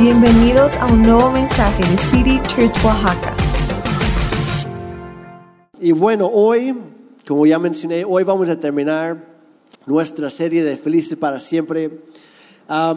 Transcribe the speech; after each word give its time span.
Bienvenidos 0.00 0.76
a 0.78 0.86
un 0.86 1.02
nuevo 1.02 1.30
mensaje 1.30 1.82
de 1.86 1.98
City 1.98 2.40
Church 2.48 2.74
Oaxaca. 2.84 3.34
Y 5.78 5.92
bueno, 5.92 6.26
hoy, 6.26 6.74
como 7.26 7.44
ya 7.46 7.58
mencioné, 7.58 8.04
hoy 8.04 8.24
vamos 8.24 8.48
a 8.48 8.58
terminar 8.58 9.22
nuestra 9.86 10.30
serie 10.30 10.64
de 10.64 10.76
Felices 10.76 11.16
para 11.18 11.38
Siempre. 11.38 11.84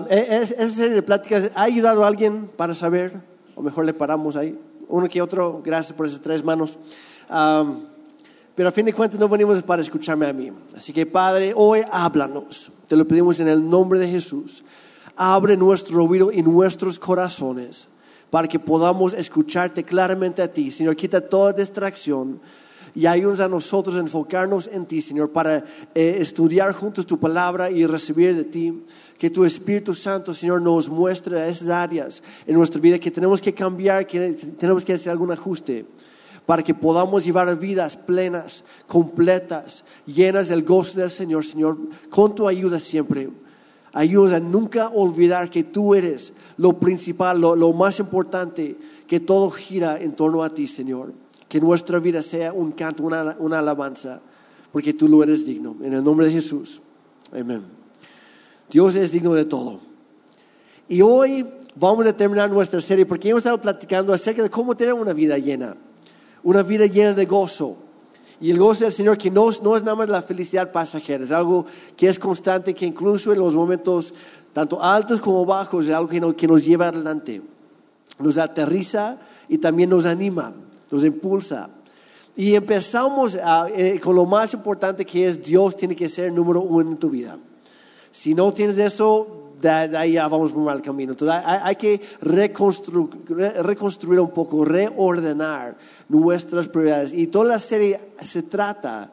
E- 0.10 0.28
es- 0.29 0.52
esa 0.52 0.68
serie 0.68 0.96
de 0.96 1.02
pláticas 1.02 1.52
ha 1.55 1.63
ayudado 1.63 2.04
a 2.04 2.08
alguien 2.08 2.50
para 2.56 2.74
saber, 2.74 3.22
o 3.56 3.62
mejor 3.62 3.85
le 3.85 3.94
paramos 3.94 4.35
ahí, 4.35 4.58
uno 4.88 5.10
que 5.10 5.22
otro, 5.22 5.62
gracias 5.63 5.94
por 5.94 6.06
esas 6.06 6.22
tres 6.22 6.44
manos. 6.44 6.78
Pero 8.56 8.70
a 8.70 8.72
fin 8.72 8.85
de 8.85 8.94
cuentas 8.94 9.20
no 9.20 9.28
venimos 9.28 9.62
para 9.63 9.81
escucharme 9.81 10.28
a 10.28 10.33
mí. 10.33 10.51
Así 10.78 10.94
que 10.94 11.06
Padre, 11.06 11.54
hoy 11.56 11.81
háblanos. 11.92 12.72
Te 12.88 12.96
lo 12.96 13.06
pedimos 13.08 13.40
en 13.40 13.47
el 13.49 13.67
nombre 13.67 13.99
de 13.99 14.08
Jesús. 14.08 14.63
Abre 15.16 15.58
nuestro 15.58 16.04
oído 16.04 16.32
y 16.32 16.41
nuestros 16.41 16.98
corazones 17.00 17.88
para 18.30 18.48
que 18.48 18.58
podamos 18.58 19.13
escucharte 19.13 19.84
claramente 19.84 20.41
a 20.41 20.52
ti. 20.52 20.71
Señor, 20.71 20.95
quita 20.95 21.21
toda 21.21 21.54
distracción 21.54 22.40
y 22.95 23.05
ayúdanos 23.05 23.40
a 23.40 23.48
nosotros 23.48 23.95
a 23.95 23.99
enfocarnos 23.99 24.68
en 24.71 24.85
ti, 24.85 25.02
Señor, 25.02 25.31
para 25.31 25.63
eh, 25.95 26.18
estudiar 26.20 26.73
juntos 26.73 27.05
tu 27.05 27.20
palabra 27.20 27.70
y 27.71 27.85
recibir 27.85 28.35
de 28.35 28.44
ti. 28.44 28.84
Que 29.18 29.30
tu 29.30 29.45
Espíritu 29.45 29.95
Santo, 29.95 30.34
Señor, 30.34 30.62
nos 30.62 30.90
muestre 30.90 31.48
esas 31.48 31.70
áreas 31.70 32.21
en 32.45 32.55
nuestra 32.55 32.82
vida 32.82 32.99
que 32.99 33.12
tenemos 33.12 33.41
que 33.41 33.54
cambiar, 33.54 34.05
que 34.05 34.34
tenemos 34.57 34.84
que 34.84 34.93
hacer 34.93 35.12
algún 35.12 35.32
ajuste 35.32 35.85
para 36.45 36.62
que 36.62 36.73
podamos 36.73 37.23
llevar 37.23 37.57
vidas 37.57 37.95
plenas, 37.95 38.63
completas, 38.85 39.84
llenas 40.05 40.49
del 40.49 40.63
gozo 40.63 40.99
del 40.99 41.09
Señor, 41.09 41.45
Señor, 41.45 41.77
con 42.09 42.35
tu 42.35 42.48
ayuda 42.48 42.80
siempre. 42.80 43.30
Ayuda 43.93 44.38
a 44.38 44.39
nunca 44.39 44.89
olvidar 44.89 45.49
que 45.49 45.63
tú 45.63 45.93
eres 45.93 46.34
lo 46.57 46.79
principal, 46.79 47.39
lo, 47.39 47.73
más 47.73 47.99
importante, 47.99 48.75
que 49.07 49.20
todo 49.20 49.51
gira 49.51 50.01
en 50.01 50.15
torno 50.15 50.43
a 50.43 50.49
ti, 50.49 50.68
Señor. 50.68 51.13
Que 51.48 51.62
nuestra 51.62 51.99
vida 51.99 52.23
sea 52.23 52.53
un 52.53 52.71
canto, 52.71 53.03
una, 53.03 53.37
una 53.40 53.59
alabanza, 53.59 54.21
porque 54.71 54.93
tú 54.93 55.07
lo 55.07 55.21
eres 55.21 55.45
digno. 55.45 55.77
En 55.84 55.93
el 55.93 56.03
nombre 56.03 56.26
de 56.26 56.34
Jesús. 56.34 56.81
Amén. 57.31 57.63
Dios 58.70 58.95
es 58.95 59.12
digno 59.12 59.34
de 59.35 59.45
todo. 59.45 59.79
Y 60.87 61.01
hoy 61.01 61.46
vamos 61.75 62.05
a 62.07 62.15
terminar 62.15 62.49
nuestra 62.49 62.81
serie 62.81 63.05
porque 63.05 63.29
hemos 63.29 63.41
estado 63.41 63.62
platicando 63.62 64.14
acerca 64.14 64.42
de 64.44 64.50
cómo 64.50 64.75
tener 64.75 64.94
una 64.94 65.14
vida 65.14 65.38
llena, 65.38 65.75
una 66.42 66.64
vida 66.64 66.86
llena 66.88 67.14
de 67.14 67.25
gozo. 67.25 67.78
Y 68.44 68.52
el 68.52 68.60
gozo 68.60 68.84
del 68.84 68.92
Señor 68.92 69.18
que 69.18 69.32
no, 69.32 69.50
no 69.62 69.78
es 69.78 69.84
nada 69.84 69.96
más 69.96 70.10
la 70.10 70.22
felicidad 70.22 70.70
pasajera, 70.70 71.24
es 71.24 71.32
algo 71.32 71.66
que 71.96 72.10
es 72.10 72.20
constante, 72.20 72.74
que 72.74 72.86
incluso 72.86 73.32
en 73.32 73.40
los 73.40 73.56
momentos 73.56 74.14
tanto 74.52 74.84
altos 74.84 75.22
como 75.22 75.46
bajos 75.46 75.86
es 75.86 75.94
algo 75.94 76.10
que, 76.10 76.20
no- 76.20 76.36
que 76.36 76.46
nos 76.46 76.66
lleva 76.66 76.90
adelante, 76.90 77.42
nos 78.20 78.38
aterriza 78.38 79.18
y 79.48 79.60
también 79.60 79.90
nos 79.92 80.06
anima, 80.06 80.52
nos 80.92 81.06
impulsa. 81.06 81.70
Y 82.36 82.54
empezamos 82.56 83.38
ah, 83.42 83.68
eh, 83.74 83.98
con 84.02 84.14
lo 84.14 84.26
más 84.26 84.54
importante 84.54 85.06
que 85.06 85.26
es 85.26 85.42
Dios 85.42 85.78
tiene 85.78 85.96
que 85.96 86.10
ser 86.10 86.26
el 86.26 86.36
número 86.36 86.60
uno 86.60 86.92
en 86.92 86.98
tu 86.98 87.10
vida. 87.10 87.38
Si 88.12 88.34
no 88.36 88.52
tienes 88.52 88.78
eso, 88.78 89.43
de, 89.69 89.97
ahí 89.97 90.14
ya 90.14 90.28
vamos 90.28 90.52
por 90.52 90.61
mal 90.61 90.81
camino. 90.81 91.14
Entonces 91.14 91.42
hay, 91.45 91.59
hay 91.64 91.75
que 91.75 92.02
reconstru- 92.22 93.09
re- 93.25 93.64
reconstruir 93.64 94.19
un 94.19 94.31
poco, 94.31 94.66
reordenar 94.66 95.75
nuestras 96.09 96.67
prioridades. 96.67 97.14
Y 97.14 97.28
toda 97.28 97.45
la 97.45 97.59
serie 97.59 98.00
se 98.22 98.44
trata 98.44 99.11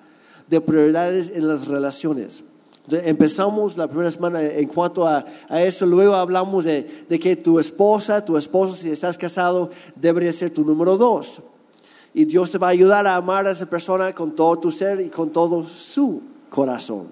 de 0.49 0.61
prioridades 0.61 1.31
en 1.31 1.47
las 1.47 1.67
relaciones. 1.67 2.43
Empezamos 2.91 3.77
la 3.77 3.87
primera 3.87 4.11
semana 4.11 4.43
en 4.43 4.67
cuanto 4.67 5.07
a, 5.07 5.25
a 5.49 5.63
eso, 5.63 5.87
luego 5.87 6.15
hablamos 6.15 6.65
de, 6.65 7.05
de 7.09 7.19
que 7.21 7.37
tu 7.37 7.61
esposa, 7.61 8.25
tu 8.25 8.37
esposo, 8.37 8.75
si 8.75 8.91
estás 8.91 9.17
casado, 9.17 9.71
debería 9.95 10.33
ser 10.33 10.51
tu 10.51 10.65
número 10.65 10.97
dos. 10.97 11.41
Y 12.13 12.25
Dios 12.25 12.51
te 12.51 12.59
va 12.59 12.67
a 12.67 12.71
ayudar 12.71 13.07
a 13.07 13.15
amar 13.15 13.47
a 13.47 13.53
esa 13.53 13.67
persona 13.67 14.13
con 14.13 14.35
todo 14.35 14.59
tu 14.59 14.73
ser 14.73 15.01
y 15.01 15.09
con 15.09 15.31
todo 15.31 15.65
su 15.65 16.21
corazón. 16.49 17.09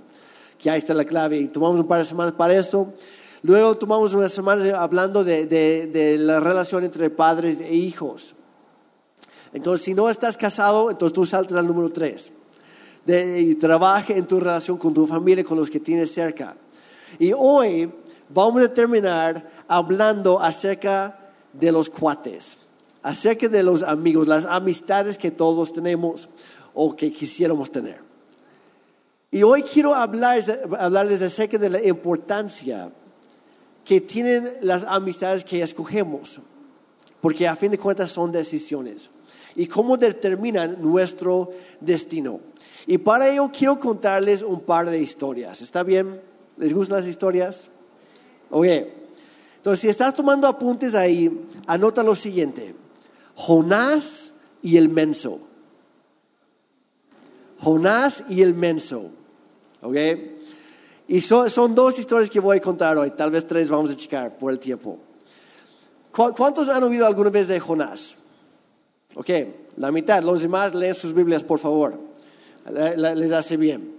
Que 0.58 0.68
ahí 0.68 0.78
está 0.78 0.92
la 0.94 1.04
clave. 1.04 1.38
Y 1.38 1.46
tomamos 1.46 1.78
un 1.78 1.86
par 1.86 2.00
de 2.00 2.04
semanas 2.04 2.34
para 2.34 2.56
eso. 2.56 2.92
Luego 3.42 3.76
tomamos 3.76 4.14
unas 4.14 4.32
semanas 4.32 4.66
hablando 4.74 5.22
de, 5.24 5.46
de- 5.46 5.86
de 5.86 6.18
la 6.18 6.40
relación 6.40 6.84
entre 6.84 7.08
padres 7.10 7.60
e 7.60 7.72
hijos. 7.74 8.34
Entonces, 9.52 9.84
si 9.84 9.94
no 9.94 10.10
estás 10.10 10.36
casado, 10.36 10.90
entonces 10.90 11.14
tú 11.14 11.24
saltas 11.24 11.56
al 11.56 11.66
número 11.66 11.90
tres. 11.90 12.32
De, 13.06 13.40
y 13.40 13.54
trabaja 13.54 14.12
en 14.12 14.26
tu 14.26 14.38
relación 14.38 14.76
con 14.76 14.92
tu 14.92 15.06
familia, 15.06 15.42
con 15.44 15.56
los 15.58 15.70
que 15.70 15.80
tienes 15.80 16.12
cerca. 16.12 16.56
Y 17.18 17.32
hoy 17.34 17.90
vamos 18.28 18.62
a 18.62 18.74
terminar 18.74 19.48
hablando 19.66 20.38
acerca 20.40 21.18
de 21.52 21.72
los 21.72 21.88
cuates, 21.88 22.58
acerca 23.02 23.48
de 23.48 23.62
los 23.62 23.82
amigos, 23.82 24.28
las 24.28 24.44
amistades 24.44 25.16
que 25.16 25.30
todos 25.30 25.72
tenemos 25.72 26.28
o 26.74 26.94
que 26.94 27.10
quisiéramos 27.10 27.70
tener. 27.72 28.02
Y 29.30 29.42
hoy 29.42 29.62
quiero 29.62 29.94
hablar, 29.94 30.42
hablarles 30.78 31.22
acerca 31.22 31.56
de 31.56 31.70
la 31.70 31.82
importancia 31.82 32.92
que 33.88 34.02
tienen 34.02 34.52
las 34.60 34.84
amistades 34.84 35.42
que 35.44 35.62
escogemos, 35.62 36.40
porque 37.22 37.48
a 37.48 37.56
fin 37.56 37.70
de 37.70 37.78
cuentas 37.78 38.10
son 38.10 38.30
decisiones 38.30 39.08
y 39.56 39.66
cómo 39.66 39.96
determinan 39.96 40.76
nuestro 40.82 41.52
destino. 41.80 42.40
Y 42.86 42.98
para 42.98 43.30
ello 43.30 43.50
quiero 43.50 43.80
contarles 43.80 44.42
un 44.42 44.60
par 44.60 44.90
de 44.90 45.00
historias. 45.00 45.62
¿Está 45.62 45.84
bien? 45.84 46.20
¿Les 46.58 46.74
gustan 46.74 46.98
las 46.98 47.06
historias? 47.06 47.68
Ok. 48.50 48.66
Entonces, 49.56 49.80
si 49.80 49.88
estás 49.88 50.12
tomando 50.12 50.46
apuntes 50.46 50.94
ahí, 50.94 51.46
anota 51.66 52.02
lo 52.02 52.14
siguiente. 52.14 52.74
Jonás 53.36 54.34
y 54.60 54.76
el 54.76 54.90
menso. 54.90 55.40
Jonás 57.58 58.22
y 58.28 58.42
el 58.42 58.52
menso. 58.52 59.12
¿Ok? 59.80 59.96
Y 61.08 61.20
son, 61.22 61.48
son 61.48 61.74
dos 61.74 61.98
historias 61.98 62.28
que 62.30 62.38
voy 62.40 62.58
a 62.58 62.60
contar 62.60 62.96
hoy. 62.98 63.10
Tal 63.12 63.30
vez 63.30 63.46
tres 63.46 63.70
vamos 63.70 63.90
a 63.90 63.96
checar 63.96 64.36
por 64.36 64.52
el 64.52 64.58
tiempo. 64.58 64.98
¿Cu- 66.12 66.32
¿Cuántos 66.36 66.68
han 66.68 66.82
oído 66.84 67.06
alguna 67.06 67.30
vez 67.30 67.48
de 67.48 67.58
Jonás? 67.58 68.14
Ok, 69.14 69.30
la 69.78 69.90
mitad. 69.90 70.22
Los 70.22 70.42
demás 70.42 70.74
leen 70.74 70.94
sus 70.94 71.14
Biblias, 71.14 71.42
por 71.42 71.58
favor. 71.58 71.98
Les 72.96 73.32
hace 73.32 73.56
bien. 73.56 73.96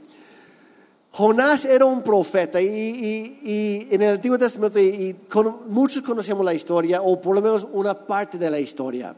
Jonás 1.11 1.65
era 1.65 1.85
un 1.85 2.03
profeta 2.03 2.61
y, 2.61 2.67
y- 2.67 3.39
y 3.43 3.87
en 3.95 4.01
el 4.03 4.13
Antiguo 4.13 4.37
Testamento 4.37 4.77
y 4.79 5.15
con- 5.27 5.61
muchos 5.67 6.03
conocemos 6.03 6.45
la 6.45 6.53
historia 6.53 7.01
o 7.01 7.19
por 7.19 7.33
lo 7.35 7.41
menos 7.41 7.65
una 7.71 7.95
parte 8.05 8.37
de 8.37 8.49
la 8.51 8.59
historia. 8.59 9.15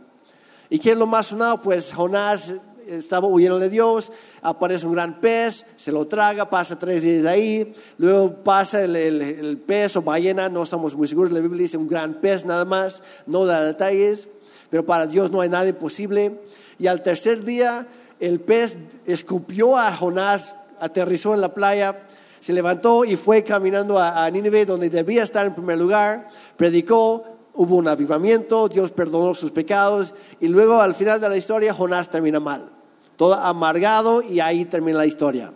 ¿Y 0.70 0.80
qué 0.80 0.92
es 0.92 0.98
lo 0.98 1.06
más 1.06 1.28
sonado? 1.28 1.62
Pues 1.62 1.92
Jonás 1.92 2.54
estaba 2.88 3.28
huyendo 3.28 3.60
de 3.60 3.70
Dios, 3.70 4.12
aparece 4.42 4.86
un 4.86 4.94
gran 4.94 5.20
pez, 5.20 5.66
se 5.76 5.92
lo 5.92 6.08
traga, 6.08 6.50
pasa 6.50 6.78
tres 6.78 7.04
días 7.04 7.26
ahí, 7.26 7.74
luego 7.98 8.34
pasa 8.44 8.84
el, 8.84 9.64
pez 9.66 9.96
o 9.96 10.02
ballena, 10.02 10.50
no 10.50 10.64
estamos 10.64 10.96
muy 10.96 11.08
seguros, 11.08 11.32
la 11.32 11.40
Biblia 11.40 11.64
dice 11.64 11.78
un 11.78 11.88
gran 11.88 12.16
pez 12.16 12.46
nada 12.46 12.66
más, 12.66 13.04
no 13.26 13.46
da 13.46 13.64
detalles, 13.64 14.28
pero 14.70 14.86
para 14.86 15.08
Dios 15.08 15.32
no 15.32 15.42
hay 15.42 15.50
nada 15.50 15.68
imposible. 15.68 16.40
Y 16.80 16.88
al 16.88 17.04
tercer 17.04 17.44
día 17.44 17.86
el 18.20 18.40
pez 18.40 18.78
escupió 19.06 19.78
a 19.78 19.96
Jonás, 19.96 20.56
aterrizó 20.80 21.34
en 21.34 21.42
la 21.42 21.54
playa, 21.54 22.04
se 22.40 22.54
levantó 22.54 23.06
y 23.06 23.16
fue 23.18 23.44
caminando 23.44 24.00
a, 24.00 24.26
a 24.26 24.32
Nínive, 24.32 24.66
donde 24.66 24.90
debía 24.90 25.24
estar 25.24 25.46
en 25.46 25.54
primer 25.54 25.78
lugar, 25.78 26.30
predicó, 26.58 27.41
hubo 27.54 27.76
un 27.76 27.88
avivamiento, 27.88 28.68
Dios 28.68 28.92
perdonó 28.92 29.34
sus 29.34 29.52
pecados 29.52 30.14
y 30.40 30.48
luego 30.48 30.80
al 30.80 30.94
final 30.94 31.20
de 31.20 31.30
la 31.30 31.38
historia 31.38 31.74
Jonás 31.74 32.10
termina 32.10 32.40
mal, 32.40 32.70
todo 33.16 33.34
amargado 33.36 34.22
y 34.22 34.40
ahí 34.40 34.66
termina 34.66 35.00
la 35.00 35.06
historia. 35.06 35.52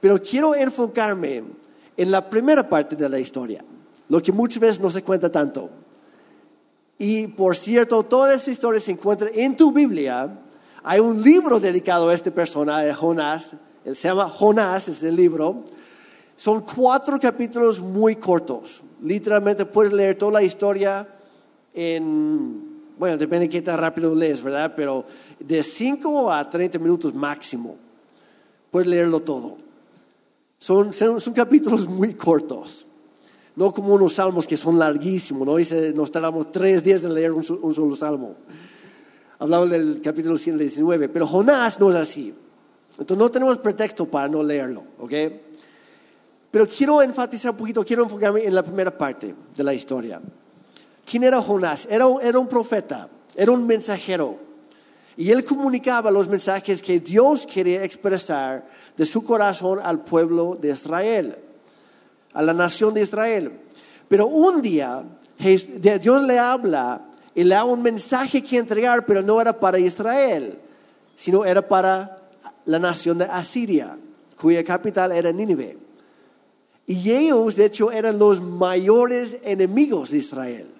Pero 0.00 0.20
quiero 0.22 0.54
enfocarme 0.54 1.44
en 1.96 2.10
la 2.10 2.28
primera 2.28 2.68
parte 2.68 2.96
de 2.96 3.08
la 3.08 3.18
historia, 3.18 3.64
lo 4.08 4.22
que 4.22 4.32
muchas 4.32 4.60
veces 4.60 4.80
no 4.80 4.90
se 4.90 5.02
cuenta 5.02 5.30
tanto. 5.30 5.70
Y 6.98 7.28
por 7.28 7.56
cierto, 7.56 8.02
toda 8.02 8.34
esa 8.34 8.50
historia 8.50 8.80
se 8.80 8.92
encuentra 8.92 9.28
en 9.32 9.56
tu 9.56 9.72
Biblia. 9.72 10.40
Hay 10.82 11.00
un 11.00 11.22
libro 11.22 11.60
dedicado 11.60 12.08
a 12.08 12.14
esta 12.14 12.30
persona, 12.30 12.78
a 12.78 12.94
Jonás. 12.94 13.54
Él 13.84 13.94
se 13.94 14.08
llama 14.08 14.28
Jonás, 14.28 14.88
es 14.88 15.02
el 15.04 15.14
libro. 15.14 15.62
Son 16.34 16.62
cuatro 16.62 17.18
capítulos 17.20 17.80
muy 17.80 18.16
cortos. 18.16 18.82
Literalmente 19.02 19.64
puedes 19.64 19.92
leer 19.92 20.16
toda 20.16 20.32
la 20.32 20.42
historia 20.42 21.06
en, 21.78 22.82
bueno, 22.98 23.16
depende 23.16 23.46
de 23.46 23.50
qué 23.50 23.62
tan 23.62 23.78
rápido 23.78 24.12
lees, 24.12 24.42
¿verdad? 24.42 24.72
Pero 24.74 25.04
de 25.38 25.62
5 25.62 26.32
a 26.32 26.48
30 26.48 26.76
minutos 26.80 27.14
máximo. 27.14 27.76
Puedes 28.72 28.88
leerlo 28.88 29.20
todo. 29.20 29.58
Son, 30.58 30.92
son, 30.92 31.32
capítulos 31.32 31.88
muy 31.88 32.14
cortos. 32.14 32.84
No 33.54 33.72
como 33.72 33.94
unos 33.94 34.14
salmos 34.14 34.44
que 34.48 34.56
son 34.56 34.76
larguísimos, 34.76 35.46
¿no? 35.46 35.54
Dice, 35.54 35.92
nos 35.92 36.10
tardamos 36.10 36.50
tres 36.50 36.82
días 36.82 37.04
en 37.04 37.14
leer 37.14 37.30
un, 37.30 37.44
un 37.62 37.74
solo 37.74 37.94
salmo. 37.94 38.34
Hablamos 39.38 39.70
del 39.70 40.00
capítulo 40.02 40.36
119, 40.36 41.08
pero 41.08 41.28
Jonás 41.28 41.78
no 41.78 41.90
es 41.90 41.96
así. 41.96 42.34
Entonces 42.90 43.16
no 43.16 43.30
tenemos 43.30 43.56
pretexto 43.58 44.06
para 44.06 44.26
no 44.26 44.42
leerlo, 44.42 44.82
¿ok? 44.98 45.12
Pero 46.50 46.66
quiero 46.66 47.02
enfatizar 47.02 47.52
un 47.52 47.56
poquito, 47.56 47.84
quiero 47.84 48.02
enfocarme 48.02 48.44
en 48.44 48.54
la 48.54 48.64
primera 48.64 48.96
parte 48.98 49.32
de 49.56 49.62
la 49.62 49.72
historia. 49.72 50.20
¿Quién 51.08 51.24
era 51.24 51.40
Jonás? 51.40 51.86
Era, 51.90 52.06
era 52.22 52.38
un 52.38 52.48
profeta, 52.48 53.08
era 53.34 53.50
un 53.52 53.66
mensajero. 53.66 54.36
Y 55.16 55.30
él 55.30 55.42
comunicaba 55.42 56.10
los 56.10 56.28
mensajes 56.28 56.82
que 56.82 57.00
Dios 57.00 57.46
quería 57.46 57.82
expresar 57.82 58.68
de 58.96 59.06
su 59.06 59.24
corazón 59.24 59.80
al 59.82 60.04
pueblo 60.04 60.56
de 60.60 60.70
Israel, 60.70 61.36
a 62.34 62.42
la 62.42 62.52
nación 62.52 62.92
de 62.92 63.00
Israel. 63.00 63.52
Pero 64.06 64.26
un 64.26 64.60
día 64.60 65.04
Dios 65.38 66.22
le 66.24 66.38
habla 66.38 67.06
y 67.34 67.42
le 67.42 67.54
da 67.54 67.64
un 67.64 67.82
mensaje 67.82 68.42
que 68.42 68.58
entregar, 68.58 69.06
pero 69.06 69.22
no 69.22 69.40
era 69.40 69.58
para 69.58 69.78
Israel, 69.78 70.58
sino 71.14 71.44
era 71.44 71.66
para 71.66 72.28
la 72.66 72.78
nación 72.78 73.18
de 73.18 73.24
Asiria, 73.24 73.98
cuya 74.38 74.62
capital 74.62 75.12
era 75.12 75.32
Nínive. 75.32 75.78
Y 76.86 77.12
ellos, 77.12 77.56
de 77.56 77.64
hecho, 77.64 77.90
eran 77.90 78.18
los 78.18 78.40
mayores 78.40 79.38
enemigos 79.42 80.10
de 80.10 80.18
Israel. 80.18 80.77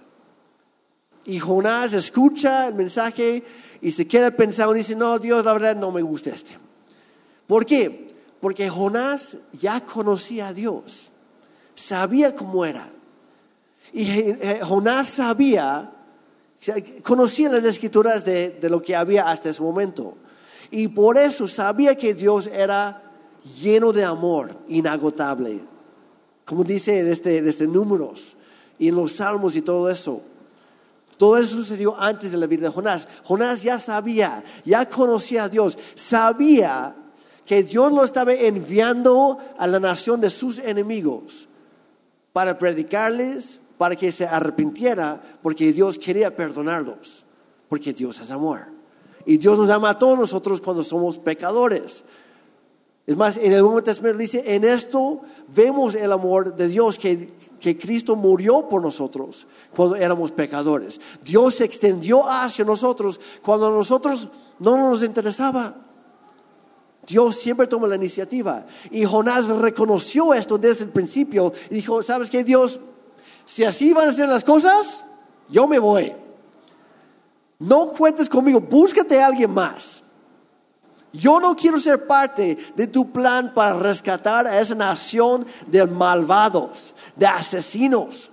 Y 1.28 1.38
Jonás 1.38 1.92
escucha 1.92 2.69
el 2.69 2.75
mensaje 2.75 3.44
y 3.82 3.90
se 3.90 4.08
queda 4.08 4.30
pensando 4.30 4.75
y 4.75 4.78
dice, 4.78 4.96
no, 4.96 5.19
Dios, 5.19 5.44
la 5.44 5.52
verdad 5.52 5.76
no 5.76 5.90
me 5.92 6.00
gusta 6.00 6.30
este. 6.30 6.56
¿Por 7.46 7.66
qué? 7.66 8.08
Porque 8.40 8.70
Jonás 8.70 9.36
ya 9.52 9.82
conocía 9.82 10.48
a 10.48 10.54
Dios, 10.54 11.10
sabía 11.75 12.34
cómo 12.34 12.64
era. 12.64 12.88
Y 13.92 14.04
eh, 14.08 14.60
Jonás 14.62 15.10
sabía, 15.10 15.92
conocía 17.02 17.50
las 17.50 17.64
escrituras 17.64 18.24
de, 18.24 18.58
de 18.58 18.70
lo 18.70 18.81
que 18.81 18.96
había 18.96 19.28
hasta 19.28 19.50
ese 19.50 19.60
momento. 19.60 20.16
Y 20.70 20.88
por 20.88 21.19
eso 21.19 21.46
sabía 21.46 21.94
que 21.94 22.14
Dios 22.14 22.46
era 22.46 23.02
lleno 23.60 23.92
de 23.92 24.02
amor, 24.02 24.56
inagotable. 24.69 25.60
Como 26.46 26.64
dice 26.64 27.04
desde, 27.04 27.42
desde 27.42 27.66
números 27.66 28.34
y 28.78 28.88
en 28.88 28.96
los 28.96 29.12
salmos 29.12 29.56
y 29.56 29.60
todo 29.60 29.90
eso. 29.90 30.22
Todo 31.19 31.37
eso 31.37 31.56
sucedió 31.56 32.00
antes 32.00 32.31
de 32.31 32.38
la 32.38 32.47
vida 32.47 32.69
de 32.69 32.73
Jonás. 32.73 33.09
Jonás 33.25 33.62
ya 33.62 33.79
sabía, 33.81 34.43
ya 34.65 34.88
conocía 34.88 35.44
a 35.44 35.49
Dios, 35.49 35.76
sabía 35.97 36.94
que 37.44 37.65
Dios 37.65 37.93
lo 37.93 38.05
estaba 38.05 38.32
enviando 38.32 39.37
a 39.59 39.67
la 39.67 39.81
nación 39.81 40.20
de 40.20 40.31
sus 40.31 40.59
enemigos 40.59 41.49
para 42.32 42.56
predicarles, 42.56 43.59
para 43.76 43.97
que 43.97 44.12
se 44.12 44.26
arrepintiera, 44.26 45.20
porque 45.43 45.73
Dios 45.73 45.99
quería 45.99 46.35
perdonarlos, 46.35 47.25
porque 47.69 47.93
Dios 47.93 48.20
es 48.20 48.31
amor. 48.31 48.69
Y 49.26 49.38
Dios 49.38 49.59
nos 49.59 49.70
ama 49.70 49.91
a 49.91 49.99
todos 49.99 50.19
nosotros 50.19 50.61
cuando 50.61 50.85
somos 50.85 51.19
pecadores. 51.19 52.05
Es 53.06 53.17
más, 53.17 53.38
en 53.38 53.53
el 53.53 53.62
Nuevo 53.62 53.82
Testamento 53.82 54.19
dice, 54.19 54.44
en 54.55 54.65
esto 54.65 55.23
vemos 55.49 55.94
el 55.94 56.12
amor 56.12 56.55
de 56.55 56.69
Dios, 56.69 56.99
que, 56.99 57.32
que 57.60 57.76
Cristo 57.76 58.16
murió 58.16 58.69
por 58.69 58.82
nosotros 58.82 59.46
cuando 59.75 59.96
éramos 59.96 60.32
pecadores. 60.32 61.00
Dios 61.25 61.56
se 61.56 61.64
extendió 61.64 62.28
hacia 62.28 62.64
nosotros 62.64 63.20
cuando 63.43 63.69
a 63.69 63.70
nosotros 63.70 64.28
no 64.58 64.76
nos 64.76 65.02
interesaba. 65.02 65.75
Dios 67.06 67.37
siempre 67.37 67.66
toma 67.66 67.87
la 67.88 67.96
iniciativa. 67.96 68.66
Y 68.90 69.05
Jonás 69.05 69.49
reconoció 69.49 70.34
esto 70.34 70.58
desde 70.58 70.84
el 70.84 70.90
principio 70.90 71.52
y 71.70 71.75
dijo, 71.76 72.02
¿sabes 72.02 72.28
qué, 72.28 72.44
Dios? 72.44 72.78
Si 73.44 73.64
así 73.64 73.93
van 73.93 74.08
a 74.08 74.12
ser 74.12 74.28
las 74.28 74.44
cosas, 74.44 75.05
yo 75.49 75.66
me 75.66 75.78
voy. 75.78 76.12
No 77.58 77.88
cuentes 77.88 78.28
conmigo, 78.28 78.60
búscate 78.60 79.20
a 79.20 79.26
alguien 79.26 79.52
más. 79.52 80.02
Yo 81.12 81.40
no 81.40 81.56
quiero 81.56 81.78
ser 81.78 82.06
parte 82.06 82.56
de 82.76 82.87
tu 82.87 83.10
plan 83.10 83.52
para 83.55 83.75
rescatar 83.78 84.46
a 84.46 84.60
esa 84.60 84.75
nación 84.75 85.46
de 85.66 85.87
malvados, 85.87 86.94
de 87.16 87.26
asesinos, 87.26 88.31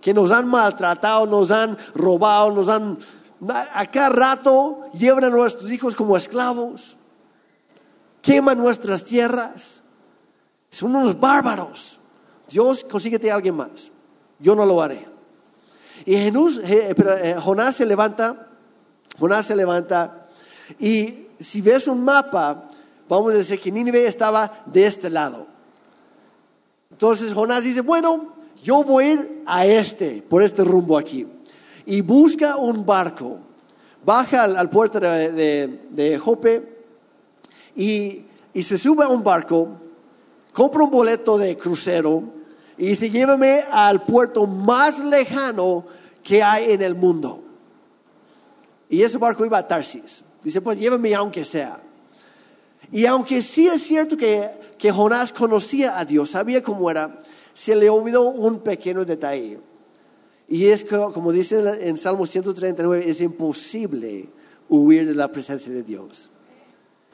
que 0.00 0.14
nos 0.14 0.30
han 0.30 0.46
maltratado, 0.46 1.26
nos 1.26 1.50
han 1.50 1.76
robado, 1.94 2.52
nos 2.52 2.68
han... 2.68 2.98
A 3.72 3.86
cada 3.86 4.08
rato 4.10 4.90
llevan 4.92 5.24
a 5.24 5.30
nuestros 5.30 5.70
hijos 5.70 5.96
como 5.96 6.16
esclavos, 6.16 6.96
queman 8.22 8.58
nuestras 8.58 9.04
tierras. 9.04 9.82
Son 10.70 10.94
unos 10.94 11.18
bárbaros. 11.18 11.98
Dios, 12.48 12.84
consíguete 12.84 13.30
a 13.30 13.34
alguien 13.34 13.56
más. 13.56 13.90
Yo 14.38 14.54
no 14.54 14.64
lo 14.64 14.80
haré. 14.82 15.06
Y 16.06 16.14
eh, 16.14 16.32
eh, 16.32 17.36
Jonás 17.42 17.76
se 17.76 17.86
levanta, 17.86 18.48
Jonás 19.18 19.46
se 19.46 19.56
levanta 19.56 20.26
y 20.78 21.23
si 21.44 21.60
ves 21.60 21.86
un 21.86 22.02
mapa, 22.02 22.68
vamos 23.08 23.34
a 23.34 23.36
decir 23.36 23.60
que 23.60 23.70
Nínive 23.70 24.06
estaba 24.06 24.64
de 24.66 24.86
este 24.86 25.10
lado. 25.10 25.46
Entonces 26.90 27.32
Jonás 27.32 27.64
dice, 27.64 27.82
bueno, 27.82 28.34
yo 28.62 28.82
voy 28.82 29.04
a 29.04 29.12
ir 29.12 29.42
a 29.46 29.66
este, 29.66 30.22
por 30.22 30.42
este 30.42 30.64
rumbo 30.64 30.96
aquí. 30.96 31.26
Y 31.84 32.00
busca 32.00 32.56
un 32.56 32.86
barco. 32.86 33.38
Baja 34.04 34.44
al, 34.44 34.70
puerto 34.70 35.00
de, 35.00 36.20
Jope 36.22 36.84
y, 37.74 38.24
y, 38.52 38.62
se 38.62 38.76
sube 38.76 39.04
a 39.04 39.08
un 39.08 39.22
barco, 39.22 39.80
compra 40.52 40.84
un 40.84 40.90
boleto 40.90 41.38
de 41.38 41.56
crucero 41.56 42.22
y 42.76 42.88
dice, 42.88 43.08
llévame 43.08 43.64
al 43.70 44.04
puerto 44.04 44.46
más 44.46 44.98
lejano 44.98 45.86
que 46.22 46.42
hay 46.42 46.72
en 46.72 46.82
el 46.82 46.94
mundo. 46.94 47.42
Y 48.90 49.02
ese 49.02 49.16
barco 49.16 49.46
iba 49.46 49.56
a 49.56 49.66
Tarsis. 49.66 50.23
Dice, 50.44 50.60
pues 50.60 50.78
llévame 50.78 51.14
aunque 51.14 51.44
sea. 51.44 51.80
Y 52.92 53.06
aunque 53.06 53.40
sí 53.40 53.66
es 53.66 53.82
cierto 53.82 54.16
que, 54.16 54.48
que 54.78 54.92
Jonás 54.92 55.32
conocía 55.32 55.98
a 55.98 56.04
Dios, 56.04 56.30
sabía 56.30 56.62
cómo 56.62 56.90
era, 56.90 57.18
se 57.54 57.74
le 57.74 57.88
olvidó 57.88 58.28
un 58.28 58.60
pequeño 58.60 59.04
detalle. 59.06 59.58
Y 60.46 60.66
es 60.66 60.84
que, 60.84 60.96
como 61.14 61.32
dice 61.32 61.88
en 61.88 61.96
Salmo 61.96 62.26
139, 62.26 63.04
es 63.08 63.20
imposible 63.22 64.28
huir 64.68 65.06
de 65.06 65.14
la 65.14 65.32
presencia 65.32 65.72
de 65.72 65.82
Dios. 65.82 66.28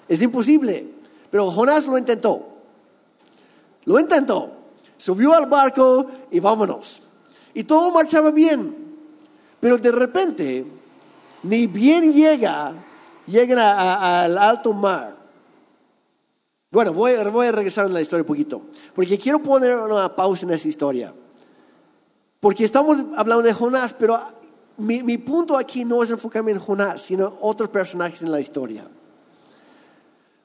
Es 0.08 0.20
imposible. 0.20 0.88
Pero 1.30 1.50
Jonás 1.52 1.86
lo 1.86 1.96
intentó. 1.96 2.48
Lo 3.84 4.00
intentó. 4.00 4.50
Subió 4.96 5.34
al 5.34 5.46
barco 5.46 6.06
y 6.32 6.40
vámonos. 6.40 7.00
Y 7.54 7.62
todo 7.62 7.92
marchaba 7.92 8.32
bien. 8.32 8.74
Pero 9.60 9.78
de 9.78 9.92
repente, 9.92 10.66
ni 11.44 11.68
bien 11.68 12.12
llega 12.12 12.74
llegan 13.30 13.58
al 13.58 14.36
alto 14.36 14.72
mar. 14.72 15.16
Bueno, 16.70 16.92
voy, 16.92 17.12
a 17.12 17.52
regresar 17.52 17.86
en 17.86 17.94
la 17.94 18.00
historia 18.00 18.22
un 18.22 18.28
poquito, 18.28 18.62
porque 18.94 19.18
quiero 19.18 19.42
poner 19.42 19.76
una 19.76 20.14
pausa 20.14 20.46
en 20.46 20.52
esa 20.52 20.68
historia. 20.68 21.12
Porque 22.38 22.64
estamos 22.64 22.98
hablando 23.16 23.42
de 23.42 23.52
Jonás, 23.52 23.92
pero 23.92 24.20
mi, 24.76 25.02
mi 25.02 25.18
punto 25.18 25.56
aquí 25.56 25.84
no 25.84 26.02
es 26.02 26.10
enfocarme 26.10 26.52
en 26.52 26.60
Jonás, 26.60 27.02
sino 27.02 27.36
otros 27.40 27.70
personajes 27.70 28.22
en 28.22 28.30
la 28.30 28.40
historia. 28.40 28.86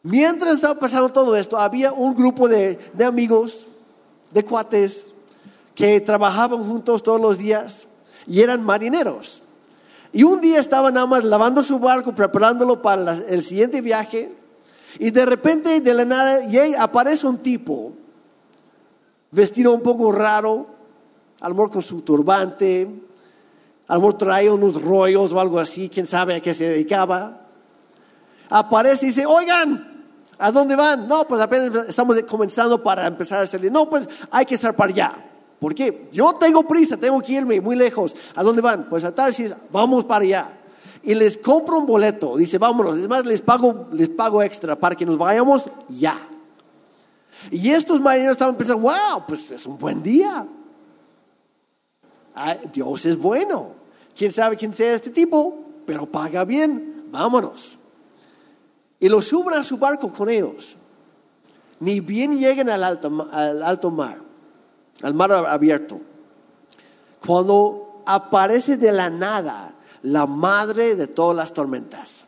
Mientras 0.01 0.55
estaba 0.55 0.79
pasando 0.79 1.09
todo 1.09 1.35
esto, 1.35 1.57
había 1.57 1.91
un 1.91 2.13
grupo 2.13 2.47
de, 2.47 2.77
de 2.93 3.05
amigos, 3.05 3.67
de 4.31 4.43
cuates, 4.43 5.05
que 5.75 5.99
trabajaban 6.01 6.63
juntos 6.63 7.03
todos 7.03 7.21
los 7.21 7.37
días 7.37 7.87
y 8.25 8.41
eran 8.41 8.63
marineros. 8.63 9.43
Y 10.15 10.23
un 10.23 10.39
día 10.39 10.61
estaba 10.61 10.91
nada 10.91 11.05
más 11.07 11.25
lavando 11.25 11.61
su 11.61 11.77
barco, 11.77 12.15
preparándolo 12.15 12.81
para 12.81 13.17
el 13.27 13.43
siguiente 13.43 13.81
viaje. 13.81 14.29
Y 14.97 15.11
de 15.11 15.25
repente, 15.25 15.81
de 15.81 15.93
la 15.93 16.05
nada, 16.05 16.39
aparece 16.79 17.27
un 17.27 17.39
tipo, 17.39 17.91
vestido 19.29 19.73
un 19.73 19.81
poco 19.81 20.13
raro, 20.13 20.67
al 21.41 21.51
mejor 21.51 21.69
con 21.69 21.81
su 21.81 22.01
turbante, 22.01 22.87
mejor 23.89 24.13
traía 24.13 24.53
unos 24.53 24.81
rollos 24.81 25.33
o 25.33 25.39
algo 25.41 25.59
así, 25.59 25.89
quién 25.89 26.05
sabe 26.05 26.35
a 26.35 26.39
qué 26.39 26.53
se 26.53 26.69
dedicaba. 26.69 27.41
Aparece 28.49 29.07
y 29.07 29.09
dice, 29.09 29.25
oigan, 29.25 30.05
¿a 30.39 30.49
dónde 30.49 30.77
van? 30.77 31.09
No, 31.09 31.27
pues 31.27 31.41
apenas 31.41 31.89
estamos 31.89 32.21
comenzando 32.23 32.81
para 32.81 33.05
empezar 33.05 33.41
a 33.41 33.47
salir. 33.47 33.69
No, 33.69 33.89
pues 33.89 34.07
hay 34.31 34.45
que 34.45 34.55
estar 34.55 34.73
para 34.77 34.93
allá. 34.93 35.13
¿Por 35.59 35.73
qué? 35.73 36.09
Yo 36.11 36.33
tengo 36.35 36.63
prisa, 36.67 36.97
tengo 36.97 37.21
que 37.21 37.33
irme 37.33 37.61
muy 37.61 37.75
lejos. 37.75 38.15
¿A 38.35 38.43
dónde 38.43 38.61
van? 38.61 38.89
Pues 38.89 39.03
a 39.03 39.13
Tarsis, 39.13 39.53
vamos 39.71 40.05
para 40.05 40.23
allá. 40.23 40.59
Y 41.03 41.13
les 41.15 41.37
compro 41.37 41.77
un 41.77 41.85
boleto. 41.85 42.35
Dice, 42.35 42.57
vámonos. 42.57 42.97
Es 42.97 43.07
más, 43.07 43.25
les 43.25 43.41
pago, 43.41 43.87
les 43.93 44.09
pago 44.09 44.41
extra 44.43 44.75
para 44.75 44.95
que 44.95 45.05
nos 45.05 45.17
vayamos 45.17 45.65
ya. 45.87 46.17
Y 47.51 47.69
estos 47.69 48.01
marineros 48.01 48.33
estaban 48.33 48.55
pensando, 48.55 48.81
wow, 48.81 49.23
pues 49.27 49.49
es 49.51 49.65
un 49.65 49.77
buen 49.77 50.01
día. 50.01 50.47
Dios 52.73 53.05
es 53.05 53.17
bueno. 53.17 53.71
¿Quién 54.15 54.31
sabe 54.31 54.55
quién 54.55 54.73
sea 54.73 54.93
este 54.93 55.11
tipo? 55.11 55.57
Pero 55.85 56.05
paga 56.05 56.43
bien. 56.43 57.05
Vámonos. 57.11 57.77
Y 58.99 59.07
lo 59.07 59.21
suben 59.21 59.57
a 59.57 59.63
su 59.63 59.77
barco 59.77 60.11
con 60.11 60.29
ellos. 60.29 60.75
Ni 61.79 61.99
bien 61.99 62.37
llegan 62.37 62.69
al 62.69 62.83
alto, 62.83 63.29
al 63.31 63.63
alto 63.63 63.91
mar 63.91 64.24
al 65.01 65.13
mar 65.13 65.31
abierto, 65.31 65.99
cuando 67.25 68.03
aparece 68.05 68.77
de 68.77 68.91
la 68.91 69.09
nada 69.09 69.73
la 70.03 70.25
madre 70.25 70.95
de 70.95 71.07
todas 71.07 71.35
las 71.35 71.53
tormentas. 71.53 72.23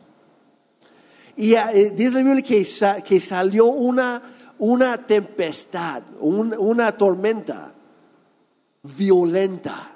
Y 1.36 1.54
eh, 1.54 1.92
dice 1.94 2.14
la 2.14 2.22
Biblia 2.22 2.42
que, 2.42 3.20
salió 3.20 3.66
una, 3.66 4.20
una 4.58 4.98
tempestad, 4.98 6.02
una 6.20 6.92
tormenta 6.92 7.72
violenta. 8.82 9.92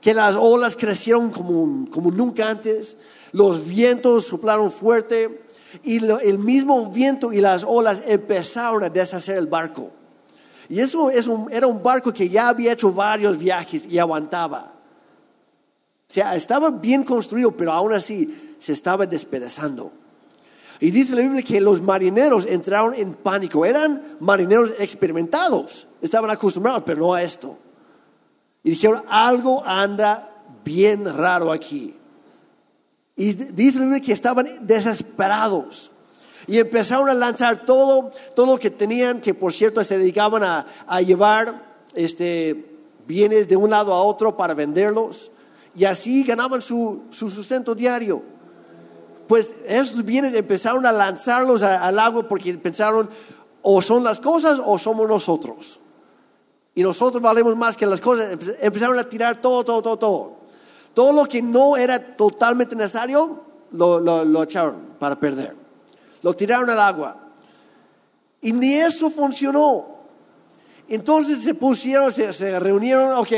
que 0.00 0.12
las 0.12 0.36
olas 0.36 0.76
crecieron 0.76 1.30
como, 1.30 1.88
como 1.90 2.10
nunca 2.10 2.50
antes, 2.50 2.98
los 3.32 3.66
vientos 3.66 4.26
soplaron 4.26 4.70
fuerte 4.70 5.46
y 5.82 6.04
el 6.04 6.38
mismo 6.38 6.90
viento 6.90 7.32
y 7.32 7.40
las 7.40 7.64
olas 7.64 8.02
empezaron 8.06 8.84
a 8.84 8.90
deshacer 8.90 9.38
el 9.38 9.46
barco. 9.46 9.90
Y 10.68 10.80
eso 10.80 11.10
es 11.10 11.26
un- 11.26 11.50
era 11.52 11.66
un 11.66 11.82
barco 11.82 12.12
que 12.12 12.28
ya 12.28 12.48
había 12.48 12.72
hecho 12.72 12.92
varios 12.92 13.38
viajes 13.38 13.86
y 13.86 13.98
aguantaba. 13.98 14.72
O 16.08 16.12
sea, 16.14 16.34
estaba 16.36 16.70
bien 16.70 17.02
construido, 17.02 17.50
pero 17.52 17.72
aún 17.72 17.92
así 17.92 18.56
se 18.58 18.72
estaba 18.72 19.06
despedazando. 19.06 19.92
Y 20.80 20.90
dice 20.90 21.14
la 21.14 21.22
Biblia 21.22 21.42
que 21.42 21.60
los 21.60 21.80
marineros 21.80 22.46
entraron 22.46 22.94
en 22.94 23.14
pánico. 23.14 23.64
Eran 23.64 24.02
marineros 24.20 24.72
experimentados, 24.78 25.86
estaban 26.02 26.30
acostumbrados, 26.30 26.82
pero 26.84 27.00
no 27.00 27.14
a 27.14 27.22
esto. 27.22 27.58
Y 28.62 28.70
dijeron, 28.70 29.02
algo 29.08 29.62
anda 29.64 30.30
bien 30.64 31.04
raro 31.16 31.52
aquí. 31.52 31.94
Y 33.16 33.32
dice 33.32 33.78
la 33.78 33.84
Biblia 33.84 34.00
que 34.00 34.12
estaban 34.12 34.66
desesperados. 34.66 35.90
Y 36.46 36.58
empezaron 36.58 37.08
a 37.08 37.14
lanzar 37.14 37.64
todo, 37.64 38.10
todo 38.34 38.46
lo 38.54 38.58
que 38.58 38.70
tenían, 38.70 39.20
que 39.20 39.32
por 39.34 39.52
cierto 39.52 39.82
se 39.82 39.96
dedicaban 39.98 40.42
a, 40.42 41.00
llevar 41.00 41.76
este, 41.94 42.76
bienes 43.06 43.48
de 43.48 43.56
un 43.56 43.70
lado 43.70 43.92
a 43.92 44.02
otro 44.02 44.36
para 44.36 44.52
venderlos. 44.54 45.30
Y 45.74 45.84
así 45.86 46.22
ganaban 46.22 46.60
su, 46.60 47.02
su 47.10 47.30
sustento 47.30 47.74
diario. 47.74 48.22
Pues 49.26 49.54
esos 49.66 50.04
bienes 50.04 50.34
empezaron 50.34 50.84
a 50.84 50.92
lanzarlos 50.92 51.62
al 51.62 51.98
agua 51.98 52.28
porque 52.28 52.52
pensaron, 52.58 53.08
o 53.62 53.80
son 53.80 54.04
las 54.04 54.20
cosas 54.20 54.60
o 54.64 54.78
somos 54.78 55.08
nosotros. 55.08 55.80
Y 56.74 56.82
nosotros 56.82 57.22
valemos 57.22 57.56
más 57.56 57.76
que 57.76 57.86
las 57.86 58.00
cosas. 58.00 58.32
Empe- 58.38 58.56
Empezaron 58.60 58.98
a 58.98 59.08
tirar 59.08 59.40
todo, 59.40 59.64
todo, 59.64 59.80
todo, 59.80 59.96
todo. 59.96 60.36
Todo 60.92 61.12
lo 61.12 61.24
que 61.24 61.40
no 61.40 61.76
era 61.76 62.16
totalmente 62.16 62.76
necesario, 62.76 63.40
lo 63.72 64.42
echaron 64.42 64.94
para 64.98 65.18
perder. 65.18 65.63
Lo 66.24 66.34
tiraron 66.34 66.70
al 66.70 66.80
agua. 66.80 67.18
Y 68.40 68.50
ni 68.54 68.76
eso 68.76 69.10
funcionó. 69.10 69.98
Entonces 70.88 71.42
se 71.42 71.52
pusieron, 71.52 72.10
se, 72.10 72.32
se 72.32 72.58
reunieron, 72.58 73.12
ok, 73.12 73.30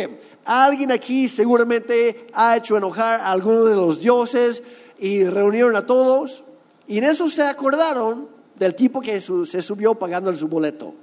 alguien 0.45 0.93
aquí 0.93 1.29
seguramente 1.29 2.29
ha 2.33 2.57
hecho 2.57 2.77
enojar 2.77 3.21
a 3.21 3.33
alguno 3.33 3.65
de 3.65 3.75
los 3.75 4.01
dioses 4.01 4.63
y 5.01 5.25
reunieron 5.25 5.75
a 5.75 5.85
todos. 5.85 6.45
Y 6.87 6.99
en 6.99 7.05
eso 7.05 7.29
se 7.29 7.43
acordaron 7.43 8.29
del 8.55 8.77
tipo 8.77 9.01
que 9.01 9.21
se 9.21 9.63
subió 9.63 9.97
pagando 9.97 10.35
su 10.37 10.47
boleto. 10.47 10.95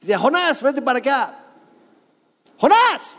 Dice, 0.00 0.16
Jonás, 0.16 0.60
vete 0.60 0.82
para 0.82 0.98
acá. 0.98 1.44
Jonás, 2.56 3.16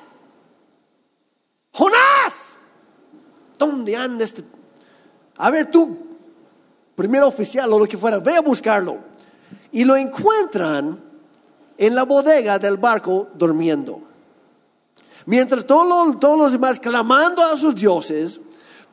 Jonás, 1.71 2.57
¿dónde 3.57 3.95
anda 3.95 4.25
este? 4.25 4.43
A 5.37 5.49
ver 5.49 5.71
tú, 5.71 6.10
primer 7.01 7.23
oficial 7.23 7.71
o 7.73 7.79
lo 7.79 7.87
que 7.87 7.97
fuera, 7.97 8.19
ve 8.19 8.35
a 8.35 8.41
buscarlo. 8.41 8.99
Y 9.71 9.83
lo 9.83 9.95
encuentran 9.95 11.01
en 11.77 11.95
la 11.95 12.03
bodega 12.03 12.59
del 12.59 12.77
barco 12.77 13.29
durmiendo. 13.33 14.01
Mientras 15.25 15.65
todos 15.65 15.87
los, 15.87 16.19
todos 16.19 16.37
los 16.37 16.51
demás 16.51 16.79
clamando 16.79 17.43
a 17.43 17.57
sus 17.57 17.73
dioses, 17.73 18.39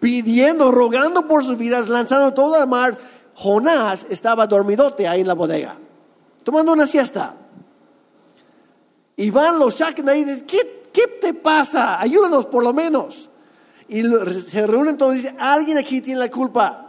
pidiendo, 0.00 0.70
rogando 0.72 1.26
por 1.26 1.44
sus 1.44 1.58
vidas, 1.58 1.88
lanzando 1.88 2.32
todo 2.32 2.54
al 2.54 2.66
mar, 2.66 2.96
Jonás 3.34 4.06
estaba 4.08 4.46
dormidote 4.46 5.06
ahí 5.06 5.20
en 5.20 5.26
la 5.26 5.34
bodega, 5.34 5.76
tomando 6.44 6.72
una 6.72 6.86
siesta. 6.86 7.34
Y 9.16 9.30
van, 9.30 9.58
lo 9.58 9.70
sacan 9.70 10.08
ahí 10.08 10.20
y 10.20 10.24
dicen, 10.24 10.46
¿qué, 10.46 10.84
qué 10.92 11.06
te 11.20 11.34
pasa? 11.34 12.00
Ayúdanos 12.00 12.46
por 12.46 12.62
lo 12.62 12.72
menos. 12.72 13.28
Y 13.88 14.02
se 14.02 14.66
reúnen 14.66 14.96
todos 14.96 15.14
y 15.14 15.16
dicen, 15.16 15.36
alguien 15.40 15.76
aquí 15.78 16.00
tiene 16.00 16.20
la 16.20 16.30
culpa. 16.30 16.87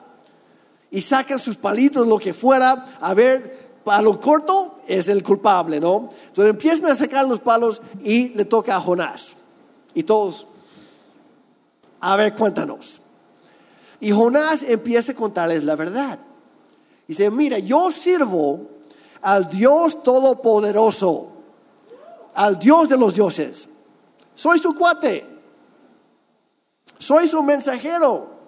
Y 0.92 1.02
sacan 1.02 1.40
sus 1.40 1.56
palitos, 1.56 2.08
lo 2.08 2.18
que 2.18 2.34
fuera, 2.34 2.86
a 3.00 3.14
ver, 3.14 3.80
a 3.86 4.02
lo 4.02 4.20
corto 4.20 4.80
es 4.88 5.08
el 5.08 5.24
culpable, 5.24 5.80
¿no? 5.80 6.10
Entonces 6.28 6.50
empiezan 6.52 6.92
a 6.92 6.96
sacar 6.96 7.28
los 7.28 7.40
palos 7.40 7.82
y 8.04 8.30
le 8.30 8.46
toca 8.46 8.76
a 8.76 8.80
Jonás. 8.80 9.36
Y 9.94 10.04
todos, 10.04 10.48
a 12.00 12.16
ver, 12.16 12.34
cuéntanos. 12.34 13.02
Y 14.00 14.12
Jonás 14.12 14.64
empieza 14.64 15.12
a 15.12 15.16
contarles 15.16 15.64
la 15.64 15.76
verdad. 15.76 16.20
Dice, 17.08 17.30
mira, 17.30 17.60
yo 17.60 17.92
sirvo 17.92 18.68
al 19.22 19.50
Dios 19.50 20.02
Todopoderoso, 20.04 21.32
al 22.36 22.58
Dios 22.58 22.88
de 22.90 22.98
los 22.98 23.16
dioses. 23.16 23.68
Soy 24.36 24.60
su 24.60 24.74
cuate. 24.76 25.26
Soy 26.98 27.28
su 27.28 27.44
mensajero. 27.44 28.39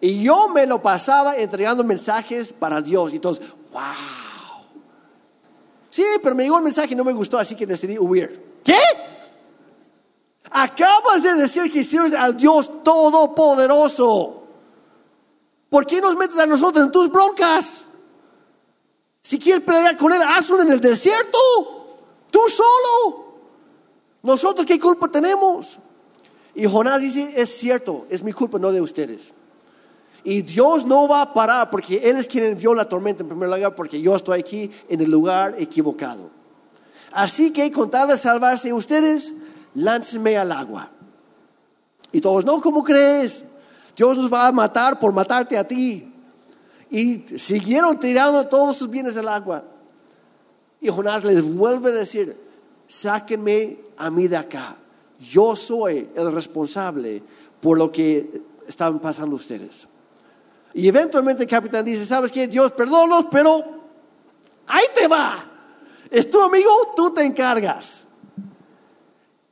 Y 0.00 0.22
yo 0.22 0.48
me 0.48 0.66
lo 0.66 0.80
pasaba 0.80 1.36
entregando 1.36 1.82
mensajes 1.82 2.52
para 2.52 2.80
Dios. 2.80 3.12
Y 3.14 3.18
todos, 3.18 3.40
wow. 3.72 3.82
Sí, 5.90 6.04
pero 6.22 6.34
me 6.34 6.44
llegó 6.44 6.58
el 6.58 6.64
mensaje 6.64 6.92
y 6.92 6.96
no 6.96 7.04
me 7.04 7.12
gustó, 7.12 7.38
así 7.38 7.56
que 7.56 7.66
decidí 7.66 7.98
huir. 7.98 8.60
¿Qué? 8.62 8.78
Acabas 10.50 11.22
de 11.22 11.34
decir 11.34 11.70
que 11.70 11.82
sirves 11.82 12.14
al 12.14 12.36
Dios 12.36 12.82
Todopoderoso. 12.82 14.42
¿Por 15.68 15.86
qué 15.86 16.00
nos 16.00 16.16
metes 16.16 16.38
a 16.38 16.46
nosotros 16.46 16.84
en 16.84 16.92
tus 16.92 17.10
broncas? 17.10 17.84
Si 19.22 19.38
quieres 19.38 19.62
pelear 19.62 19.96
con 19.96 20.12
él, 20.12 20.22
hazlo 20.22 20.62
en 20.62 20.72
el 20.72 20.80
desierto. 20.80 21.38
Tú 22.30 22.40
solo. 22.48 23.24
Nosotros 24.22 24.66
qué 24.66 24.78
culpa 24.78 25.08
tenemos. 25.08 25.78
Y 26.54 26.66
Jonás 26.66 27.00
dice, 27.00 27.34
es 27.36 27.50
cierto, 27.56 28.06
es 28.08 28.22
mi 28.22 28.32
culpa, 28.32 28.58
no 28.58 28.72
de 28.72 28.80
ustedes. 28.80 29.34
Y 30.24 30.42
Dios 30.42 30.84
no 30.84 31.08
va 31.08 31.22
a 31.22 31.32
parar 31.32 31.70
porque 31.70 31.98
Él 31.98 32.16
es 32.16 32.26
quien 32.26 32.44
envió 32.44 32.74
la 32.74 32.88
tormenta 32.88 33.22
en 33.22 33.28
primer 33.28 33.48
lugar, 33.48 33.74
porque 33.74 34.00
yo 34.00 34.16
estoy 34.16 34.40
aquí 34.40 34.70
en 34.88 35.00
el 35.00 35.10
lugar 35.10 35.54
equivocado. 35.58 36.30
Así 37.12 37.52
que 37.52 37.70
con 37.70 37.90
tal 37.90 38.08
de 38.08 38.18
salvarse 38.18 38.72
ustedes, 38.72 39.32
láncenme 39.74 40.36
al 40.36 40.52
agua. 40.52 40.90
Y 42.12 42.20
todos, 42.20 42.44
no, 42.44 42.60
¿cómo 42.60 42.82
crees? 42.82 43.44
Dios 43.96 44.16
nos 44.16 44.32
va 44.32 44.48
a 44.48 44.52
matar 44.52 44.98
por 44.98 45.12
matarte 45.12 45.56
a 45.56 45.66
ti. 45.66 46.12
Y 46.90 47.24
siguieron 47.36 47.98
tirando 47.98 48.46
todos 48.46 48.76
sus 48.76 48.88
bienes 48.88 49.16
al 49.16 49.28
agua. 49.28 49.64
Y 50.80 50.88
Jonás 50.88 51.24
les 51.24 51.42
vuelve 51.42 51.90
a 51.90 51.94
decir, 51.94 52.38
sáquenme 52.86 53.78
a 53.96 54.10
mí 54.10 54.28
de 54.28 54.36
acá. 54.36 54.76
Yo 55.18 55.56
soy 55.56 56.08
el 56.14 56.32
responsable 56.32 57.22
por 57.60 57.76
lo 57.76 57.90
que 57.90 58.42
están 58.66 59.00
pasando 59.00 59.36
ustedes. 59.36 59.88
Y 60.74 60.88
eventualmente 60.88 61.42
el 61.42 61.48
capitán 61.48 61.84
dice, 61.84 62.04
¿sabes 62.04 62.30
qué? 62.30 62.46
Dios, 62.46 62.72
perdónanos, 62.72 63.26
pero 63.30 63.64
ahí 64.66 64.84
te 64.94 65.08
va. 65.08 65.44
Es 66.10 66.30
tu 66.30 66.40
amigo, 66.40 66.70
tú 66.96 67.12
te 67.12 67.24
encargas. 67.24 68.06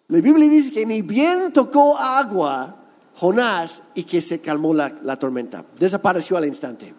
La 0.09 0.21
Biblia 0.21 0.49
dice 0.49 0.71
que 0.71 0.87
ni 0.87 1.03
bien 1.03 1.53
tocó 1.53 1.99
agua 1.99 2.77
Jonás 3.17 3.83
y 3.95 4.05
que 4.05 4.21
se 4.21 4.41
calmó 4.41 4.73
la, 4.73 4.95
la 5.03 5.19
tormenta. 5.19 5.65
Desapareció 5.79 6.37
al 6.37 6.45
instante. 6.45 6.95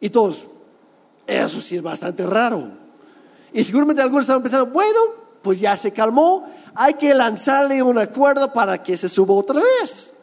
Y 0.00 0.10
todos, 0.10 0.46
eso 1.26 1.60
sí 1.60 1.76
es 1.76 1.82
bastante 1.82 2.26
raro. 2.26 2.68
Y 3.52 3.62
seguramente 3.62 4.02
algunos 4.02 4.24
estaban 4.24 4.42
pensando, 4.42 4.66
bueno, 4.66 4.98
pues 5.42 5.60
ya 5.60 5.76
se 5.76 5.92
calmó, 5.92 6.48
hay 6.74 6.94
que 6.94 7.14
lanzarle 7.14 7.82
una 7.82 8.06
cuerda 8.08 8.52
para 8.52 8.82
que 8.82 8.96
se 8.96 9.08
suba 9.08 9.34
otra 9.34 9.60
vez. 9.60 10.13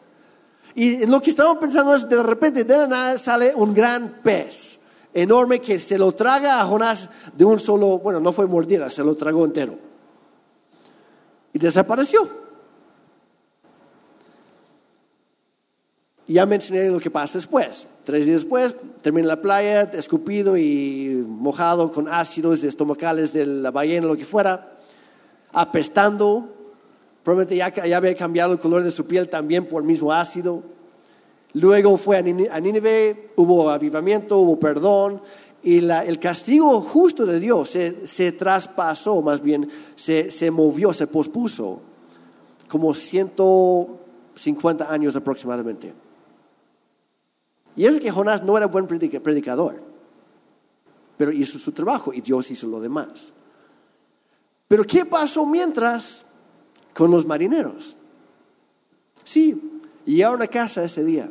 Y 0.74 1.06
lo 1.06 1.20
que 1.20 1.30
estaban 1.30 1.58
pensando 1.58 1.94
es, 1.94 2.08
de 2.08 2.22
repente 2.22 2.64
de 2.64 2.76
la 2.76 2.86
nada 2.86 3.18
sale 3.18 3.52
un 3.54 3.74
gran 3.74 4.20
pez 4.22 4.78
enorme 5.14 5.60
que 5.60 5.78
se 5.78 5.98
lo 5.98 6.12
traga 6.12 6.60
a 6.60 6.64
Jonás 6.64 7.08
de 7.36 7.44
un 7.44 7.60
solo, 7.60 7.98
bueno, 7.98 8.20
no 8.20 8.32
fue 8.32 8.46
mordida, 8.46 8.88
se 8.88 9.04
lo 9.04 9.14
tragó 9.14 9.44
entero. 9.44 9.78
Y 11.52 11.58
desapareció. 11.58 12.42
Ya 16.26 16.46
mencioné 16.46 16.88
lo 16.88 16.98
que 16.98 17.10
pasa 17.10 17.36
después. 17.36 17.86
Tres 18.04 18.24
días 18.24 18.40
después, 18.40 18.74
termina 19.02 19.28
la 19.28 19.42
playa, 19.42 19.82
escupido 19.82 20.56
y 20.56 21.22
mojado 21.26 21.92
con 21.92 22.08
ácidos 22.08 22.64
estomacales 22.64 23.34
de 23.34 23.44
la 23.44 23.70
ballena, 23.70 24.06
lo 24.06 24.16
que 24.16 24.24
fuera, 24.24 24.74
apestando. 25.52 26.61
Probablemente 27.22 27.56
ya, 27.56 27.72
había 27.96 28.14
cambiado 28.14 28.52
el 28.52 28.58
color 28.58 28.82
de 28.82 28.90
su 28.90 29.06
piel 29.06 29.28
también 29.28 29.66
por 29.66 29.82
el 29.82 29.86
mismo 29.86 30.12
ácido. 30.12 30.62
Luego 31.54 31.96
fue 31.96 32.16
a 32.16 32.22
Nínive, 32.22 33.28
hubo 33.36 33.70
avivamiento, 33.70 34.38
hubo 34.38 34.58
perdón. 34.58 35.22
Y 35.62 35.78
el 35.78 36.18
castigo 36.18 36.80
justo 36.80 37.24
de 37.24 37.38
Dios 37.38 37.68
se, 37.68 38.32
traspasó, 38.32 39.22
más 39.22 39.40
bien, 39.40 39.70
se, 39.94 40.30
se 40.30 40.50
movió, 40.50 40.92
se 40.92 41.06
pospuso, 41.06 41.80
como 42.68 42.92
150 42.92 44.92
años 44.92 45.14
aproximadamente. 45.14 45.94
Y 47.76 47.84
eso 47.84 48.00
que 48.00 48.10
Jonás 48.10 48.42
no 48.42 48.56
era 48.56 48.66
buen 48.66 48.88
predica- 48.88 49.20
predicador, 49.20 49.80
pero 51.16 51.30
hizo 51.30 51.58
su 51.60 51.70
trabajo 51.70 52.12
y 52.12 52.20
Dios 52.20 52.50
hizo 52.50 52.66
lo 52.66 52.80
demás. 52.80 53.32
Pero 54.66 54.82
¿qué 54.84 55.04
pasó 55.04 55.46
mientras 55.46 56.26
con 56.94 57.10
los 57.10 57.26
marineros. 57.26 57.96
Sí, 59.24 59.80
llegaron 60.04 60.42
a 60.42 60.46
casa 60.46 60.84
ese 60.84 61.04
día, 61.04 61.30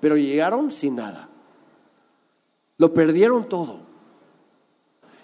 pero 0.00 0.16
llegaron 0.16 0.72
sin 0.72 0.96
nada. 0.96 1.28
Lo 2.78 2.92
perdieron 2.92 3.48
todo. 3.48 3.80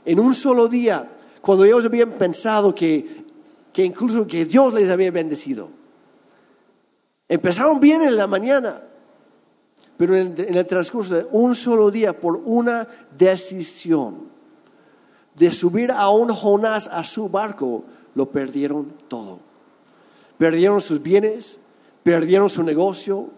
En 0.05 0.21
un 0.21 0.35
solo 0.35 0.69
día, 0.69 1.11
cuando 1.41 1.65
ellos 1.65 1.85
habían 1.85 2.13
pensado 2.13 2.75
que, 2.75 3.25
que 3.73 3.85
incluso 3.85 4.27
que 4.27 4.45
Dios 4.45 4.75
les 4.75 4.91
había 4.91 5.11
bendecido. 5.11 5.69
Empezaron 7.29 7.81
bien 7.81 8.03
en 8.03 8.17
la 8.17 8.27
mañana, 8.27 8.83
pero 9.97 10.17
en 10.17 10.35
en 10.39 10.55
el 10.55 10.67
transcurso 10.67 11.15
de 11.15 11.27
un 11.33 11.55
solo 11.55 11.91
día, 11.91 12.19
por 12.19 12.41
una 12.45 12.87
decisión 13.17 14.29
de 15.39 15.53
subir 15.53 15.93
a 15.93 16.09
un 16.11 16.29
Jonás 16.29 16.89
a 16.89 17.05
su 17.05 17.29
barco, 17.29 17.85
lo 18.19 18.33
perdieron 18.33 18.93
todo. 19.07 19.39
Perdieron 20.39 20.81
sus 20.81 21.01
bienes, 21.01 21.59
perdieron 22.03 22.51
su 22.51 22.65
negocio, 22.65 23.31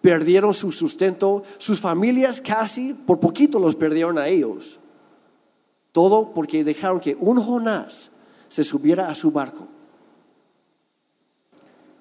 perdieron 0.00 0.54
su 0.54 0.70
sustento, 0.70 1.42
sus 1.58 1.80
familias 1.80 2.40
casi 2.40 2.94
por 2.94 3.18
poquito 3.18 3.58
los 3.58 3.74
perdieron 3.74 4.16
a 4.16 4.28
ellos. 4.28 4.78
Todo 5.90 6.32
porque 6.32 6.62
dejaron 6.62 7.00
que 7.00 7.16
un 7.18 7.42
Jonás 7.42 8.12
se 8.48 8.62
subiera 8.62 9.08
a 9.08 9.14
su 9.16 9.32
barco. 9.32 9.66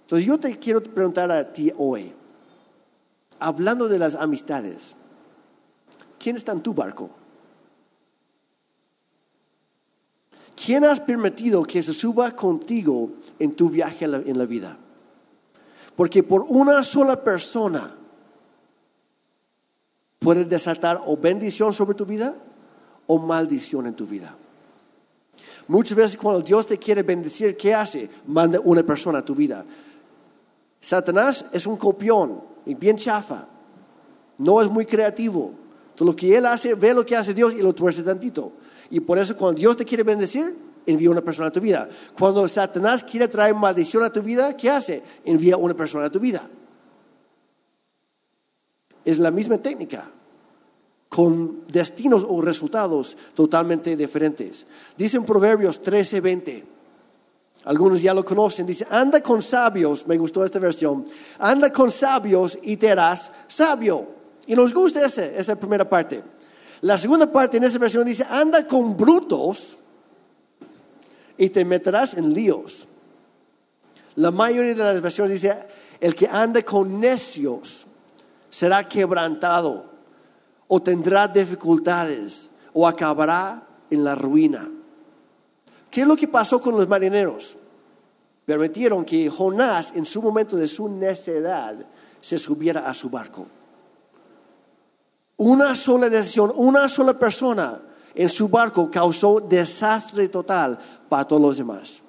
Entonces 0.02 0.28
yo 0.28 0.38
te 0.38 0.58
quiero 0.60 0.84
preguntar 0.84 1.32
a 1.32 1.52
ti 1.52 1.74
hoy, 1.76 2.14
hablando 3.40 3.88
de 3.88 3.98
las 3.98 4.14
amistades, 4.14 4.96
¿quién 6.20 6.36
está 6.36 6.52
en 6.52 6.62
tu 6.62 6.76
barco? 6.76 7.10
¿Quién 10.58 10.84
has 10.86 11.00
permitido 11.00 11.64
que 11.64 11.84
se 11.84 11.94
suba 11.94 12.32
contigo 12.32 13.12
en 13.38 13.54
tu 13.54 13.70
viaje 13.70 14.06
en 14.06 14.38
la, 14.38 14.46
vida? 14.46 14.76
Porque 15.96 16.24
por 16.24 16.48
una 16.50 16.82
sola 16.82 17.24
persona 17.24 17.96
puedes 20.18 20.50
desatar 20.50 21.00
o 21.06 21.16
bendición 21.16 21.74
sobre 21.74 21.94
tu 21.94 22.08
vida 22.08 22.34
o 23.06 23.20
maldición 23.20 23.86
en 23.86 23.94
tu 23.94 24.08
vida. 24.08 24.36
Muchas 25.68 25.96
veces 25.96 26.18
cuando 26.18 26.42
Dios 26.42 26.66
te 26.66 26.80
quiere 26.80 27.04
bendecir, 27.04 27.56
¿qué 27.56 27.76
hace? 27.76 28.10
Manda 28.26 28.60
una 28.64 28.82
persona 28.82 29.20
a 29.20 29.26
tu 29.26 29.36
vida. 29.36 29.64
Satanás 30.82 31.46
es 31.52 31.68
un 31.68 31.78
copión 31.78 32.42
y 32.66 32.74
bien 32.74 32.98
chafa. 32.98 33.48
No 34.40 34.60
es 34.60 34.70
muy 34.70 34.88
creativo. 34.88 35.54
Todo 35.94 36.10
lo 36.10 36.16
que 36.16 36.36
él 36.36 36.48
hace, 36.48 36.74
ve 36.74 36.96
lo 36.96 37.06
que 37.06 37.16
hace 37.16 37.36
Dios 37.36 37.54
y 37.54 37.62
lo 37.62 37.74
tuerce 37.74 38.02
tantito. 38.02 38.54
Y 38.90 39.00
por 39.00 39.18
eso 39.18 39.36
cuando 39.36 39.60
Dios 39.60 39.76
te 39.78 39.86
quiere 39.86 40.04
bendecir, 40.04 40.56
envía 40.86 41.10
una 41.10 41.22
persona 41.22 41.50
a 41.50 41.52
tu 41.52 41.60
vida. 41.60 41.88
Cuando 42.18 42.48
Satanás 42.48 43.04
quiere 43.04 43.28
traer 43.28 43.54
maldición 43.54 44.04
a 44.04 44.12
tu 44.12 44.22
vida, 44.22 44.56
¿qué 44.56 44.70
hace? 44.70 45.04
Envía 45.26 45.58
una 45.58 45.76
persona 45.76 46.06
a 46.06 46.10
tu 46.10 46.20
vida. 46.20 46.50
Es 49.04 49.20
la 49.20 49.32
misma 49.32 49.58
técnica, 49.58 50.10
con 51.10 51.68
destinos 51.68 52.26
o 52.28 52.42
resultados 52.42 53.16
totalmente 53.34 53.96
diferentes. 53.96 54.66
Dice 54.98 55.18
en 55.18 55.26
Proverbios 55.26 55.82
13:20. 55.82 56.66
Algunos 57.66 58.02
ya 58.02 58.14
lo 58.14 58.24
conocen. 58.24 58.66
Dice, 58.66 58.88
anda 58.90 59.20
con 59.20 59.42
sabios, 59.42 60.08
me 60.08 60.18
gustó 60.18 60.46
esta 60.46 60.58
versión, 60.58 61.06
anda 61.38 61.70
con 61.72 61.92
sabios 61.92 62.58
y 62.62 62.78
te 62.78 62.92
harás 62.92 63.30
sabio. 63.48 64.08
Y 64.46 64.56
nos 64.56 64.74
gusta 64.74 65.06
esa, 65.06 65.26
esa 65.26 65.58
primera 65.58 65.88
parte. 65.88 66.24
La 66.82 66.98
segunda 66.98 67.32
parte 67.32 67.58
en 67.58 67.64
esa 67.64 67.80
versión 67.80 68.06
dice, 68.06 68.26
anda 68.30 68.68
con 68.68 68.96
brutos 68.96 69.78
y 71.38 71.50
te 71.50 71.66
meterás 71.66 72.14
en 72.16 72.34
líos. 72.34 72.88
La 74.16 74.32
mayoría 74.32 74.76
de 74.76 74.84
las 74.84 75.02
versiones 75.02 75.34
dice, 75.34 75.56
el 76.00 76.16
que 76.16 76.28
anda 76.28 76.62
con 76.64 77.00
necios 77.00 77.86
será 78.50 78.84
quebrantado 78.84 79.86
o 80.68 80.82
tendrá 80.82 81.28
dificultades 81.28 82.50
o 82.74 82.88
acabará 82.88 83.68
en 83.90 84.04
la 84.04 84.16
ruina. 84.16 84.70
¿Qué 85.90 86.02
es 86.02 86.08
lo 86.08 86.16
que 86.16 86.28
pasó 86.28 86.62
con 86.62 86.76
los 86.76 86.88
marineros? 86.88 87.58
Permitieron 88.46 89.04
que 89.04 89.30
Jonás 89.30 89.94
en 89.96 90.06
su 90.06 90.22
momento 90.22 90.56
de 90.58 90.68
su 90.68 90.88
necedad 90.88 91.76
se 92.22 92.38
subiera 92.38 92.88
a 92.88 92.94
su 92.94 93.10
barco. 93.10 93.48
Una 95.38 95.76
sola 95.76 96.10
decisión, 96.10 96.52
una 96.56 96.90
sola 96.90 97.14
persona 97.18 97.80
en 98.16 98.30
su 98.30 98.50
barco 98.50 98.90
causó 98.90 99.40
desastre 99.40 100.28
total 100.30 100.78
para 101.08 101.26
todos 101.26 101.42
los 101.42 101.58
demás. 101.58 102.02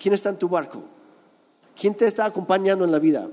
¿Quién 0.00 0.12
está 0.12 0.28
en 0.28 0.36
tu 0.36 0.48
barco? 0.48 0.82
¿Quién 1.74 1.94
te 1.94 2.06
está 2.06 2.26
acompañando 2.26 2.84
en 2.84 2.92
la 2.92 2.98
vida? 2.98 3.26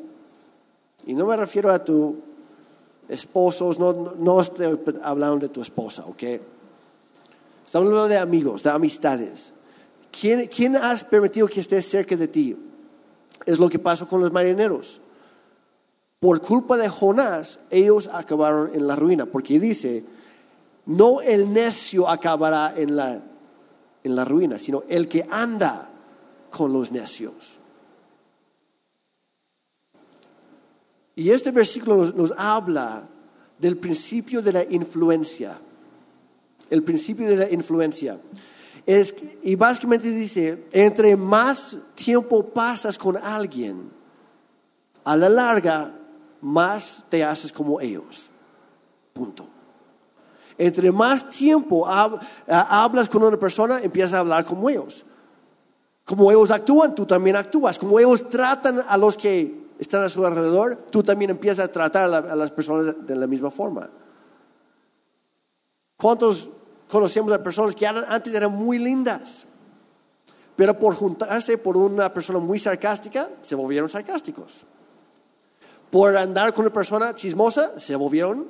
Y 1.06 1.13
no 1.13 1.26
me 1.26 1.36
refiero 1.36 1.71
a 1.71 1.84
tu 1.84 2.15
esposo, 3.10 3.76
no, 3.78 4.13
no 4.17 4.39
estoy 4.39 4.80
hablando 5.04 5.39
de 5.39 5.49
tu 5.49 5.62
esposa, 5.62 6.06
¿ok? 6.06 6.23
Estamos 7.65 7.89
hablando 7.89 8.08
de 8.08 8.17
amigos, 8.17 8.63
de 8.63 8.69
amistades. 8.69 9.52
¿Quién, 10.17 10.47
¿Quién 10.47 10.78
has 10.78 11.04
permitido 11.04 11.47
que 11.47 11.60
esté 11.60 11.82
cerca 11.82 12.15
de 12.15 12.30
ti? 12.30 12.56
Es 13.45 13.60
lo 13.60 13.67
que 13.69 13.80
pasó 13.80 14.08
con 14.08 14.21
los 14.21 14.32
marineros 14.32 15.02
por 16.24 16.40
culpa 16.40 16.78
de 16.78 16.88
Jonás, 16.88 17.60
ellos 17.70 18.10
acabaron 18.10 18.74
en 18.74 18.88
la 18.88 18.96
ruina, 18.96 19.26
porque 19.26 19.60
dice, 19.60 20.06
no 20.86 21.20
el 21.20 21.52
necio 21.52 22.08
acabará 22.08 22.74
en 22.78 22.96
la, 22.96 23.22
en 24.06 24.16
la 24.16 24.24
ruina, 24.24 24.58
sino 24.58 24.86
el 24.88 25.10
que 25.10 25.28
anda 25.30 25.92
con 26.50 26.72
los 26.72 26.94
necios. 26.94 27.60
Y 31.18 31.30
este 31.30 31.52
versículo 31.52 32.06
nos, 32.14 32.34
habla 32.38 33.06
del 33.60 33.76
principio 33.76 34.42
de 34.42 34.54
la 34.54 34.64
influencia. 34.64 35.60
El 36.70 36.84
principio 36.84 37.28
de 37.28 37.36
la 37.36 37.52
influencia. 37.52 38.18
Es, 38.86 39.14
y 39.42 39.56
básicamente 39.56 40.10
dice, 40.10 40.68
entre 40.72 41.18
más 41.18 41.76
tiempo 41.96 42.48
pasas 42.48 42.98
con 42.98 43.18
alguien, 43.18 43.92
a 45.04 45.18
la 45.18 45.28
larga 45.28 46.00
más 46.43 47.03
te 47.10 47.23
haces 47.23 47.51
como 47.51 47.79
ellos. 47.79 48.29
Punto. 49.13 49.47
Entre 50.58 50.91
más 50.91 51.29
tiempo 51.29 51.88
hablas 51.88 53.10
con 53.10 53.23
una 53.23 53.38
persona, 53.38 53.82
empiezas 53.82 54.13
a 54.13 54.19
hablar 54.19 54.45
como 54.45 54.69
ellos. 54.69 55.03
Como 56.06 56.29
ellos 56.29 56.51
actúan, 56.51 56.93
tú 56.93 57.06
también 57.06 57.36
actúas. 57.36 57.79
Como 57.79 57.99
ellos 57.99 58.29
tratan 58.29 58.84
a 58.88 58.97
los 58.97 59.17
que 59.17 59.69
están 59.79 60.03
a 60.03 60.10
su 60.10 60.23
alrededor, 60.25 60.75
tú 60.91 61.01
también 61.01 61.32
empiezas 61.32 61.65
a 61.65 61.71
tratar 61.71 62.13
a, 62.13 62.36
las 62.36 62.51
personas 62.51 62.93
de 63.06 63.15
la 63.15 63.25
misma 63.25 63.49
forma. 63.49 63.89
¿Cuántos 65.97 66.49
conocemos 66.89 67.32
a 67.32 67.41
personas 67.41 67.73
que 67.73 67.88
antes 67.88 68.34
eran 68.34 68.51
muy 68.51 68.77
lindas? 68.77 69.47
Pero 70.56 70.77
por 70.77 70.93
juntarse 70.93 71.58
por 71.58 71.77
una 71.77 72.13
persona 72.13 72.38
muy 72.38 72.60
sarcástica, 72.60 73.29
se 73.41 73.56
volvieron 73.56 73.89
sarcásticos 73.89 74.65
por 75.93 76.17
andar 76.17 76.56
con 76.56 76.65
una 76.65 76.73
persona 76.73 77.13
chismosa, 77.13 77.79
se 77.79 77.95
volvieron 77.95 78.47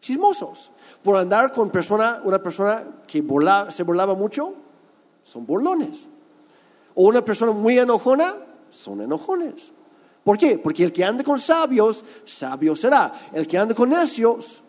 chismosos. 0.00 0.72
Por 1.00 1.16
andar 1.16 1.52
con 1.52 1.70
persona, 1.70 2.20
una 2.24 2.42
persona 2.42 2.82
que 3.06 3.24
se 3.68 3.82
burlaba 3.84 4.16
mucho, 4.16 4.52
son 5.22 5.46
burlones. 5.46 6.08
O 6.96 7.06
una 7.06 7.24
persona 7.24 7.52
muy 7.52 7.78
enojona, 7.78 8.34
son 8.68 9.00
enojones. 9.00 9.70
¿Por 10.24 10.36
qué? 10.36 10.58
Porque 10.58 10.82
el 10.82 10.92
que 10.92 11.04
anda 11.04 11.22
con 11.22 11.38
sabios, 11.38 12.04
sabio 12.24 12.74
será. 12.74 13.12
El 13.32 13.46
que 13.46 13.58
anda 13.58 13.72
con 13.72 13.90
necios, 13.90 14.60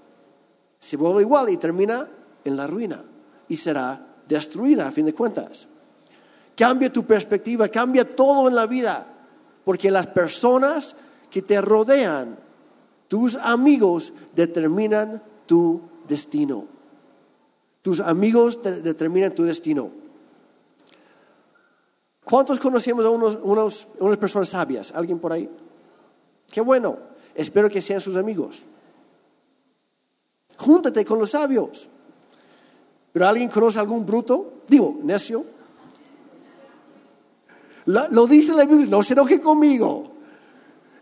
se 0.78 0.98
vuelve 0.98 1.24
igual 1.24 1.50
y 1.50 1.58
termina 1.58 2.08
en 2.44 2.56
la 2.56 2.68
ruina 2.68 3.04
y 3.50 3.58
será 3.58 4.00
destruida 4.28 4.88
a 4.88 4.92
fin 4.92 5.08
de 5.08 5.16
cuentas. 5.16 5.66
Cambia 6.56 6.94
tu 6.94 7.04
perspectiva, 7.08 7.68
cambia 7.70 8.16
todo 8.16 8.48
en 8.50 8.54
la 8.54 8.68
vida, 8.68 9.04
porque 9.66 9.90
las 9.90 10.06
personas 10.06 10.96
que 11.30 11.42
te 11.42 11.62
rodean, 11.62 12.38
tus 13.08 13.36
amigos 13.36 14.14
determinan 14.36 15.24
tu 15.46 15.82
destino. 16.08 16.68
Tus 17.82 18.00
amigos 18.00 18.62
determinan 18.62 19.34
tu 19.34 19.44
destino. 19.44 19.92
¿Cuántos 22.24 22.60
conocemos 22.60 23.06
a 23.06 23.10
unos, 23.10 23.88
unas 24.00 24.18
personas 24.18 24.50
sabias? 24.50 24.92
¿Alguien 24.92 25.20
por 25.20 25.32
ahí? 25.32 25.50
Qué 26.52 26.60
bueno. 26.60 26.98
Espero 27.34 27.70
que 27.70 27.82
sean 27.82 28.02
sus 28.02 28.18
amigos. 28.18 28.64
Júntate 30.58 31.06
con 31.06 31.20
los 31.20 31.30
sabios. 31.30 31.88
¿Pero 33.14 33.28
alguien 33.28 33.50
conoce 33.50 33.80
algún 33.80 34.06
bruto? 34.06 34.62
Digo, 34.68 35.00
necio. 35.04 35.46
lo 37.86 38.28
dice 38.28 38.54
la 38.54 38.66
Biblia, 38.66 38.88
no 38.90 39.02
se 39.04 39.14
enoje 39.14 39.40
conmigo. 39.40 40.17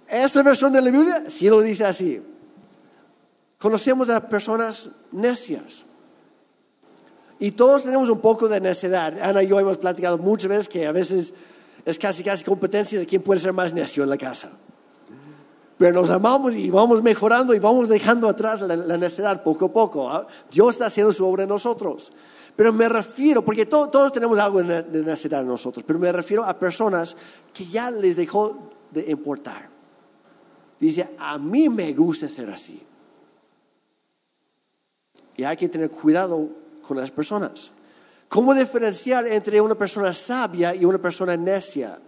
Esta 0.08 0.44
versión 0.44 0.72
de 0.72 0.82
la 0.82 0.92
Biblia 0.92 1.24
sí 1.28 1.50
lo 1.50 1.62
dice 1.62 1.86
así. 1.86 2.22
Conocemos 3.60 4.10
a 4.10 4.28
personas 4.28 4.90
necias. 5.12 5.86
Y 7.40 7.52
todos 7.52 7.84
tenemos 7.84 8.10
un 8.10 8.20
poco 8.22 8.48
de 8.48 8.62
necedad. 8.62 9.20
Ana 9.22 9.44
y 9.44 9.48
yo 9.48 9.60
hemos 9.60 9.78
platicado 9.78 10.18
muchas 10.18 10.48
veces 10.50 10.70
que 10.70 10.86
a 10.88 10.92
veces 10.92 11.34
es 11.84 12.00
casi 12.00 12.24
casi 12.24 12.44
competencia 12.44 13.00
de 13.00 13.06
quién 13.06 13.22
puede 13.22 13.40
ser 13.40 13.54
más 13.54 13.74
necio 13.74 14.04
en 14.04 14.10
la 14.10 14.18
casa. 14.18 14.52
Pero 15.78 15.94
nos 16.00 16.10
amamos 16.10 16.56
y 16.56 16.70
vamos 16.70 17.02
mejorando 17.04 17.54
y 17.54 17.60
vamos 17.60 17.90
dejando 17.90 18.30
atrás 18.30 18.62
la, 18.62 18.98
necedad 18.98 19.44
poco 19.44 19.66
a 19.66 19.74
poco. 19.74 20.10
¿ah? 20.10 20.26
Dios 20.50 20.76
está 20.76 20.86
haciendo 20.86 21.12
su 21.12 21.26
obra 21.26 21.44
en 21.44 21.50
nosotros. 21.50 22.12
Pero 22.56 22.72
me 22.72 22.88
refiero, 22.88 23.44
porque 23.44 23.66
to- 23.66 23.90
todos 23.90 24.14
tenemos 24.14 24.40
algo 24.40 24.60
de 24.60 24.64
ne- 24.64 24.84
de 24.84 25.04
necesidad 25.04 25.42
en 25.42 25.48
nosotros, 25.48 25.84
pero 25.86 26.00
me 26.00 26.10
refiero 26.14 26.46
a 26.46 26.58
personas 26.58 27.18
que 27.54 27.66
ya 27.66 27.92
les 27.92 28.16
dejó 28.16 28.70
de 28.92 29.12
importar. 29.12 29.75
Dice, 30.80 31.10
a 31.18 31.38
mí 31.38 31.70
me 31.70 31.94
gusta 31.94 32.28
ser 32.28 32.50
así. 32.50 32.82
Y 35.38 35.44
hay 35.44 35.58
que 35.58 35.70
tener 35.70 35.90
cuidado 35.90 36.50
con 36.86 36.98
las 36.98 37.12
personas. 37.12 37.72
¿Cómo 38.28 38.54
diferenciar 38.54 39.28
entre 39.28 39.62
una 39.62 39.76
persona 39.76 40.14
sabia 40.14 40.76
y 40.76 40.86
una 40.86 40.98
persona 40.98 41.38
necia? 41.38 42.00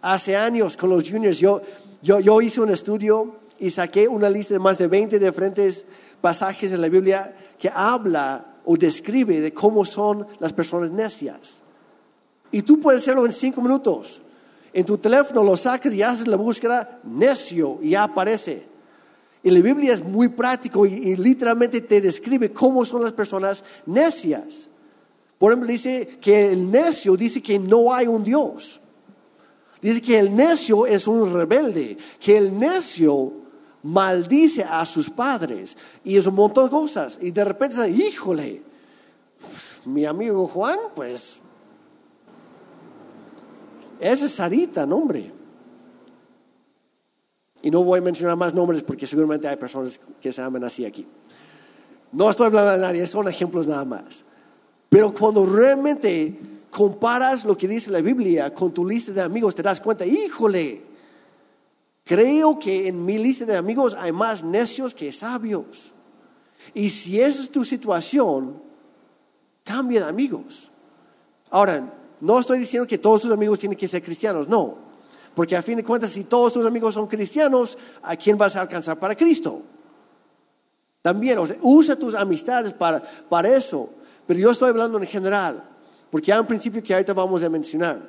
Hace 0.00 0.36
años 0.36 0.76
con 0.76 0.90
los 0.90 1.08
juniors 1.08 1.38
yo, 1.38 1.62
yo, 2.02 2.20
yo 2.20 2.40
hice 2.40 2.60
un 2.60 2.70
estudio 2.70 3.36
y 3.58 3.70
saqué 3.70 4.08
una 4.08 4.28
lista 4.28 4.54
de 4.54 4.60
más 4.60 4.78
de 4.78 4.88
20 4.88 5.18
diferentes 5.18 5.84
pasajes 6.20 6.72
en 6.72 6.80
la 6.80 6.88
Biblia 6.88 7.34
que 7.58 7.70
habla 7.72 8.56
o 8.64 8.76
describe 8.76 9.40
de 9.40 9.52
cómo 9.52 9.84
son 9.84 10.26
las 10.40 10.52
personas 10.52 10.90
necias. 10.90 11.62
Y 12.50 12.62
tú 12.62 12.80
puedes 12.80 13.02
hacerlo 13.02 13.24
en 13.24 13.32
cinco 13.32 13.62
minutos. 13.62 14.20
En 14.72 14.84
tu 14.84 14.96
teléfono 14.98 15.42
lo 15.42 15.56
sacas 15.56 15.92
y 15.92 16.02
haces 16.02 16.26
la 16.26 16.36
búsqueda 16.36 17.00
necio 17.04 17.78
y 17.82 17.90
ya 17.90 18.04
aparece. 18.04 18.66
Y 19.42 19.50
la 19.50 19.60
Biblia 19.60 19.92
es 19.92 20.02
muy 20.02 20.28
práctico 20.28 20.86
y, 20.86 20.92
y 20.92 21.16
literalmente 21.16 21.80
te 21.80 22.00
describe 22.00 22.52
cómo 22.52 22.84
son 22.84 23.02
las 23.02 23.12
personas 23.12 23.62
necias. 23.84 24.68
Por 25.38 25.52
ejemplo, 25.52 25.68
dice 25.68 26.18
que 26.20 26.52
el 26.52 26.70
necio 26.70 27.16
dice 27.16 27.42
que 27.42 27.58
no 27.58 27.92
hay 27.92 28.06
un 28.06 28.22
Dios. 28.22 28.80
Dice 29.80 30.00
que 30.00 30.18
el 30.18 30.34
necio 30.34 30.86
es 30.86 31.08
un 31.08 31.34
rebelde, 31.34 31.96
que 32.20 32.38
el 32.38 32.56
necio 32.56 33.32
maldice 33.82 34.62
a 34.62 34.86
sus 34.86 35.10
padres 35.10 35.76
y 36.04 36.16
es 36.16 36.26
un 36.26 36.36
montón 36.36 36.66
de 36.66 36.70
cosas. 36.70 37.18
Y 37.20 37.32
de 37.32 37.44
repente 37.44 37.88
híjole, 37.90 38.62
mi 39.84 40.04
amigo 40.04 40.46
Juan, 40.46 40.78
pues, 40.94 41.40
es 44.02 44.32
Sarita, 44.32 44.84
nombre. 44.84 45.32
Y 47.62 47.70
no 47.70 47.84
voy 47.84 48.00
a 48.00 48.02
mencionar 48.02 48.36
más 48.36 48.52
nombres 48.52 48.82
porque 48.82 49.06
seguramente 49.06 49.46
hay 49.46 49.56
personas 49.56 50.00
que 50.20 50.32
se 50.32 50.42
llaman 50.42 50.64
así 50.64 50.84
aquí. 50.84 51.06
No 52.10 52.28
estoy 52.28 52.46
hablando 52.46 52.72
de 52.72 52.78
nadie, 52.78 53.06
son 53.06 53.28
ejemplos 53.28 53.68
nada 53.68 53.84
más. 53.84 54.24
Pero 54.88 55.14
cuando 55.14 55.46
realmente 55.46 56.36
comparas 56.70 57.44
lo 57.44 57.56
que 57.56 57.68
dice 57.68 57.92
la 57.92 58.00
Biblia 58.00 58.52
con 58.52 58.74
tu 58.74 58.86
lista 58.86 59.12
de 59.12 59.22
amigos, 59.22 59.54
te 59.54 59.62
das 59.62 59.80
cuenta, 59.80 60.04
híjole, 60.04 60.82
creo 62.04 62.58
que 62.58 62.88
en 62.88 63.04
mi 63.04 63.18
lista 63.18 63.44
de 63.44 63.56
amigos 63.56 63.96
hay 63.98 64.10
más 64.10 64.42
necios 64.42 64.94
que 64.94 65.12
sabios. 65.12 65.92
Y 66.74 66.90
si 66.90 67.20
esa 67.20 67.42
es 67.42 67.50
tu 67.50 67.64
situación, 67.64 68.60
cambia 69.62 70.02
de 70.02 70.08
amigos. 70.08 70.70
Ahora, 71.50 72.01
no 72.22 72.38
estoy 72.38 72.60
diciendo 72.60 72.86
que 72.86 72.98
todos 72.98 73.22
tus 73.22 73.32
amigos 73.32 73.58
tienen 73.58 73.76
que 73.76 73.88
ser 73.88 74.00
cristianos, 74.00 74.46
no. 74.46 74.76
Porque 75.34 75.56
a 75.56 75.62
fin 75.62 75.76
de 75.76 75.82
cuentas, 75.82 76.10
si 76.10 76.22
todos 76.22 76.52
tus 76.52 76.64
amigos 76.64 76.94
son 76.94 77.08
cristianos, 77.08 77.76
¿a 78.00 78.14
quién 78.14 78.38
vas 78.38 78.54
a 78.54 78.60
alcanzar 78.60 78.96
para 78.96 79.16
Cristo? 79.16 79.60
También, 81.02 81.36
o 81.38 81.46
sea, 81.46 81.56
usa 81.62 81.96
tus 81.96 82.14
amistades 82.14 82.72
para, 82.74 83.02
para 83.28 83.48
eso. 83.48 83.90
Pero 84.24 84.38
yo 84.38 84.52
estoy 84.52 84.70
hablando 84.70 84.98
en 84.98 85.06
general, 85.08 85.64
porque 86.10 86.32
hay 86.32 86.38
un 86.38 86.46
principio 86.46 86.80
que 86.80 86.94
ahorita 86.94 87.12
vamos 87.12 87.42
a 87.42 87.48
mencionar. 87.48 88.08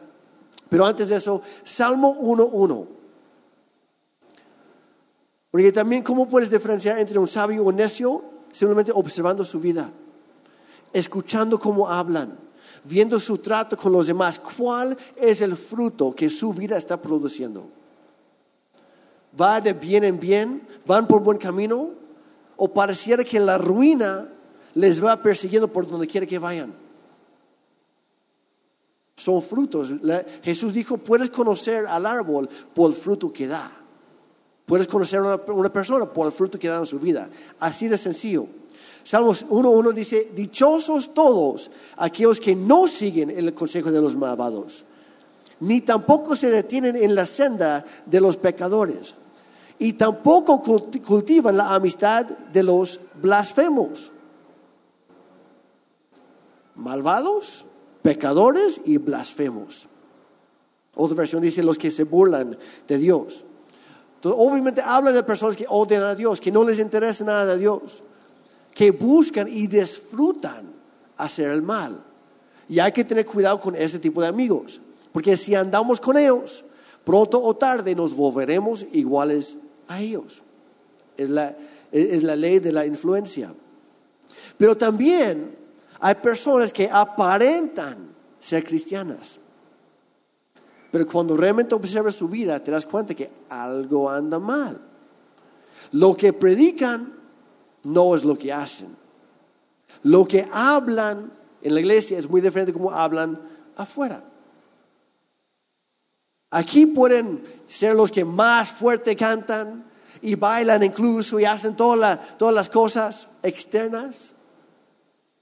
Pero 0.70 0.86
antes 0.86 1.10
de 1.10 1.16
eso, 1.16 1.42
Salmo 1.64 2.16
1.1. 2.20 2.88
Porque 5.50 5.72
también, 5.72 6.04
¿cómo 6.04 6.30
puedes 6.30 6.52
diferenciar 6.52 7.00
entre 7.00 7.18
un 7.18 7.28
sabio 7.28 7.64
y 7.64 7.66
un 7.66 7.76
necio? 7.76 8.24
Simplemente 8.52 8.92
observando 8.94 9.44
su 9.44 9.60
vida, 9.60 9.92
escuchando 10.94 11.58
cómo 11.58 11.90
hablan, 11.90 12.38
viendo 12.84 13.20
su 13.20 13.38
trato 13.38 13.78
con 13.78 13.92
los 13.92 14.08
demás. 14.08 14.40
¿Cuál 14.40 14.98
es 15.16 15.42
el 15.42 15.56
fruto 15.58 16.14
que 16.14 16.30
su 16.30 16.54
vida 16.54 16.78
está 16.78 17.02
produciendo? 17.02 17.70
¿Va 19.40 19.62
de 19.62 19.74
bien 19.74 20.04
en 20.04 20.20
bien? 20.20 20.68
¿Van 20.86 21.08
por 21.08 21.22
buen 21.22 21.38
camino? 21.38 21.92
¿O 22.56 22.72
pareciera 22.72 23.24
que 23.24 23.40
la 23.40 23.58
ruina 23.58 24.30
les 24.76 25.04
va 25.04 25.22
persiguiendo 25.22 25.68
por 25.68 25.88
donde 25.88 26.08
quiera 26.08 26.28
que 26.28 26.38
vayan? 26.40 26.74
Son 29.16 29.42
frutos. 29.42 29.94
Jesús 30.44 30.74
dijo, 30.74 30.98
puedes 30.98 31.30
conocer 31.30 31.86
al 31.88 32.06
árbol 32.06 32.50
por 32.74 32.90
el 32.90 32.96
fruto 32.96 33.32
que 33.32 33.48
da. 33.48 33.72
Puedes 34.66 34.88
conocer 34.88 35.20
a 35.20 35.40
una 35.52 35.72
persona 35.72 36.12
por 36.12 36.28
el 36.28 36.34
fruto 36.34 36.58
que 36.58 36.70
da 36.70 36.78
en 36.78 36.86
su 36.86 37.00
vida. 37.00 37.30
Así 37.60 37.88
de 37.88 37.98
sencillo. 37.98 38.48
Salmos 39.04 39.46
1.1 39.48 39.94
dice, 39.94 40.32
dichosos 40.34 41.14
todos 41.14 41.70
aquellos 41.98 42.40
que 42.40 42.56
no 42.56 42.88
siguen 42.88 43.30
el 43.30 43.54
consejo 43.54 43.92
de 43.92 44.00
los 44.02 44.16
malvados, 44.16 44.86
ni 45.60 45.82
tampoco 45.82 46.36
se 46.36 46.50
detienen 46.50 46.96
en 46.96 47.14
la 47.14 47.26
senda 47.26 47.84
de 48.06 48.22
los 48.22 48.38
pecadores, 48.38 49.16
y 49.80 49.94
tampoco 49.94 50.64
culti- 50.64 51.02
cultivan 51.02 51.58
la 51.58 51.74
amistad 51.76 52.26
de 52.26 52.64
los 52.64 53.00
blasfemos. 53.22 54.10
Malvados, 56.76 57.66
pecadores 58.02 58.82
y 58.86 58.98
blasfemos. 58.98 59.88
Otra 60.96 61.18
versión 61.18 61.42
dice 61.42 61.62
los 61.62 61.78
que 61.78 61.92
se 61.92 62.04
burlan 62.04 62.58
de 62.88 62.98
Dios. 62.98 63.44
Obviamente 64.24 64.82
habla 64.82 65.12
de 65.12 65.24
personas 65.24 65.56
que 65.56 65.66
odian 65.68 66.04
a 66.04 66.16
Dios, 66.16 66.40
que 66.40 66.52
no 66.52 66.64
les 66.64 66.80
interesa 66.80 67.26
nada 67.26 67.46
de 67.46 67.58
Dios, 67.58 68.02
que 68.74 68.92
buscan 68.92 69.48
y 69.48 69.68
disfrutan 69.68 70.74
hacer 71.18 71.50
el 71.50 71.62
mal. 71.62 72.04
Y 72.68 72.80
hay 72.80 72.92
que 72.92 73.04
tener 73.04 73.26
cuidado 73.26 73.60
con 73.60 73.76
ese 73.76 74.00
tipo 74.00 74.22
de 74.22 74.28
amigos, 74.28 74.82
porque 75.12 75.38
si 75.38 75.54
andamos 75.54 76.00
con 76.00 76.18
ellos, 76.18 76.64
pronto 77.04 77.42
o 77.42 77.56
tarde 77.56 77.94
nos 77.96 78.16
volveremos 78.16 78.86
iguales 78.92 79.58
a 79.88 80.02
ellos. 80.02 80.42
Es 81.18 81.30
la, 81.30 81.56
es 81.92 82.24
la 82.24 82.36
ley 82.36 82.60
de 82.60 82.72
la 82.72 82.86
influencia. 82.86 83.54
Pero 84.58 84.76
también 84.76 85.56
hay 86.00 86.16
personas 86.16 86.74
que 86.74 86.90
aparentan 86.92 88.10
ser 88.40 88.64
cristianas. 88.64 89.40
Pero 90.92 91.08
cuando 91.08 91.36
realmente 91.36 91.76
observas 91.76 92.16
su 92.16 92.28
vida, 92.28 92.62
te 92.62 92.72
das 92.72 92.86
cuenta 92.86 93.14
que 93.14 93.30
algo 93.50 94.10
anda 94.10 94.40
mal. 94.40 94.80
Lo 95.92 96.16
que 96.16 96.34
predican 96.34 97.23
no 97.84 98.16
es 98.16 98.24
lo 98.24 98.38
que 98.38 98.52
hacen. 98.52 98.96
Lo 100.04 100.26
que 100.26 100.48
hablan 100.52 101.32
en 101.62 101.74
la 101.74 101.80
iglesia 101.80 102.18
es 102.18 102.30
muy 102.30 102.42
diferente 102.42 102.72
de 102.72 102.78
cómo 102.78 102.92
hablan 102.92 103.40
afuera. 103.78 104.24
Aquí 106.52 106.86
pueden 106.86 107.44
ser 107.68 107.96
los 107.96 108.12
que 108.12 108.24
más 108.26 108.72
fuerte 108.72 109.16
cantan 109.16 109.84
y 110.22 110.36
bailan 110.36 110.84
incluso 110.84 111.40
y 111.40 111.46
hacen 111.46 111.76
toda 111.76 111.96
la- 111.96 112.20
todas 112.38 112.54
las 112.54 112.70
cosas 112.70 113.28
externas, 113.42 114.34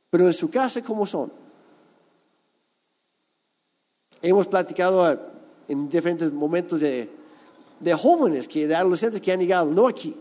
pero 0.09 0.25
en 0.27 0.33
su 0.33 0.49
casa, 0.49 0.81
¿cómo 0.81 1.05
son? 1.05 1.31
Hemos 4.21 4.47
platicado 4.47 5.11
eh, 5.11 5.19
en 5.67 5.89
diferentes 5.89 6.31
momentos 6.31 6.79
de, 6.79 7.09
de 7.79 7.93
jóvenes, 7.93 8.47
que, 8.47 8.67
de 8.67 8.75
adolescentes 8.75 9.19
que 9.21 9.31
han 9.31 9.39
llegado, 9.39 9.65
no 9.67 9.87
aquí, 9.87 10.15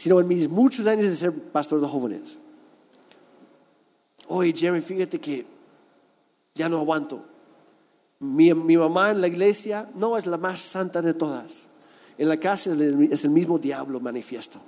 sino 0.00 0.18
en 0.18 0.28
mis 0.28 0.48
muchos 0.48 0.86
años 0.86 1.04
de 1.04 1.14
ser 1.14 1.30
pastor 1.30 1.78
de 1.78 1.86
jóvenes. 1.86 2.38
Oye, 4.28 4.54
Jeremy, 4.56 4.80
fíjate 4.80 5.20
que 5.20 5.44
ya 6.54 6.70
no 6.70 6.78
aguanto. 6.78 7.22
Mi, 8.18 8.54
mi 8.54 8.78
mamá 8.78 9.10
en 9.10 9.20
la 9.20 9.26
iglesia 9.26 9.90
no 9.94 10.16
es 10.16 10.24
la 10.24 10.38
más 10.38 10.58
santa 10.58 11.02
de 11.02 11.12
todas. 11.12 11.66
En 12.16 12.30
la 12.30 12.38
casa 12.38 12.72
es 12.72 13.24
el, 13.24 13.30
mismo 13.30 13.58
diablo 13.58 14.00
manifiesto. 14.00 14.58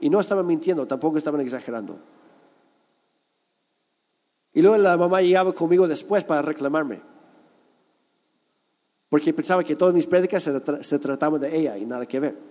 Y 0.00 0.10
no 0.10 0.18
estaban 0.18 0.48
mintiendo, 0.48 0.84
tampoco 0.88 1.18
estaban 1.18 1.40
exagerando. 1.40 1.96
Y 4.52 4.62
luego 4.62 4.78
la 4.78 4.96
mamá 4.96 5.22
llegaba 5.22 5.52
conmigo 5.52 5.86
después 5.86 6.24
para 6.24 6.42
reclamarme. 6.42 7.02
Porque 9.08 9.32
pensaba 9.32 9.62
que 9.62 9.76
todas 9.76 9.94
mis 9.94 10.08
prédicas 10.08 10.42
se, 10.42 10.82
se 10.82 10.98
trataban 10.98 11.40
de 11.40 11.56
ella 11.56 11.78
y 11.78 11.86
nada 11.86 12.04
que 12.04 12.18
ver. 12.18 12.50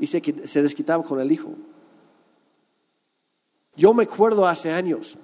Y 0.00 0.06
se, 0.06 0.20
se 0.48 0.62
desquitaba 0.62 1.04
con 1.04 1.20
el 1.20 1.30
hijo. 1.30 1.50
Yo 3.76 3.94
me 3.94 4.02
acuerdo 4.04 4.46
hace 4.46 4.72
años, 4.72 5.16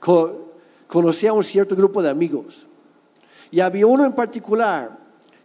co- 0.00 0.52
conocí 0.88 1.26
a 1.26 1.32
un 1.32 1.44
cierto 1.44 1.76
grupo 1.76 2.02
de 2.02 2.08
amigos. 2.10 2.66
Y 3.50 3.60
había 3.60 3.86
uno 3.86 4.04
en 4.04 4.12
particular 4.14 4.98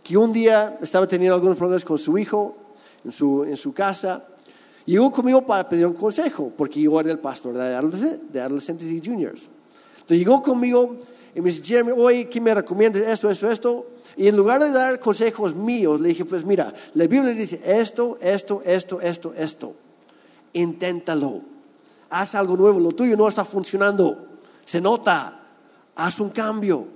que 0.03 0.17
un 0.17 0.31
día 0.33 0.77
estaba 0.81 1.07
teniendo 1.07 1.35
algunos 1.35 1.57
problemas 1.57 1.83
con 1.85 1.97
su 1.97 2.17
hijo 2.17 2.55
en 3.03 3.11
su, 3.11 3.43
en 3.43 3.57
su 3.57 3.73
casa. 3.73 4.25
Llegó 4.85 5.11
conmigo 5.11 5.45
para 5.45 5.67
pedir 5.67 5.85
un 5.87 5.93
consejo, 5.93 6.51
porque 6.55 6.81
yo 6.81 6.99
era 6.99 7.11
el 7.11 7.19
pastor 7.19 7.53
de 7.55 8.39
adolescentes 8.41 8.91
y 8.91 9.01
juniors. 9.03 9.47
Entonces 9.95 10.17
llegó 10.19 10.41
conmigo 10.41 10.95
y 11.33 11.41
me 11.41 11.49
dice, 11.49 11.63
Jeremy, 11.63 11.91
oye, 11.97 12.29
¿qué 12.29 12.39
me 12.39 12.53
recomiendas? 12.53 13.01
Esto, 13.01 13.29
esto, 13.29 13.49
esto. 13.49 13.87
Y 14.17 14.27
en 14.27 14.37
lugar 14.37 14.61
de 14.61 14.71
dar 14.71 14.99
consejos 14.99 15.55
míos, 15.55 15.99
le 15.99 16.09
dije, 16.09 16.25
pues 16.25 16.45
mira, 16.45 16.73
la 16.93 17.07
Biblia 17.07 17.33
dice 17.33 17.61
esto, 17.63 18.17
esto, 18.21 18.61
esto, 18.65 19.01
esto, 19.01 19.33
esto. 19.33 19.75
Inténtalo. 20.53 21.41
Haz 22.09 22.35
algo 22.35 22.55
nuevo. 22.55 22.79
Lo 22.79 22.91
tuyo 22.91 23.17
no 23.17 23.27
está 23.27 23.43
funcionando. 23.43 24.37
Se 24.63 24.79
nota. 24.79 25.41
Haz 25.95 26.19
un 26.19 26.29
cambio. 26.29 26.87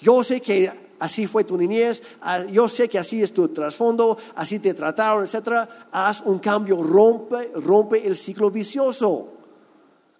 Yo 0.00 0.22
sé 0.22 0.40
que 0.40 0.70
así 0.98 1.26
fue 1.26 1.44
tu 1.44 1.56
niñez, 1.56 2.02
ah, 2.22 2.44
yo 2.44 2.68
sé 2.68 2.88
que 2.88 2.98
así 2.98 3.22
es 3.22 3.32
tu 3.32 3.48
trasfondo, 3.48 4.16
así 4.36 4.58
te 4.58 4.74
trataron, 4.74 5.24
etc. 5.24 5.68
Haz 5.92 6.22
un 6.22 6.38
cambio, 6.38 6.82
rompe, 6.82 7.50
rompe 7.56 8.06
el 8.06 8.16
ciclo 8.16 8.50
vicioso. 8.50 9.28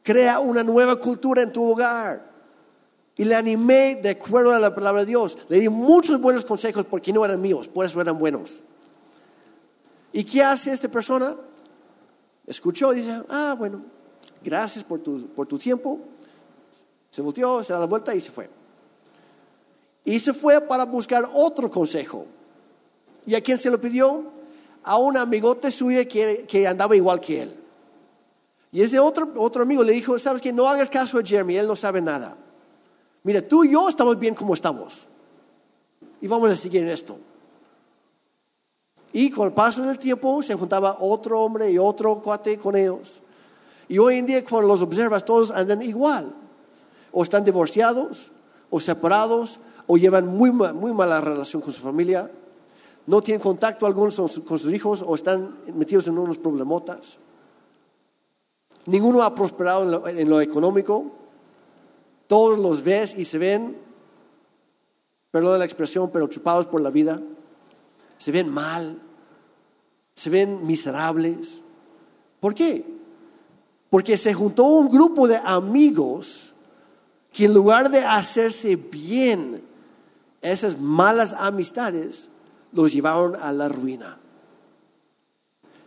Crea 0.03 0.40
una 0.40 0.62
nueva 0.62 0.97
cultura 0.97 1.42
en 1.42 1.53
tu 1.53 1.70
hogar. 1.70 2.34
Y 3.16 3.24
le 3.24 3.35
animé 3.35 3.96
de 3.96 4.11
acuerdo 4.11 4.53
a 4.53 4.59
la 4.59 4.74
palabra 4.74 5.03
de 5.03 5.07
Dios. 5.07 5.38
Le 5.48 5.61
di 5.61 5.68
muchos 5.68 6.20
buenos 6.20 6.44
consejos 6.44 6.85
porque 6.85 7.12
no 7.12 7.24
eran 7.24 7.40
míos, 7.40 7.68
por 7.68 7.87
eso 7.87 8.00
eran 8.00 8.18
buenos. 8.18 8.61
¿Y 10.12 10.24
qué 10.24 10.42
hace 10.42 10.72
esta 10.72 10.88
persona? 10.88 11.37
Escuchó 12.46 12.92
y 12.92 12.96
dice, 12.96 13.22
ah, 13.29 13.55
bueno, 13.59 13.83
gracias 14.42 14.85
por 14.85 15.00
tu, 15.00 15.29
por 15.29 15.46
tu 15.46 15.59
tiempo. 15.59 16.00
Se 17.11 17.22
volteó, 17.22 17.62
se 17.62 17.72
da 17.72 17.79
la 17.79 17.87
vuelta 17.87 18.14
y 18.14 18.20
se 18.20 18.31
fue. 18.31 18.50
Y 20.05 20.18
se 20.18 20.35
fue 20.35 20.61
para 20.61 20.85
buscar 20.85 21.29
otro 21.33 21.70
consejo. 21.70 22.27
¿Y 23.27 23.35
a 23.35 23.40
quién 23.40 23.59
se 23.59 23.70
lo 23.70 23.81
pidió? 23.81 24.24
A 24.83 24.98
un 24.98 25.16
amigote 25.16 25.70
suyo 25.70 26.07
que, 26.09 26.44
que 26.46 26.66
andaba 26.66 26.94
igual 26.94 27.20
que 27.20 27.42
él. 27.42 27.55
Y 28.70 28.83
ese 28.83 28.98
otro, 28.98 29.33
otro 29.37 29.62
amigo 29.62 29.83
le 29.83 29.92
dijo, 29.92 30.18
sabes 30.18 30.42
que 30.42 30.53
no 30.53 30.68
hagas 30.68 30.90
caso 30.90 31.18
a 31.18 31.22
Jeremy, 31.22 31.57
él 31.57 31.66
no 31.66 31.77
sabe 31.77 32.03
nada. 32.03 32.37
Mira, 33.25 33.41
tú 33.41 33.65
y 33.65 33.73
yo 33.73 33.89
estamos 33.89 34.19
bien 34.19 34.35
como 34.35 34.55
estamos. 34.55 35.09
Y 36.21 36.29
vamos 36.29 36.51
a 36.51 36.55
seguir 36.55 36.83
en 36.83 36.91
esto. 36.91 37.19
Y 39.13 39.31
con 39.31 39.49
el 39.49 39.55
paso 39.55 39.83
del 39.83 39.99
tiempo 39.99 40.43
se 40.43 40.55
juntaba 40.55 40.99
otro 41.01 41.41
hombre 41.41 41.71
y 41.71 41.79
otro 41.79 42.21
cuate 42.21 42.59
con 42.59 42.77
ellos. 42.77 43.23
Y 43.89 43.99
hoy 43.99 44.17
en 44.17 44.27
día 44.27 44.45
cuando 44.45 44.69
los 44.69 44.83
observas 44.83 45.25
todos 45.25 45.51
andan 45.51 45.81
igual. 45.83 46.35
O 47.13 47.23
están 47.23 47.45
divorciados, 47.45 48.31
o 48.71 48.79
separados, 48.79 49.59
o 49.87 49.97
llevan 49.97 50.27
muy, 50.27 50.51
muy 50.51 50.93
mala 50.93 51.21
relación 51.21 51.63
con 51.63 51.73
su 51.73 51.81
familia. 51.81 52.31
No 53.07 53.23
tienen 53.23 53.41
contacto 53.41 53.87
alguno 53.87 54.13
con 54.45 54.59
sus 54.59 54.73
hijos 54.73 55.03
o 55.07 55.15
están 55.15 55.61
metidos 55.75 56.09
en 56.09 56.19
unos 56.19 56.37
problemotas. 56.37 57.19
Ninguno 58.87 59.23
ha 59.23 59.35
prosperado 59.35 60.09
en 60.09 60.29
lo 60.29 60.41
económico 60.43 61.24
todos 62.27 62.59
los 62.59 62.83
ves 62.83 63.15
y 63.17 63.25
se 63.25 63.39
ven, 63.39 63.77
perdón 65.31 65.59
la 65.59 65.65
expresión, 65.65 66.11
pero 66.13 66.29
chupados 66.29 66.67
por 66.67 66.81
la 66.81 66.91
vida. 66.91 67.21
Se 68.19 68.33
ven 68.33 68.49
mal, 68.49 69.01
se 70.15 70.31
ven 70.31 70.67
miserables. 70.67 71.63
¿Por 72.41 72.55
qué? 72.55 72.85
Porque 73.91 74.17
se 74.17 74.35
juntó 74.35 74.65
un 74.65 74.89
grupo 74.89 75.29
de 75.29 75.37
amigos 75.37 76.55
que 77.33 77.47
en 77.47 77.55
lugar 77.55 77.91
de 77.91 77.99
hacerse 77.99 78.77
bien 78.77 79.63
esas 80.41 80.79
malas 80.79 81.35
amistades, 81.37 82.29
los 82.73 82.93
llevaron 82.93 83.35
a 83.37 83.53
la 83.53 83.69
ruina. 83.69 84.19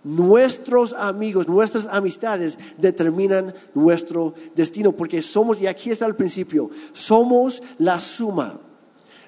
Nuestros 0.07 0.93
amigos, 0.93 1.49
nuestras 1.49 1.85
amistades 1.87 2.57
determinan 2.77 3.53
nuestro 3.73 4.33
destino, 4.55 4.93
porque 4.93 5.21
somos, 5.21 5.59
y 5.59 5.67
aquí 5.67 5.89
está 5.89 6.05
el 6.05 6.15
principio, 6.15 6.69
somos 6.93 7.61
la 7.77 7.99
suma 7.99 8.57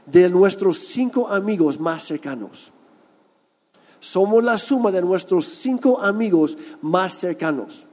de 0.05 0.29
nuestros 0.29 0.77
cinco 0.77 1.27
amigos 1.27 1.81
más 1.81 2.03
cercanos. 2.03 2.71
Somos 3.99 4.41
la 4.41 4.57
suma 4.57 4.89
de 4.89 5.01
nuestros 5.01 5.47
cinco 5.47 5.99
amigos 5.99 6.57
más 6.81 7.11
cercanos. 7.11 7.85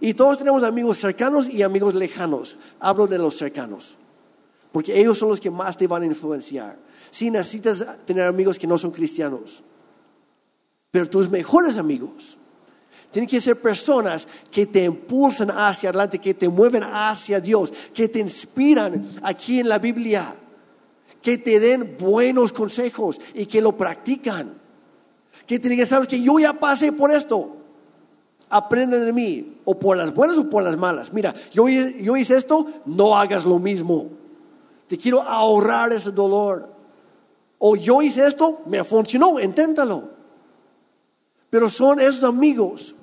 Y 0.00 0.14
todos 0.14 0.38
tenemos 0.38 0.62
amigos 0.62 0.96
cercanos 0.96 1.46
y 1.46 1.60
amigos 1.60 1.94
lejanos. 1.94 2.56
Hablo 2.78 3.06
de 3.06 3.18
los 3.18 3.36
cercanos, 3.36 3.98
porque 4.72 4.98
ellos 4.98 5.18
son 5.18 5.28
los 5.28 5.40
que 5.40 5.50
más 5.50 5.76
te 5.76 5.86
van 5.86 6.04
a 6.04 6.06
influenciar. 6.06 6.78
Si 7.10 7.30
necesitas 7.30 7.84
tener 8.06 8.24
amigos 8.24 8.58
que 8.58 8.66
no 8.66 8.78
son 8.78 8.92
cristianos, 8.92 9.62
pero 10.90 11.08
tus 11.08 11.28
mejores 11.28 11.78
amigos 11.78 12.36
tienen 13.10 13.28
que 13.28 13.40
ser 13.40 13.60
personas 13.60 14.26
que 14.50 14.66
te 14.66 14.84
impulsan 14.84 15.50
hacia 15.50 15.90
adelante, 15.90 16.18
que 16.18 16.34
te 16.34 16.48
mueven 16.48 16.84
hacia 16.84 17.40
Dios, 17.40 17.72
que 17.92 18.08
te 18.08 18.20
inspiran 18.20 19.04
aquí 19.22 19.58
en 19.60 19.68
la 19.68 19.78
Biblia, 19.78 20.32
que 21.20 21.36
te 21.36 21.58
den 21.58 21.96
buenos 21.98 22.52
consejos 22.52 23.20
y 23.34 23.46
que 23.46 23.60
lo 23.60 23.72
practican. 23.72 24.54
Que 25.44 25.58
te 25.58 25.68
digan, 25.68 25.86
sabes 25.86 26.06
que 26.06 26.22
yo 26.22 26.38
ya 26.38 26.52
pasé 26.52 26.92
por 26.92 27.10
esto. 27.10 27.56
Aprenden 28.48 29.04
de 29.04 29.12
mí, 29.12 29.60
o 29.64 29.78
por 29.78 29.96
las 29.96 30.14
buenas 30.14 30.38
o 30.38 30.48
por 30.48 30.62
las 30.62 30.76
malas. 30.76 31.12
Mira, 31.12 31.34
yo, 31.52 31.68
yo 31.68 32.16
hice 32.16 32.36
esto, 32.36 32.66
no 32.86 33.16
hagas 33.16 33.44
lo 33.44 33.58
mismo. 33.58 34.06
Te 34.86 34.96
quiero 34.96 35.22
ahorrar 35.22 35.92
ese 35.92 36.12
dolor. 36.12 36.68
O 37.58 37.74
yo 37.76 38.02
hice 38.02 38.24
esto, 38.26 38.62
me 38.66 38.82
funcionó, 38.84 39.40
inténtalo. 39.40 40.19
Pero 41.50 41.68
son 41.68 42.00
esos 42.00 42.22
amigos 42.22 42.94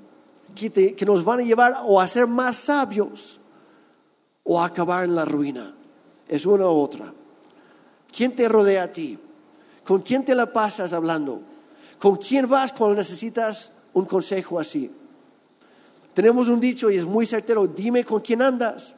que, 0.56 1.06
nos 1.06 1.24
van 1.24 1.42
a 1.42 1.44
llevar 1.44 1.78
o 1.86 2.00
a 2.00 2.08
ser 2.08 2.28
más 2.28 2.56
sabios 2.56 3.40
o 4.44 4.60
a 4.60 4.66
acabar 4.66 5.04
en 5.04 5.16
la 5.16 5.26
ruina. 5.26 5.76
Es 6.28 6.46
una 6.46 6.66
u 6.66 6.80
otra. 6.80 7.14
¿Quién 8.12 8.36
te 8.36 8.48
rodea 8.48 8.84
a 8.84 8.92
ti? 8.92 9.20
¿Con 9.84 10.02
quién 10.02 10.26
te 10.26 10.34
la 10.34 10.52
pasas 10.52 10.94
hablando? 10.94 11.42
¿Con 12.00 12.16
quién 12.16 12.48
vas 12.48 12.72
cuando 12.72 12.96
necesitas 12.96 13.72
un 13.94 14.06
consejo 14.06 14.60
así? 14.60 14.92
Tenemos 16.14 16.50
un 16.50 16.60
dicho 16.60 16.90
y 16.90 16.96
es 16.96 17.06
muy 17.06 17.26
certero, 17.26 17.68
dime 17.68 18.04
con 18.04 18.22
quién 18.22 18.42
andas. 18.42 18.96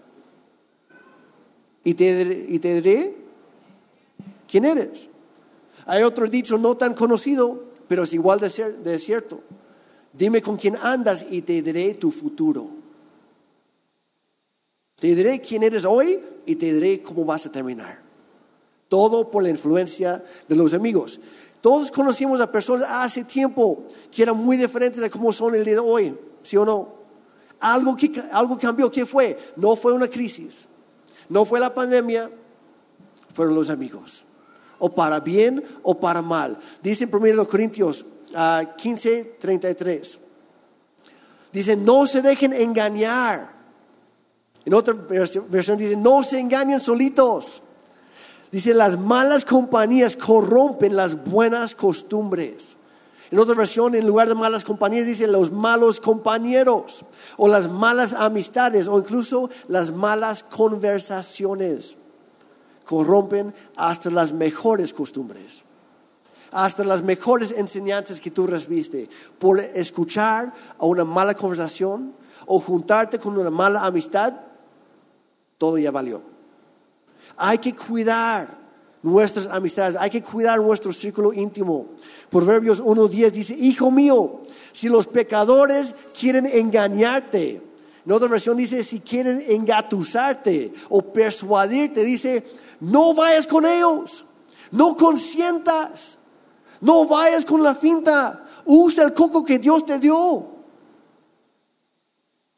Y 1.84 1.94
te, 1.94 2.46
y 2.50 2.60
te 2.60 2.76
diré 2.76 3.18
quién 4.48 4.66
eres. 4.66 5.10
Hay 5.86 6.04
otro 6.04 6.28
dicho 6.28 6.58
no 6.58 6.78
tan 6.78 6.94
conocido 6.94 7.69
pero 7.90 8.04
es 8.04 8.14
igual 8.14 8.40
de, 8.40 9.00
cierto. 9.00 9.42
Dime 10.14 10.44
con 10.44 10.58
quién 10.58 10.78
andas 10.78 11.26
y 11.28 11.42
te 11.42 11.60
diré 11.64 11.96
tu 11.96 12.12
futuro. 12.12 12.70
Te 14.96 15.08
diré 15.08 15.42
quién 15.42 15.64
eres 15.64 15.86
hoy 15.86 16.20
y 16.46 16.56
te 16.56 16.72
diré 16.72 17.02
cómo 17.02 17.26
vas 17.26 17.48
a 17.48 17.52
terminar. 17.52 18.00
Todo 18.88 19.32
por 19.32 19.42
la 19.42 19.50
influencia 19.50 20.24
de 20.48 20.56
los 20.56 20.76
amigos. 20.76 21.20
Todos 21.62 21.90
conocimos 21.90 22.40
a 22.42 22.52
personas 22.52 22.88
hace 22.88 23.24
tiempo 23.24 23.84
que 24.12 24.22
eran 24.22 24.38
muy 24.38 24.56
diferentes 24.56 25.02
de 25.02 25.10
cómo 25.10 25.34
son 25.34 25.56
el 25.56 25.66
día 25.66 25.74
de 25.74 25.80
hoy, 25.80 26.16
¿sí 26.44 26.58
o 26.58 26.66
no? 26.66 26.94
Algo, 27.60 27.98
que, 27.98 28.12
algo 28.32 28.56
cambió. 28.60 28.92
¿Qué 28.92 29.04
fue? 29.04 29.38
No 29.56 29.76
fue 29.76 29.94
una 29.94 30.08
crisis, 30.08 30.68
no 31.28 31.44
fue 31.44 31.60
la 31.60 31.74
pandemia, 31.74 32.30
fueron 33.34 33.56
los 33.56 33.72
amigos 33.72 34.26
o 34.80 34.90
para 34.90 35.20
bien 35.20 35.64
o 35.84 36.00
para 36.00 36.22
mal. 36.22 36.58
Dice 36.82 37.04
en 37.04 37.16
1 37.16 37.48
Corintios 37.48 38.06
15, 38.78 39.32
ah, 39.34 39.38
33. 39.40 40.20
Dice, 41.52 41.76
no 41.76 42.08
se 42.08 42.22
dejen 42.22 42.54
engañar. 42.54 43.58
En 44.66 44.74
otra 44.74 44.94
versión 44.94 45.78
dice, 45.78 45.96
no 45.96 46.24
se 46.24 46.40
engañen 46.40 46.80
solitos. 46.80 47.62
Dice, 48.52 48.74
las 48.74 48.98
malas 48.98 49.46
compañías 49.46 50.16
corrompen 50.16 50.96
las 50.96 51.24
buenas 51.24 51.76
costumbres. 51.76 52.78
En 53.32 53.38
otra 53.38 53.54
versión, 53.54 53.94
en 53.94 54.08
lugar 54.08 54.28
de 54.28 54.36
malas 54.36 54.64
compañías, 54.64 55.06
dice 55.06 55.28
los 55.28 55.52
malos 55.52 56.00
compañeros, 56.00 57.06
o 57.38 57.48
las 57.48 57.70
malas 57.70 58.14
amistades, 58.14 58.88
o 58.88 58.98
incluso 58.98 59.50
las 59.68 59.92
malas 59.92 60.42
conversaciones 60.42 61.96
corrompen 62.90 63.54
hasta 63.76 64.10
las 64.10 64.34
mejores 64.34 64.94
costumbres, 64.94 65.64
hasta 66.52 66.84
las 66.84 67.04
mejores 67.04 67.52
enseñanzas 67.52 68.20
que 68.20 68.32
tú 68.32 68.48
recibiste 68.48 69.08
por 69.38 69.60
escuchar 69.60 70.52
a 70.80 70.86
una 70.88 71.06
mala 71.06 71.36
conversación 71.36 72.16
o 72.48 72.60
juntarte 72.60 73.20
con 73.20 73.38
una 73.38 73.52
mala 73.52 73.86
amistad, 73.86 74.34
todo 75.60 75.78
ya 75.78 75.92
valió. 75.92 76.24
Hay 77.38 77.60
que 77.60 77.76
cuidar 77.76 78.58
nuestras 79.04 79.46
amistades, 79.46 79.96
hay 79.96 80.10
que 80.10 80.24
cuidar 80.24 80.60
nuestro 80.60 80.92
círculo 80.92 81.32
íntimo. 81.32 81.90
Proverbios 82.32 82.82
1.10 82.82 83.30
dice, 83.30 83.54
hijo 83.54 83.92
mío, 83.92 84.42
si 84.72 84.90
los 84.90 85.06
pecadores 85.06 85.94
quieren 86.20 86.48
engañarte, 86.48 87.62
en 88.04 88.12
otra 88.12 88.28
versión 88.28 88.58
dice, 88.58 88.84
si 88.84 89.02
quieren 89.02 89.44
engatusarte 89.48 90.74
o 90.90 91.04
persuadirte, 91.04 92.04
dice, 92.04 92.44
no 92.80 93.14
vayas 93.14 93.48
con 93.48 93.66
ellos, 93.66 94.24
no 94.72 94.96
consientas, 94.96 96.18
no 96.82 97.06
vayas 97.06 97.46
con 97.46 97.62
la 97.64 97.76
finta, 97.76 98.48
usa 98.66 99.06
el 99.06 99.14
coco 99.14 99.44
que 99.44 99.60
Dios 99.60 99.86
te 99.86 100.00
dio. 100.00 100.60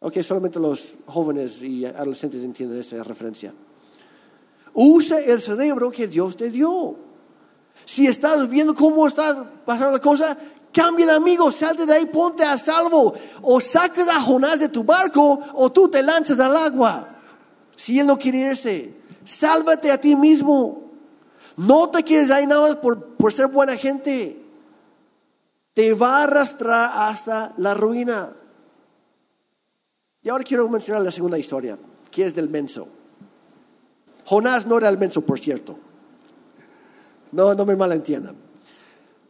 Ok, 0.04 0.20
solamente 0.22 0.60
los 0.60 0.96
jóvenes 1.06 1.62
y 1.62 1.86
adolescentes 1.86 2.44
entienden 2.44 2.80
esa 2.80 3.04
referencia. 3.04 3.54
Usa 4.74 5.20
el 5.20 5.40
cerebro 5.40 5.92
que 5.92 6.08
Dios 6.08 6.36
te 6.36 6.50
dio. 6.50 6.96
Si 7.86 8.08
estás 8.08 8.50
viendo 8.50 8.74
cómo 8.74 9.06
está 9.06 9.62
pasando 9.66 9.92
la 9.92 10.00
cosa, 10.00 10.38
cambia 10.74 11.06
de 11.06 11.12
amigo, 11.14 11.52
salte 11.52 11.86
de 11.86 11.94
ahí, 11.94 12.06
ponte 12.08 12.44
a 12.44 12.58
salvo. 12.58 13.14
O 13.42 13.60
sacas 13.62 14.08
a 14.08 14.22
Jonás 14.22 14.60
de 14.60 14.70
tu 14.70 14.84
barco 14.84 15.40
o 15.54 15.72
tú 15.72 15.88
te 15.88 16.02
lanzas 16.02 16.40
al 16.40 16.56
agua. 16.56 17.20
Si 17.76 18.00
él 18.00 18.08
no 18.08 18.18
quiere 18.18 18.40
irse, 18.40 19.01
sálvate 19.24 19.92
a 19.92 20.00
ti 20.00 20.16
mismo. 20.16 20.92
No 21.58 21.90
te 21.90 22.04
quieres 22.04 22.32
ahí 22.32 22.48
nada 22.48 22.70
más 22.70 22.76
por, 22.78 23.16
por 23.16 23.34
ser 23.34 23.48
buena 23.48 23.76
gente. 23.76 24.42
Te 25.74 25.94
va 25.94 26.20
a 26.20 26.24
arrastrar 26.24 26.92
hasta 27.10 27.54
la 27.58 27.74
ruina. 27.74 28.36
Y 30.24 30.30
ahora 30.30 30.44
quiero 30.44 30.70
mencionar 30.70 31.02
la 31.02 31.12
segunda 31.12 31.38
historia, 31.40 31.78
que 32.10 32.26
es 32.26 32.36
del 32.36 32.50
menso. 32.50 32.88
Jonás 34.26 34.66
no 34.66 34.78
era 34.78 34.90
el 34.90 34.98
menso, 34.98 35.22
por 35.22 35.40
cierto. 35.40 35.78
No, 37.32 37.54
no 37.54 37.66
me 37.66 37.76
malentiendan. 37.76 38.36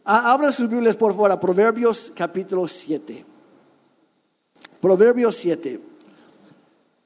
Ah, 0.04 0.32
abran 0.32 0.52
sus 0.52 0.68
Biblias, 0.68 0.96
por 0.96 1.12
favor, 1.12 1.30
a 1.30 1.38
Proverbios 1.38 2.12
capítulo 2.14 2.66
7. 2.66 3.24
Proverbios 4.80 5.36
7. 5.36 5.80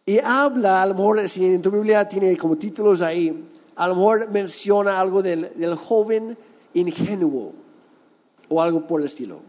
Y 0.09 0.21
habla, 0.21 0.83
a 0.83 0.87
lo 0.87 0.95
mejor, 0.95 1.29
si 1.29 1.45
en 1.45 1.61
tu 1.61 1.71
Biblia 1.73 2.09
tiene 2.09 2.37
como 2.37 2.57
títulos 2.57 3.01
ahí, 3.01 3.49
a 3.75 3.89
lo 3.89 3.97
mejor 3.97 4.31
menciona 4.31 5.01
algo 5.01 5.21
del, 5.21 5.53
del 5.57 5.75
joven 5.75 6.39
ingenuo 6.75 7.53
o 8.49 8.63
algo 8.63 8.87
por 8.87 9.01
el 9.01 9.07
estilo. 9.07 9.41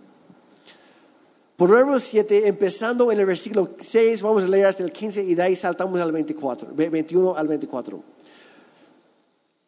Proverbios 1.55 2.03
7, 2.03 2.47
empezando 2.47 3.11
en 3.11 3.19
el 3.19 3.25
versículo 3.25 3.71
6, 3.79 4.21
vamos 4.23 4.43
a 4.43 4.47
leer 4.47 4.65
hasta 4.65 4.83
el 4.83 4.91
15 4.91 5.23
y 5.23 5.35
de 5.35 5.43
ahí 5.43 5.55
saltamos 5.55 5.99
al 6.01 6.11
24, 6.11 6.69
21 6.73 7.35
al 7.35 7.47
24. 7.47 8.03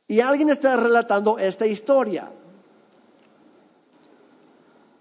Y 0.08 0.20
alguien 0.22 0.50
está 0.50 0.76
relatando 0.76 1.38
esta 1.38 1.68
historia. 1.68 2.32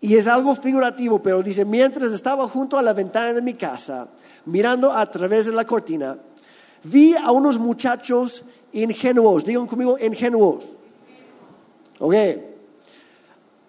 Y 0.01 0.17
es 0.17 0.27
algo 0.27 0.55
figurativo, 0.55 1.23
pero 1.23 1.43
dice, 1.43 1.65
mientras 1.65 2.13
estaba 2.13 2.47
junto 2.47 2.79
a 2.79 2.83
la 2.83 2.93
ventana 2.93 3.33
de 3.33 3.43
mi 3.43 3.55
casa, 3.55 4.09
mirando 4.47 4.93
a 4.93 5.11
través 5.11 5.47
de 5.47 5.53
la 5.53 5.65
cortina, 5.65 6.19
vi 6.85 7.15
a 7.15 7.31
unos 7.31 7.59
muchachos 7.59 8.43
ingenuos, 8.73 9.45
digan 9.45 9.67
conmigo, 9.67 9.99
ingenuos. 9.99 10.65
Ok. 11.99 12.15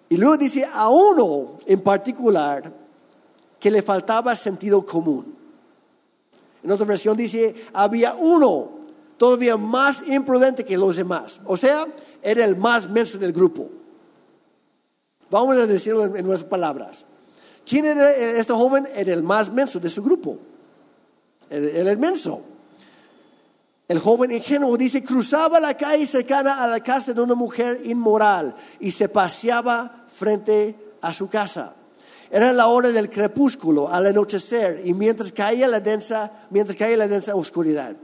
Y 0.08 0.16
luego 0.16 0.36
dice 0.36 0.68
a 0.72 0.88
uno 0.88 1.56
en 1.66 1.80
particular 1.80 2.72
que 3.58 3.70
le 3.70 3.82
faltaba 3.82 4.34
sentido 4.34 4.84
común. 4.84 5.36
En 6.62 6.70
otra 6.70 6.86
versión 6.86 7.16
dice, 7.16 7.54
había 7.72 8.14
uno 8.14 8.80
todavía 9.16 9.56
más 9.56 10.02
imprudente 10.06 10.64
que 10.64 10.76
los 10.76 10.96
demás. 10.96 11.40
O 11.44 11.56
sea, 11.56 11.86
era 12.22 12.44
el 12.44 12.56
más 12.56 12.88
menso 12.88 13.18
del 13.18 13.32
grupo. 13.32 13.68
Vamos 15.30 15.56
a 15.58 15.66
decirlo 15.66 16.04
en, 16.04 16.26
nuestras 16.26 16.50
palabras. 16.50 17.04
¿Quién 17.64 17.86
era 17.86 18.12
este 18.12 18.52
joven? 18.52 18.88
Era 18.94 19.12
el 19.12 19.22
más 19.22 19.52
menso 19.52 19.78
de 19.78 19.88
su 19.88 20.02
grupo. 20.02 20.38
El 21.50 21.98
menso. 21.98 22.42
El 23.88 23.98
joven 23.98 24.30
ingenuo 24.30 24.76
dice, 24.76 25.02
cruzaba 25.02 25.58
la 25.58 25.76
calle 25.76 26.06
cercana 26.06 26.62
a 26.62 26.68
la 26.68 26.78
casa 26.78 27.12
de 27.12 27.20
una 27.20 27.34
mujer 27.34 27.80
inmoral 27.84 28.54
y 28.78 28.92
se 28.92 29.08
paseaba 29.08 30.06
frente 30.06 30.76
a 31.00 31.12
su 31.12 31.28
casa. 31.28 31.74
Era 32.30 32.52
la 32.52 32.68
hora 32.68 32.90
del 32.90 33.10
crepúsculo, 33.10 33.92
al 33.92 34.06
anochecer, 34.06 34.82
y 34.84 34.94
mientras 34.94 35.32
caía 35.32 35.66
la 35.66 35.80
densa, 35.80 36.30
mientras 36.50 36.76
caía 36.76 36.96
la 36.96 37.08
densa 37.08 37.34
oscuridad. 37.34 37.96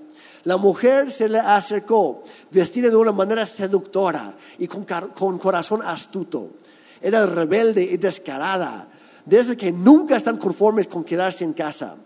La 0.43 0.57
mujer 0.57 1.11
se 1.13 1.29
le 1.29 1.39
acercó, 1.39 2.23
vestida 2.51 2.91
de 2.91 2.97
una 2.97 3.13
manera 3.13 3.47
seductora 3.47 4.35
y 4.59 4.67
con, 4.67 4.85
corazón 5.39 5.83
astuto. 5.83 6.51
Era 7.01 7.27
rebelde 7.27 7.83
y 7.83 7.97
descarada, 7.97 8.89
desde 9.25 9.57
que 9.57 9.71
nunca 9.71 10.17
están 10.17 10.39
conformes 10.39 10.89
con 10.89 11.05
quedarse 11.05 11.45
en 11.45 11.53
casa. 11.53 11.97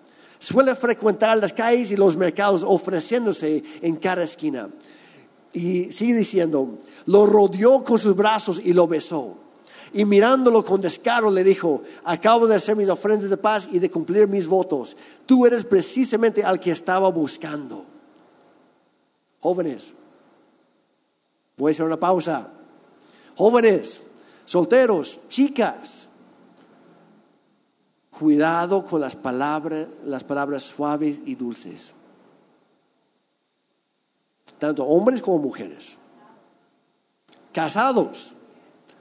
Suele 0.40 0.74
frecuentar 0.74 1.36
las 1.36 1.52
calles 1.52 1.92
y 1.92 1.96
los 1.96 2.16
mercados 2.16 2.62
ofreciéndose 2.66 3.62
en 3.82 3.96
cada 3.96 4.22
esquina. 4.22 4.70
Y 5.52 5.92
sigue 5.92 6.14
diciendo, 6.14 6.78
lo 7.04 7.26
rodeó 7.26 7.84
con 7.84 7.98
sus 7.98 8.16
brazos 8.16 8.58
y 8.64 8.72
lo 8.72 8.88
besó. 8.88 9.36
Y 9.92 10.06
mirándolo 10.06 10.64
con 10.64 10.80
descaro 10.80 11.30
le 11.30 11.44
dijo, 11.44 11.82
acabo 12.04 12.46
de 12.46 12.56
hacer 12.56 12.74
mis 12.74 12.88
ofrendas 12.88 13.28
de 13.28 13.36
paz 13.36 13.68
y 13.70 13.80
de 13.80 13.90
cumplir 13.90 14.28
mis 14.28 14.46
votos. 14.46 14.96
Tú 15.26 15.44
eres 15.44 15.64
precisamente 15.64 16.42
al 16.42 16.58
que 16.58 16.70
estaba 16.70 17.10
buscando. 17.10 17.84
Jóvenes, 19.40 19.92
voy 21.58 21.70
a 21.70 21.74
hacer 21.74 21.84
una 21.84 22.00
pausa. 22.00 22.50
Jóvenes, 23.36 24.00
solteros, 24.46 25.20
chicas, 25.28 25.99
cuidado 28.20 28.84
con 28.84 29.00
las 29.00 29.16
palabras, 29.16 29.88
las 30.04 30.22
palabras 30.22 30.62
suaves 30.62 31.22
y 31.24 31.34
dulces. 31.34 31.94
Tanto 34.58 34.84
hombres 34.84 35.22
como 35.22 35.38
mujeres. 35.38 35.96
Casados, 37.52 38.34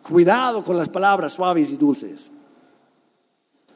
cuidado 0.01 0.63
con 0.63 0.77
las 0.77 0.89
palabras 0.89 1.34
suaves 1.34 1.69
y 1.71 1.77
dulces. 1.77 2.32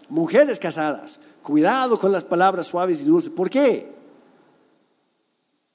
Mujeres 0.10 0.58
casadas, 0.58 1.20
cuidado 1.44 2.00
con 2.00 2.12
las 2.12 2.24
palabras 2.24 2.66
suaves 2.66 3.02
y 3.02 3.04
dulces. 3.04 3.30
¿Por 3.30 3.50
qué? 3.50 3.94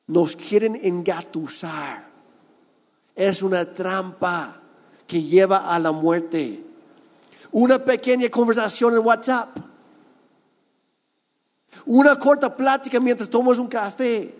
nos 0.08 0.34
quieren 0.34 0.78
engatusar. 0.82 2.08
Es 3.14 3.42
una 3.42 3.72
trampa 3.72 4.60
que 5.06 5.22
lleva 5.22 5.72
a 5.72 5.78
la 5.78 5.92
muerte. 5.92 6.64
Una 7.52 7.78
pequeña 7.78 8.28
conversación 8.28 8.94
en 8.94 9.06
WhatsApp. 9.06 9.56
Una 11.86 12.18
corta 12.18 12.54
plática 12.54 13.00
mientras 13.00 13.28
tomas 13.28 13.58
un 13.58 13.68
café. 13.68 14.34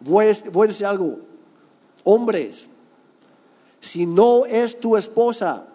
Voy 0.00 0.26
a, 0.26 0.66
decir 0.66 0.86
algo. 0.86 1.18
Hombres, 2.04 2.68
si 3.80 4.06
no 4.06 4.46
es 4.46 4.78
tu 4.80 4.96
esposa, 4.96 5.66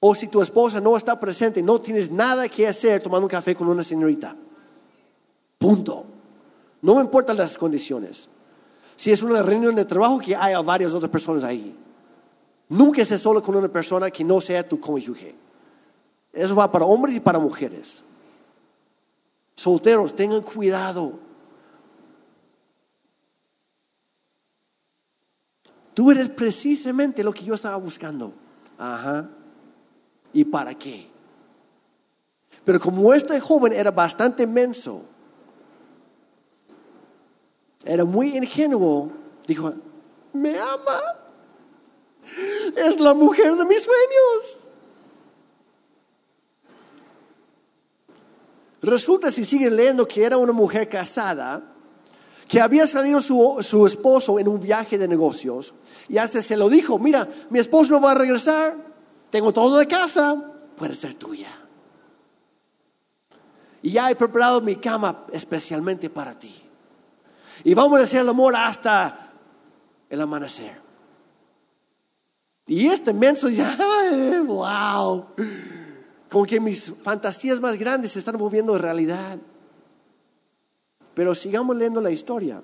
o 0.00 0.14
si 0.14 0.28
tu 0.28 0.40
esposa 0.40 0.80
no 0.80 0.96
está 0.96 1.18
presente, 1.18 1.62
no 1.62 1.80
tienes 1.80 2.10
nada 2.10 2.48
que 2.48 2.66
hacer 2.66 3.02
tomando 3.02 3.26
un 3.26 3.30
café 3.30 3.54
con 3.54 3.68
una 3.68 3.82
señorita. 3.82 4.34
Punto. 5.58 6.04
No 6.82 6.94
me 6.94 7.00
importan 7.00 7.36
las 7.36 7.58
condiciones. 7.58 8.28
Si 8.96 9.10
es 9.10 9.22
una 9.22 9.42
reunión 9.42 9.74
de 9.74 9.84
trabajo, 9.84 10.18
que 10.18 10.34
haya 10.34 10.60
varias 10.60 10.92
otras 10.92 11.10
personas 11.10 11.44
ahí. 11.44 11.76
Nunca 12.68 13.02
estés 13.02 13.20
solo 13.20 13.42
con 13.42 13.56
una 13.56 13.68
persona 13.68 14.10
que 14.10 14.24
no 14.24 14.40
sea 14.40 14.68
tu 14.68 14.78
cónyuge. 14.78 15.34
Eso 16.32 16.54
va 16.54 16.70
para 16.70 16.84
hombres 16.84 17.16
y 17.16 17.20
para 17.20 17.38
mujeres. 17.38 18.02
Solteros, 19.54 20.14
tengan 20.14 20.42
cuidado. 20.42 21.18
Tú 25.94 26.10
eres 26.10 26.28
precisamente 26.28 27.24
lo 27.24 27.32
que 27.32 27.44
yo 27.44 27.54
estaba 27.54 27.76
buscando. 27.76 28.32
Ajá. 28.78 29.28
¿Y 30.32 30.44
para 30.44 30.74
qué? 30.74 31.08
Pero 32.64 32.78
como 32.78 33.12
este 33.14 33.40
joven 33.40 33.72
era 33.72 33.90
bastante 33.90 34.46
menso, 34.46 35.02
era 37.84 38.04
muy 38.04 38.36
ingenuo, 38.36 39.10
dijo, 39.46 39.72
me 40.32 40.58
ama, 40.58 41.00
es 42.76 43.00
la 43.00 43.14
mujer 43.14 43.54
de 43.54 43.64
mis 43.64 43.82
sueños. 43.82 44.58
Resulta, 48.82 49.32
si 49.32 49.44
siguen 49.44 49.76
leyendo, 49.76 50.06
que 50.06 50.24
era 50.24 50.36
una 50.36 50.52
mujer 50.52 50.88
casada, 50.88 51.62
que 52.46 52.60
había 52.60 52.86
salido 52.86 53.20
su, 53.20 53.58
su, 53.60 53.86
esposo 53.86 54.38
en 54.38 54.48
un 54.48 54.60
viaje 54.60 54.96
de 54.96 55.08
negocios 55.08 55.74
y 56.08 56.16
hasta 56.16 56.40
se 56.40 56.56
lo 56.56 56.68
dijo, 56.68 56.98
mira, 56.98 57.28
mi 57.50 57.58
esposo 57.58 57.92
no 57.92 58.00
va 58.00 58.12
a 58.12 58.14
regresar, 58.14 58.76
tengo 59.30 59.52
todo 59.52 59.76
de 59.76 59.86
casa, 59.86 60.54
puede 60.76 60.94
ser 60.94 61.14
tuya. 61.14 61.52
Y 63.82 63.90
ya 63.92 64.10
he 64.10 64.16
preparado 64.16 64.60
mi 64.60 64.76
cama 64.76 65.26
especialmente 65.32 66.08
para 66.08 66.38
ti. 66.38 66.54
Y 67.64 67.74
vamos 67.74 68.00
a 68.00 68.04
hacer 68.04 68.20
el 68.20 68.28
amor 68.28 68.56
hasta 68.56 69.32
el 70.08 70.20
amanecer. 70.20 70.87
Y 72.68 72.86
este 72.86 73.14
menso 73.14 73.48
dice, 73.48 73.64
wow, 74.46 75.24
como 76.30 76.44
que 76.44 76.60
mis 76.60 76.92
fantasías 77.02 77.58
más 77.58 77.78
grandes 77.78 78.12
se 78.12 78.18
están 78.18 78.36
volviendo 78.36 78.76
realidad. 78.78 79.38
Pero 81.14 81.34
sigamos 81.34 81.76
leyendo 81.76 82.00
la 82.00 82.10
historia. 82.10 82.62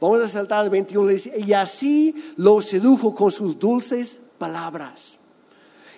Vamos 0.00 0.22
a 0.22 0.28
saltar 0.28 0.60
al 0.60 0.70
21, 0.70 1.08
dice, 1.08 1.40
y 1.40 1.52
así 1.54 2.32
lo 2.36 2.60
sedujo 2.60 3.14
con 3.14 3.30
sus 3.30 3.58
dulces 3.58 4.20
palabras 4.38 5.18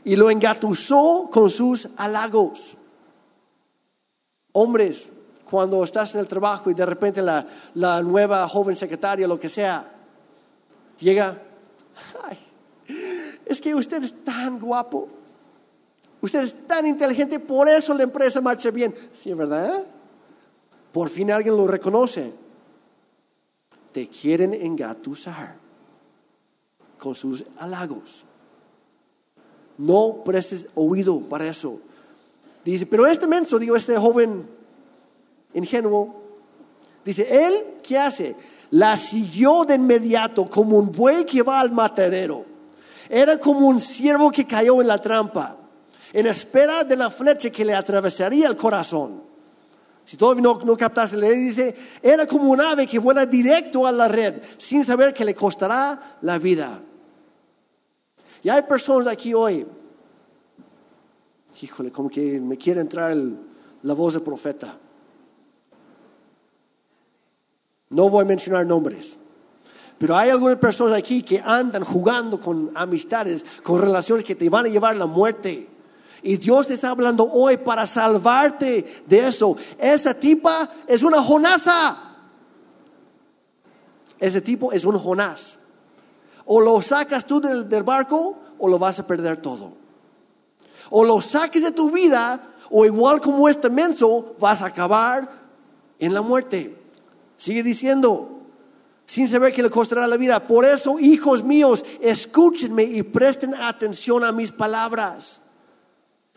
y 0.05 0.16
lo 0.16 0.31
engatusó 0.31 1.29
con 1.31 1.51
sus 1.51 1.89
halagos. 1.97 2.77
Hombres, 4.53 5.11
cuando 5.45 5.83
estás 5.85 6.14
en 6.14 6.21
el 6.21 6.29
trabajo 6.29 6.71
y 6.71 6.75
de 6.75 6.87
repente 6.87 7.21
la, 7.21 7.47
la 7.75 8.01
nueva 8.03 8.49
joven 8.49 8.77
secretaria, 8.77 9.29
lo 9.29 9.39
que 9.39 9.49
sea, 9.49 9.93
llega, 10.99 11.37
es 13.51 13.61
que 13.61 13.75
usted 13.75 14.03
es 14.05 14.25
tan 14.25 14.61
guapo, 14.61 15.09
usted 16.21 16.41
es 16.41 16.67
tan 16.69 16.87
inteligente, 16.87 17.41
por 17.41 17.69
eso 17.69 17.93
la 17.95 18.05
empresa 18.05 18.41
marcha 18.41 18.71
bien. 18.71 18.95
Sí, 19.13 19.33
¿verdad? 19.35 19.85
Por 20.93 21.09
fin 21.09 21.33
alguien 21.33 21.57
lo 21.57 21.67
reconoce. 21.67 22.33
Te 23.91 24.09
quieren 24.09 24.55
engatusar 24.55 25.57
con 26.97 27.17
sus 27.17 27.45
halagos. 27.59 28.25
No 29.77 30.23
prestes 30.25 30.69
oído 30.77 31.21
para 31.21 31.49
eso. 31.49 31.81
Dice, 32.65 32.87
pero 32.87 33.07
este 33.07 33.27
menso, 33.27 33.59
digo, 33.59 33.75
este 33.75 33.97
joven 33.97 34.47
ingenuo, 35.55 36.15
dice, 37.05 37.27
él, 37.47 37.79
¿qué 37.83 37.99
hace? 37.99 38.37
La 38.71 38.97
siguió 38.97 39.65
de 39.65 39.75
inmediato 39.75 40.49
como 40.49 40.79
un 40.79 40.93
buey 40.93 41.25
que 41.25 41.43
va 41.43 41.59
al 41.59 41.73
matadero. 41.73 42.50
Era 43.11 43.39
como 43.39 43.67
un 43.67 43.81
ciervo 43.81 44.31
que 44.31 44.47
cayó 44.47 44.81
en 44.81 44.87
la 44.87 45.01
trampa, 45.01 45.57
en 46.13 46.27
espera 46.29 46.85
de 46.85 46.95
la 46.95 47.11
flecha 47.11 47.51
que 47.51 47.65
le 47.65 47.75
atravesaría 47.75 48.47
el 48.47 48.55
corazón. 48.55 49.25
Si 50.05 50.17
todavía 50.17 50.43
no, 50.43 50.61
no 50.65 50.77
captaste, 50.77 51.17
le 51.17 51.35
dice, 51.35 51.75
era 52.01 52.25
como 52.25 52.53
un 52.53 52.61
ave 52.61 52.87
que 52.87 53.01
vuela 53.01 53.27
directo 53.27 53.85
a 53.85 53.91
la 53.91 54.07
red, 54.07 54.41
sin 54.59 54.85
saber 54.85 55.13
que 55.13 55.25
le 55.25 55.35
costará 55.35 56.19
la 56.23 56.39
vida. 56.39 56.81
Y 58.45 58.49
hay 58.49 58.63
personas 58.63 59.09
aquí 59.09 59.35
hoy, 59.35 59.67
híjole, 61.61 61.91
como 61.91 62.09
que 62.09 62.39
me 62.39 62.57
quiere 62.57 62.81
entrar 62.81 63.17
la 63.83 63.95
voz 63.95 64.15
del 64.15 64.23
profeta. 64.23 64.79
No 67.89 68.09
voy 68.09 68.23
a 68.23 68.25
mencionar 68.25 68.65
nombres. 68.65 69.19
Pero 70.01 70.17
hay 70.17 70.31
algunas 70.31 70.57
personas 70.57 70.97
aquí 70.97 71.23
que 71.23 71.43
andan 71.45 71.85
jugando 71.85 72.41
con 72.41 72.71
amistades, 72.75 73.45
con 73.63 73.83
relaciones 73.83 74.25
que 74.25 74.35
te 74.35 74.49
van 74.49 74.65
a 74.65 74.71
llevar 74.71 74.95
a 74.95 74.99
la 74.99 75.05
muerte. 75.05 75.69
Y 76.23 76.39
Dios 76.39 76.69
te 76.69 76.73
está 76.73 76.89
hablando 76.89 77.31
hoy 77.31 77.59
para 77.59 77.87
salvarte 77.87 79.03
de 79.07 79.29
eso. 79.29 79.59
Esta 79.79 80.15
tipa 80.15 80.67
es 80.87 81.03
una 81.03 81.23
Jonasa. 81.23 82.17
Ese 84.19 84.41
tipo 84.41 84.73
es 84.73 84.87
un 84.87 84.99
Jonás. 84.99 85.59
O 86.47 86.63
lo 86.63 86.81
sacas 86.81 87.27
tú 87.27 87.39
del, 87.39 87.83
barco 87.83 88.39
o 88.59 88.69
lo 88.69 88.79
vas 88.79 89.01
a 89.01 89.07
perder 89.07 89.37
todo. 89.43 89.75
O 90.89 91.05
lo 91.05 91.21
saques 91.21 91.63
de 91.63 91.73
tu 91.73 91.91
vida 91.91 92.41
o 92.71 92.87
igual 92.87 93.21
como 93.21 93.51
este 93.51 93.69
menso 93.69 94.35
vas 94.41 94.63
a 94.63 94.67
acabar 94.69 95.29
en 95.99 96.15
la 96.15 96.23
muerte. 96.23 96.75
Sigue 97.37 97.63
diciendo, 97.63 98.39
sin 99.11 99.27
saber 99.27 99.53
que 99.53 99.61
le 99.61 99.71
costará 99.71 100.07
la 100.07 100.17
vida. 100.17 100.47
Por 100.47 100.65
eso, 100.65 100.97
hijos 101.01 101.43
míos, 101.43 101.85
escúchenme 102.01 102.85
y 102.85 103.03
presten 103.03 103.57
atención 103.57 104.23
a 104.23 104.31
mis 104.31 104.53
palabras. 104.53 105.41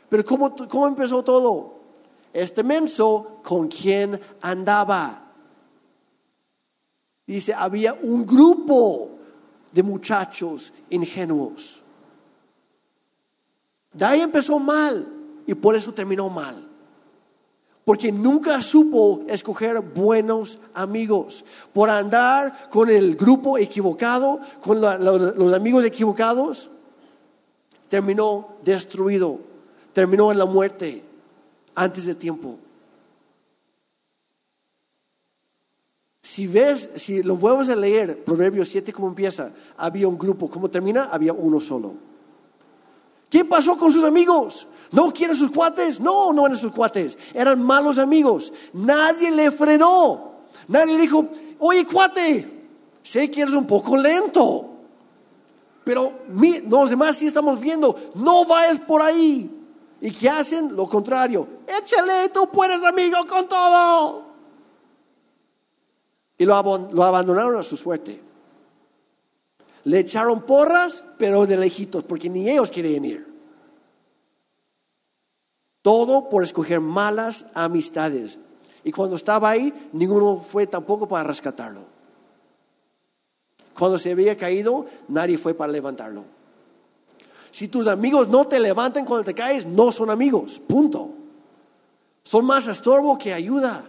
Pero 0.09 0.25
¿cómo, 0.25 0.55
cómo 0.55 0.87
empezó 0.87 1.23
todo? 1.23 1.81
Este 2.33 2.63
menso 2.63 3.41
con 3.43 3.67
quien 3.67 4.19
andaba. 4.41 5.23
Dice, 7.27 7.53
había 7.53 7.93
un 7.93 8.25
grupo 8.25 9.19
de 9.71 9.83
muchachos 9.83 10.73
ingenuos. 10.89 11.83
De 13.91 14.03
ahí 14.03 14.21
empezó 14.21 14.57
mal 14.57 15.13
y 15.45 15.53
por 15.53 15.75
eso 15.75 15.93
terminó 15.93 16.27
mal 16.27 16.72
porque 17.85 18.11
nunca 18.11 18.61
supo 18.61 19.23
escoger 19.27 19.81
buenos 19.81 20.59
amigos. 20.73 21.43
Por 21.73 21.89
andar 21.89 22.69
con 22.69 22.89
el 22.89 23.15
grupo 23.15 23.57
equivocado, 23.57 24.39
con 24.61 24.79
los 24.79 25.53
amigos 25.53 25.83
equivocados, 25.83 26.69
terminó 27.89 28.55
destruido, 28.63 29.39
terminó 29.91 30.31
en 30.31 30.37
la 30.37 30.45
muerte 30.45 31.03
antes 31.75 32.05
de 32.05 32.15
tiempo. 32.15 32.57
Si 36.21 36.47
ves, 36.47 36.89
si 36.95 37.21
lo 37.21 37.35
vuelves 37.35 37.69
a 37.69 37.75
leer, 37.75 38.23
Proverbios 38.23 38.69
7, 38.69 38.93
¿cómo 38.93 39.09
empieza? 39.09 39.51
Había 39.75 40.07
un 40.07 40.17
grupo, 40.17 40.49
¿cómo 40.49 40.69
termina? 40.69 41.09
Había 41.11 41.33
uno 41.33 41.59
solo. 41.59 41.93
¿Qué 43.29 43.43
pasó 43.43 43.77
con 43.77 43.91
sus 43.91 44.05
amigos? 44.05 44.67
¿No 44.93 45.11
quieren 45.11 45.35
sus 45.35 45.49
cuates? 45.49 45.99
No, 45.99 46.31
no 46.31 46.45
eran 46.45 46.57
sus 46.57 46.71
cuates. 46.71 47.17
Eran 47.33 47.63
malos 47.63 47.97
amigos. 47.97 48.53
Nadie 48.73 49.31
le 49.31 49.49
frenó. 49.49 50.33
Nadie 50.67 50.93
le 50.93 51.01
dijo, 51.01 51.25
oye 51.57 51.83
cuate, 51.85 52.67
sé 53.01 53.29
que 53.31 53.41
eres 53.41 53.55
un 53.55 53.65
poco 53.65 53.97
lento. 53.97 54.69
Pero 55.83 56.19
los 56.69 56.91
demás 56.91 57.17
sí 57.17 57.25
estamos 57.25 57.59
viendo, 57.59 58.11
no 58.15 58.45
vayas 58.45 58.79
por 58.79 59.01
ahí. 59.01 59.49
¿Y 59.99 60.11
qué 60.11 60.29
hacen? 60.29 60.75
Lo 60.75 60.87
contrario. 60.87 61.47
Échale, 61.67 62.29
tú 62.29 62.47
puedes 62.51 62.83
amigo 62.83 63.17
con 63.27 63.47
todo. 63.47 64.25
Y 66.37 66.45
lo, 66.45 66.89
lo 66.91 67.03
abandonaron 67.03 67.57
a 67.57 67.63
su 67.63 67.75
suerte. 67.75 68.21
Le 69.85 69.99
echaron 69.99 70.43
porras, 70.43 71.03
pero 71.17 71.47
de 71.47 71.57
lejitos, 71.57 72.03
porque 72.03 72.29
ni 72.29 72.47
ellos 72.47 72.69
querían 72.69 73.05
ir. 73.05 73.32
Todo 75.83 76.29
por 76.29 76.43
escoger 76.43 76.79
malas 76.79 77.45
amistades. 77.53 78.39
Y 78.85 78.91
cuando 78.91 79.17
estaba 79.17 79.49
ahí, 79.49 79.71
ninguno 79.91 80.37
fue 80.37 80.65
tampoco 80.65 81.07
para 81.07 81.25
rescatarlo. 81.25 81.81
Cuando 83.77 83.99
se 83.99 84.11
había 84.11 84.37
caído, 84.37 84.85
nadie 85.09 85.37
fue 85.37 85.53
para 85.53 85.71
levantarlo. 85.71 86.23
Si 87.51 87.67
tus 87.67 87.85
amigos 87.87 88.29
no 88.29 88.47
te 88.47 88.59
levantan 88.59 89.05
cuando 89.05 89.25
te 89.25 89.33
caes, 89.33 89.65
no 89.65 89.91
son 89.91 90.09
amigos. 90.09 90.61
Punto. 90.65 91.09
Son 92.23 92.45
más 92.45 92.65
estorbo 92.67 93.17
que 93.17 93.33
ayuda. 93.33 93.83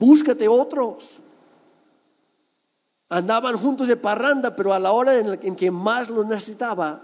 Búscate 0.00 0.48
otros. 0.48 1.20
Andaban 3.10 3.58
juntos 3.58 3.86
de 3.86 3.96
parranda, 3.96 4.56
pero 4.56 4.72
a 4.72 4.78
la 4.78 4.92
hora 4.92 5.14
en 5.14 5.56
que 5.56 5.70
más 5.70 6.08
lo 6.08 6.24
necesitaba, 6.24 7.02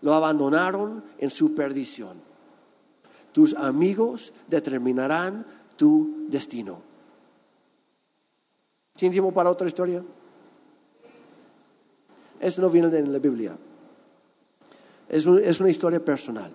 lo 0.00 0.14
abandonaron 0.14 1.04
en 1.18 1.28
su 1.28 1.54
perdición. 1.54 2.31
Tus 3.32 3.54
amigos 3.54 4.32
determinarán 4.48 5.44
tu 5.76 6.26
destino. 6.28 6.82
¿Tiene 8.96 9.12
tiempo 9.12 9.32
para 9.32 9.50
otra 9.50 9.66
historia? 9.66 10.04
Esto 12.38 12.60
no 12.60 12.70
viene 12.70 12.88
de 12.88 13.06
la 13.06 13.18
Biblia. 13.18 13.56
Es, 15.08 15.26
es 15.26 15.60
una 15.60 15.70
historia 15.70 16.04
personal. 16.04 16.52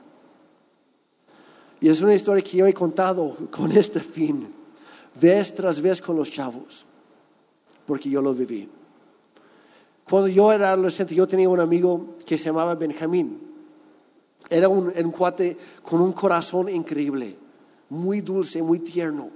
Y 1.80 1.90
es 1.90 2.02
una 2.02 2.14
historia 2.14 2.44
que 2.44 2.58
yo 2.58 2.66
he 2.66 2.74
contado 2.74 3.36
con 3.52 3.72
este 3.72 4.00
fin, 4.00 4.52
vez 5.20 5.54
tras 5.54 5.82
vez 5.82 6.02
con 6.02 6.16
los 6.16 6.32
chavos, 6.32 6.86
porque 7.86 8.10
yo 8.10 8.22
lo 8.22 8.34
viví. 8.34 8.70
Cuando 10.10 10.28
yo 10.28 10.52
era 10.52 10.72
adolescente, 10.72 11.14
yo 11.14 11.28
tenía 11.28 11.50
un 11.50 11.60
amigo 11.60 12.16
que 12.26 12.38
se 12.38 12.46
llamaba 12.46 12.76
Benjamín. 12.76 13.47
Era 14.50 14.70
un, 14.70 14.94
un 14.96 15.12
cuate 15.12 15.58
con 15.84 16.02
un 16.02 16.14
corazón 16.14 16.70
increíble, 16.70 17.38
muy 17.90 18.22
dulce, 18.22 18.62
muy 18.62 18.80
tierno. 18.80 19.30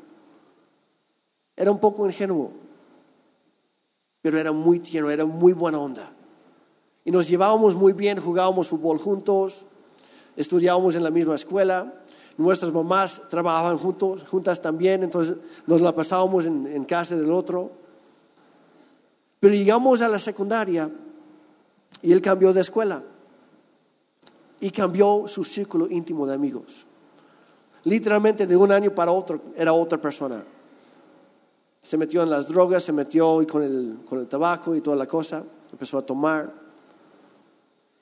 Era 1.55 1.71
un 1.71 1.79
poco 1.79 2.05
ingenuo, 2.05 2.51
pero 4.21 4.37
era 4.37 4.51
muy 4.51 4.79
tierno, 4.79 5.09
era 5.09 5.25
muy 5.25 5.53
buena 5.53 5.79
onda. 5.79 6.11
Y 7.03 7.11
nos 7.11 7.27
llevábamos 7.27 7.75
muy 7.75 7.93
bien, 7.93 8.19
jugábamos 8.19 8.67
fútbol 8.67 8.99
juntos, 8.99 9.65
estudiábamos 10.37 10.95
en 10.95 11.03
la 11.03 11.09
misma 11.09 11.35
escuela, 11.35 11.93
nuestras 12.37 12.71
mamás 12.71 13.21
trabajaban 13.29 13.77
juntos, 13.77 14.23
juntas 14.23 14.61
también, 14.61 15.03
entonces 15.03 15.35
nos 15.67 15.81
la 15.81 15.93
pasábamos 15.93 16.45
en, 16.45 16.67
en 16.67 16.85
casa 16.85 17.17
del 17.17 17.31
otro. 17.31 17.71
Pero 19.41 19.53
llegamos 19.53 20.01
a 20.01 20.07
la 20.07 20.19
secundaria 20.19 20.89
y 22.01 22.13
él 22.13 22.21
cambió 22.21 22.53
de 22.53 22.61
escuela 22.61 23.03
y 24.61 24.71
cambió 24.71 25.27
su 25.27 25.43
círculo 25.43 25.87
íntimo 25.89 26.25
de 26.25 26.33
amigos. 26.33 26.85
Literalmente 27.83 28.45
de 28.45 28.55
un 28.55 28.71
año 28.71 28.93
para 28.93 29.11
otro 29.11 29.41
era 29.57 29.73
otra 29.73 29.99
persona. 29.99 30.43
Se 31.81 31.97
metió 31.97 32.21
en 32.21 32.29
las 32.29 32.47
drogas, 32.47 32.83
se 32.83 32.93
metió 32.93 33.45
con 33.51 33.63
el, 33.63 33.97
con 34.07 34.19
el 34.19 34.27
tabaco 34.27 34.75
y 34.75 34.81
toda 34.81 34.95
la 34.95 35.07
cosa, 35.07 35.43
empezó 35.71 35.97
a 35.97 36.05
tomar. 36.05 36.53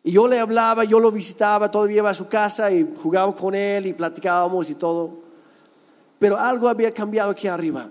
Y 0.03 0.12
yo 0.12 0.28
le 0.28 0.38
hablaba, 0.38 0.84
yo 0.84 0.99
lo 0.99 1.12
visitaba, 1.12 1.72
todavía 1.72 1.97
iba 1.97 2.10
a 2.10 2.14
su 2.14 2.28
casa 2.28 2.70
y 2.72 2.93
jugaba 3.01 3.34
con 3.34 3.55
él 3.55 3.86
y 3.86 3.93
platicábamos 3.93 4.70
y 4.70 4.76
todo. 4.76 5.12
Pero 6.20 6.38
algo 6.38 6.68
había 6.68 6.93
cambiado 6.93 7.32
aquí 7.32 7.47
arriba. 7.47 7.89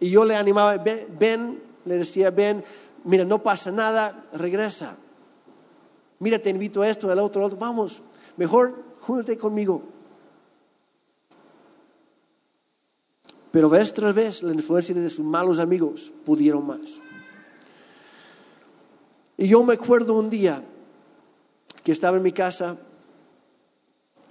Y 0.00 0.10
yo 0.10 0.24
le 0.24 0.34
animaba, 0.34 0.76
ven, 0.76 1.62
le 1.84 1.98
decía, 1.98 2.32
ven, 2.32 2.64
mira, 3.04 3.24
no 3.24 3.40
pasa 3.40 3.70
nada, 3.70 4.26
regresa. 4.32 4.96
Mira, 6.18 6.40
te 6.40 6.50
invito 6.50 6.82
a 6.82 6.88
esto, 6.88 7.10
al 7.10 7.18
otro, 7.20 7.44
otro, 7.44 7.56
vamos, 7.56 8.02
mejor 8.38 8.84
júntate 9.00 9.36
conmigo. 9.36 9.82
Pero 13.50 13.68
vez 13.68 13.92
tras 13.92 14.14
vez 14.14 14.42
la 14.42 14.52
influencia 14.52 14.94
de 14.94 15.10
sus 15.10 15.24
malos 15.24 15.58
amigos 15.58 16.12
pudieron 16.24 16.66
más. 16.66 17.00
Y 19.36 19.48
yo 19.48 19.62
me 19.64 19.74
acuerdo 19.74 20.14
un 20.14 20.30
día 20.30 20.62
que 21.82 21.92
estaba 21.92 22.16
en 22.16 22.22
mi 22.22 22.32
casa, 22.32 22.76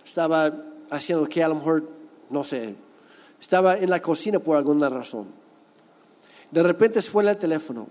estaba 0.06 0.54
haciendo 0.90 1.28
que 1.28 1.44
a 1.44 1.48
lo 1.48 1.56
mejor, 1.56 1.90
no 2.30 2.44
sé, 2.44 2.76
estaba 3.40 3.78
en 3.78 3.90
la 3.90 4.02
cocina 4.02 4.40
por 4.40 4.58
alguna 4.58 4.90
razón. 4.90 5.28
De 6.52 6.64
repente 6.64 7.02
suena 7.02 7.32
el 7.32 7.38
teléfono. 7.38 7.88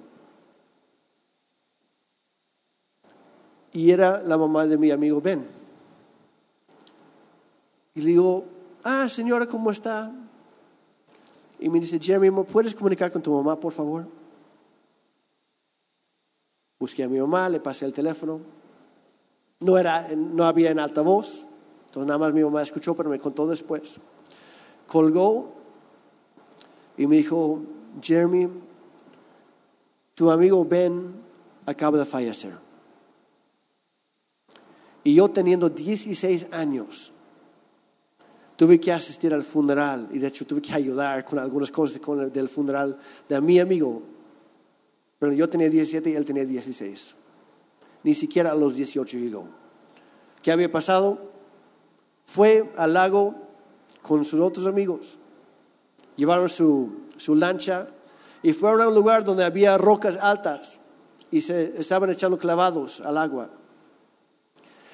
Y 3.73 3.91
era 3.91 4.23
la 4.23 4.39
mamá 4.39 4.67
de 4.67 4.79
mi 4.79 4.91
amigo 4.91 5.21
Ben. 5.21 5.56
Y 7.97 8.03
le 8.03 8.09
digo, 8.09 8.45
ah, 8.85 9.09
señora, 9.09 9.47
¿cómo 9.47 9.71
está? 9.71 10.13
Y 11.59 11.71
me 11.71 11.81
dice, 11.81 11.99
Jeremy, 11.99 12.45
¿puedes 12.45 12.75
comunicar 12.75 13.11
con 13.11 13.23
tu 13.23 13.33
mamá, 13.33 13.59
por 13.59 13.73
favor? 13.73 14.07
Busqué 16.79 17.05
a 17.05 17.09
mi 17.09 17.19
mamá, 17.19 17.49
le 17.49 17.59
pasé 17.59 17.87
el 17.87 17.95
teléfono. 17.95 18.43
No, 19.61 19.79
era, 19.79 20.09
no 20.15 20.45
había 20.45 20.71
en 20.71 20.79
altavoz, 20.79 21.47
entonces 21.87 22.07
nada 22.07 22.19
más 22.19 22.35
mi 22.35 22.45
mamá 22.45 22.61
escuchó, 22.61 22.95
pero 22.95 23.09
me 23.09 23.19
contó 23.19 23.47
después. 23.47 23.99
Colgó 24.87 25.55
y 26.99 27.07
me 27.07 27.17
dijo, 27.17 27.63
Jeremy, 28.03 28.51
tu 30.15 30.31
amigo 30.31 30.63
Ben 30.67 31.15
acaba 31.65 31.97
de 31.97 32.05
fallecer. 32.05 32.59
Y 35.03 35.15
yo 35.15 35.31
teniendo 35.31 35.71
16 35.71 36.49
años, 36.53 37.15
tuve 38.57 38.81
que 38.81 38.93
asistir 38.93 39.33
al 39.33 39.43
funeral 39.43 40.09
y 40.11 40.19
de 40.19 40.29
hecho 40.29 40.47
tuve 40.47 40.63
que 40.63 40.73
ayudar 40.73 41.25
con 41.25 41.39
algunas 41.39 41.71
cosas 41.71 42.01
con 42.01 42.33
del 42.33 42.49
funeral 42.49 42.99
de 43.29 43.41
mi 43.41 43.61
amigo. 43.61 44.03
Pero 45.19 45.33
yo 45.33 45.49
tenía 45.49 45.69
17 45.69 46.11
y 46.11 46.15
él 46.15 46.25
tenía 46.25 46.45
16. 46.45 47.15
Ni 48.03 48.15
siquiera 48.15 48.53
a 48.53 48.55
los 48.55 48.75
18 48.77 49.19
llegó. 49.19 49.49
¿Qué 50.43 50.53
había 50.53 50.71
pasado? 50.71 51.19
Fue 52.25 52.73
al 52.77 52.95
lago 52.95 53.35
con 54.03 54.25
sus 54.25 54.41
otros 54.41 54.67
amigos. 54.67 55.19
Llevaron 56.17 56.49
su, 56.49 57.01
su 57.17 57.35
lancha 57.35 57.89
y 58.43 58.53
fueron 58.53 58.81
a 58.81 58.89
un 58.89 58.95
lugar 58.95 59.25
donde 59.25 59.45
había 59.45 59.77
rocas 59.77 60.17
altas 60.21 60.79
y 61.31 61.41
se 61.41 61.79
estaban 61.79 62.11
echando 62.11 62.39
clavados 62.39 63.01
al 63.01 63.19
agua. 63.19 63.51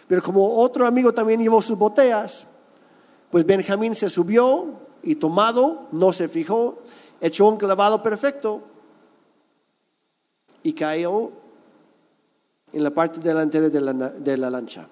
Pero 0.09 0.23
como 0.23 0.57
otro 0.57 0.87
amigo 0.87 1.13
también 1.13 1.41
llevó 1.41 1.63
sus 1.63 1.79
botellas, 1.79 2.47
pues 3.33 3.47
Benjamín 3.47 3.95
se 3.95 4.11
subió 4.11 4.75
y 5.03 5.15
tomado, 5.15 5.89
no 5.91 6.13
se 6.13 6.29
fijó, 6.29 6.83
echó 7.19 7.49
un 7.49 7.57
clavado 7.57 8.03
perfecto 8.03 8.63
y 10.63 10.75
cayó 10.75 11.33
en 12.75 12.85
la 12.85 12.91
parte 12.91 13.21
delantera 13.21 13.71
de 13.71 13.81
la, 13.81 13.95
de 13.95 14.37
la 14.37 14.51
lancha. 14.51 14.87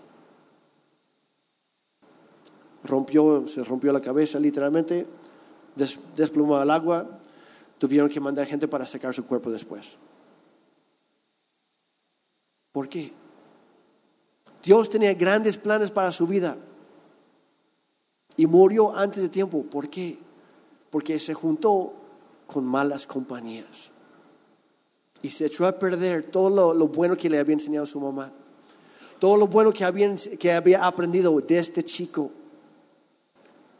Rompió, 2.84 3.46
se 3.46 3.62
rompió 3.62 3.92
la 3.92 4.00
cabeza 4.00 4.40
literalmente, 4.40 5.06
desplumó 6.16 6.56
al 6.56 6.70
agua, 6.70 7.06
tuvieron 7.76 8.08
que 8.08 8.20
mandar 8.20 8.46
gente 8.46 8.66
para 8.66 8.86
sacar 8.86 9.12
su 9.12 9.26
cuerpo 9.26 9.50
después. 9.50 9.98
¿Por 12.72 12.88
qué? 12.88 13.12
Dios 14.62 14.88
tenía 14.88 15.12
grandes 15.12 15.58
planes 15.58 15.90
para 15.90 16.10
su 16.10 16.26
vida 16.26 16.56
y 18.36 18.46
murió 18.46 18.96
antes 18.96 19.22
de 19.22 19.28
tiempo. 19.28 19.62
¿Por 19.62 19.88
qué? 19.88 20.18
Porque 20.90 21.18
se 21.18 21.34
juntó 21.34 21.92
con 22.46 22.64
malas 22.64 23.06
compañías 23.06 23.90
y 25.22 25.30
se 25.30 25.46
echó 25.46 25.66
a 25.66 25.78
perder 25.78 26.24
todo 26.24 26.74
lo, 26.74 26.88
bueno 26.88 27.16
que 27.16 27.28
le 27.28 27.38
había 27.38 27.54
enseñado 27.54 27.86
su 27.86 28.00
mamá, 28.00 28.32
todo 29.18 29.36
lo 29.36 29.46
bueno 29.46 29.72
que, 29.72 30.36
que 30.38 30.52
había 30.52 30.86
aprendido 30.86 31.38
de 31.40 31.58
este 31.58 31.82
chico. 31.82 32.30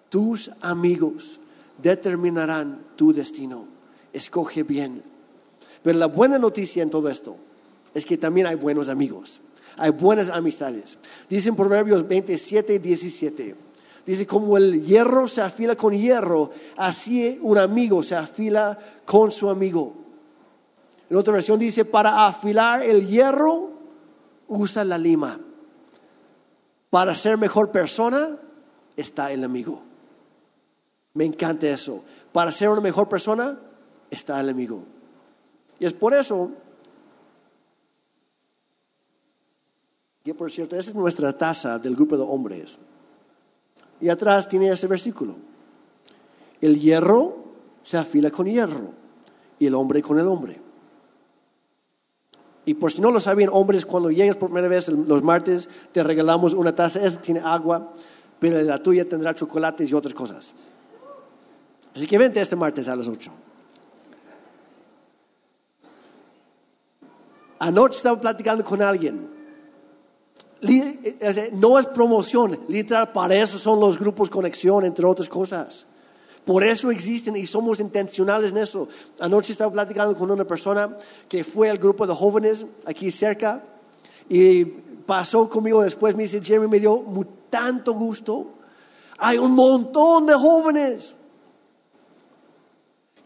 Tus 0.08 0.50
amigos 0.60 1.40
determinarán 1.82 2.84
tu 2.96 3.12
destino 3.12 3.80
escoge 4.12 4.62
bien. 4.62 5.02
Pero 5.82 5.98
la 5.98 6.06
buena 6.06 6.38
noticia 6.38 6.82
en 6.82 6.90
todo 6.90 7.08
esto 7.08 7.36
es 7.94 8.04
que 8.04 8.18
también 8.18 8.46
hay 8.46 8.56
buenos 8.56 8.88
amigos, 8.88 9.40
hay 9.76 9.90
buenas 9.90 10.30
amistades. 10.30 10.98
Dicen 11.28 11.56
Proverbios 11.56 12.06
27, 12.06 12.78
17. 12.78 13.56
Dice, 14.10 14.26
como 14.26 14.56
el 14.56 14.84
hierro 14.84 15.28
se 15.28 15.40
afila 15.40 15.76
con 15.76 15.96
hierro, 15.96 16.50
así 16.76 17.38
un 17.42 17.56
amigo 17.58 18.02
se 18.02 18.16
afila 18.16 18.76
con 19.04 19.30
su 19.30 19.48
amigo. 19.48 19.94
En 21.08 21.16
otra 21.16 21.34
versión 21.34 21.60
dice, 21.60 21.84
para 21.84 22.26
afilar 22.26 22.82
el 22.82 23.06
hierro, 23.06 23.70
usa 24.48 24.84
la 24.84 24.98
lima. 24.98 25.38
Para 26.90 27.14
ser 27.14 27.38
mejor 27.38 27.70
persona, 27.70 28.36
está 28.96 29.30
el 29.30 29.44
amigo. 29.44 29.80
Me 31.14 31.24
encanta 31.24 31.68
eso. 31.68 32.02
Para 32.32 32.50
ser 32.50 32.68
una 32.68 32.80
mejor 32.80 33.08
persona, 33.08 33.60
está 34.10 34.40
el 34.40 34.48
amigo. 34.48 34.82
Y 35.78 35.86
es 35.86 35.92
por 35.92 36.14
eso 36.14 36.50
que, 40.24 40.34
por 40.34 40.50
cierto, 40.50 40.74
esa 40.74 40.90
es 40.90 40.96
nuestra 40.96 41.32
taza 41.32 41.78
del 41.78 41.94
grupo 41.94 42.16
de 42.16 42.24
hombres. 42.24 42.76
Y 44.00 44.08
atrás 44.08 44.48
tiene 44.48 44.68
ese 44.70 44.86
versículo. 44.86 45.36
El 46.60 46.78
hierro 46.78 47.36
se 47.82 47.96
afila 47.96 48.30
con 48.30 48.46
hierro 48.46 48.92
y 49.58 49.66
el 49.66 49.74
hombre 49.74 50.02
con 50.02 50.18
el 50.18 50.26
hombre. 50.26 50.60
Y 52.64 52.74
por 52.74 52.92
si 52.92 53.00
no 53.00 53.10
lo 53.10 53.20
sabían, 53.20 53.50
hombres, 53.52 53.86
cuando 53.86 54.10
llegues 54.10 54.36
por 54.36 54.48
primera 54.48 54.68
vez 54.68 54.88
los 54.88 55.22
martes, 55.22 55.68
te 55.92 56.04
regalamos 56.04 56.54
una 56.54 56.74
taza. 56.74 57.04
Esa 57.04 57.20
tiene 57.20 57.40
agua, 57.40 57.92
pero 58.38 58.60
la 58.62 58.78
tuya 58.78 59.08
tendrá 59.08 59.34
chocolates 59.34 59.90
y 59.90 59.94
otras 59.94 60.14
cosas. 60.14 60.54
Así 61.94 62.06
que 62.06 62.18
vente 62.18 62.40
este 62.40 62.56
martes 62.56 62.88
a 62.88 62.96
las 62.96 63.08
8. 63.08 63.32
Anoche 67.58 67.96
estaba 67.96 68.20
platicando 68.20 68.64
con 68.64 68.80
alguien. 68.80 69.39
Eh, 70.62 71.50
no 71.54 71.78
es 71.78 71.86
promoción, 71.86 72.60
literal, 72.68 73.10
para 73.12 73.34
eso 73.34 73.58
son 73.58 73.80
los 73.80 73.98
grupos 73.98 74.28
conexión, 74.28 74.84
entre 74.84 75.06
otras 75.06 75.28
cosas. 75.28 75.86
Por 76.44 76.64
eso 76.64 76.90
existen 76.90 77.36
y 77.36 77.46
somos 77.46 77.80
intencionales 77.80 78.50
en 78.50 78.58
eso. 78.58 78.88
Anoche 79.20 79.52
estaba 79.52 79.72
platicando 79.72 80.16
con 80.16 80.30
una 80.30 80.44
persona 80.44 80.96
que 81.28 81.44
fue 81.44 81.70
al 81.70 81.78
grupo 81.78 82.06
de 82.06 82.14
jóvenes 82.14 82.66
aquí 82.86 83.10
cerca 83.10 83.62
y 84.28 84.64
pasó 84.64 85.48
conmigo 85.48 85.82
después. 85.82 86.14
Me 86.14 86.24
dice, 86.24 86.42
Jeremy, 86.42 86.68
me 86.68 86.80
dio 86.80 87.04
tanto 87.50 87.92
gusto. 87.92 88.46
Hay 89.18 89.38
un 89.38 89.52
montón 89.52 90.26
de 90.26 90.34
jóvenes 90.34 91.14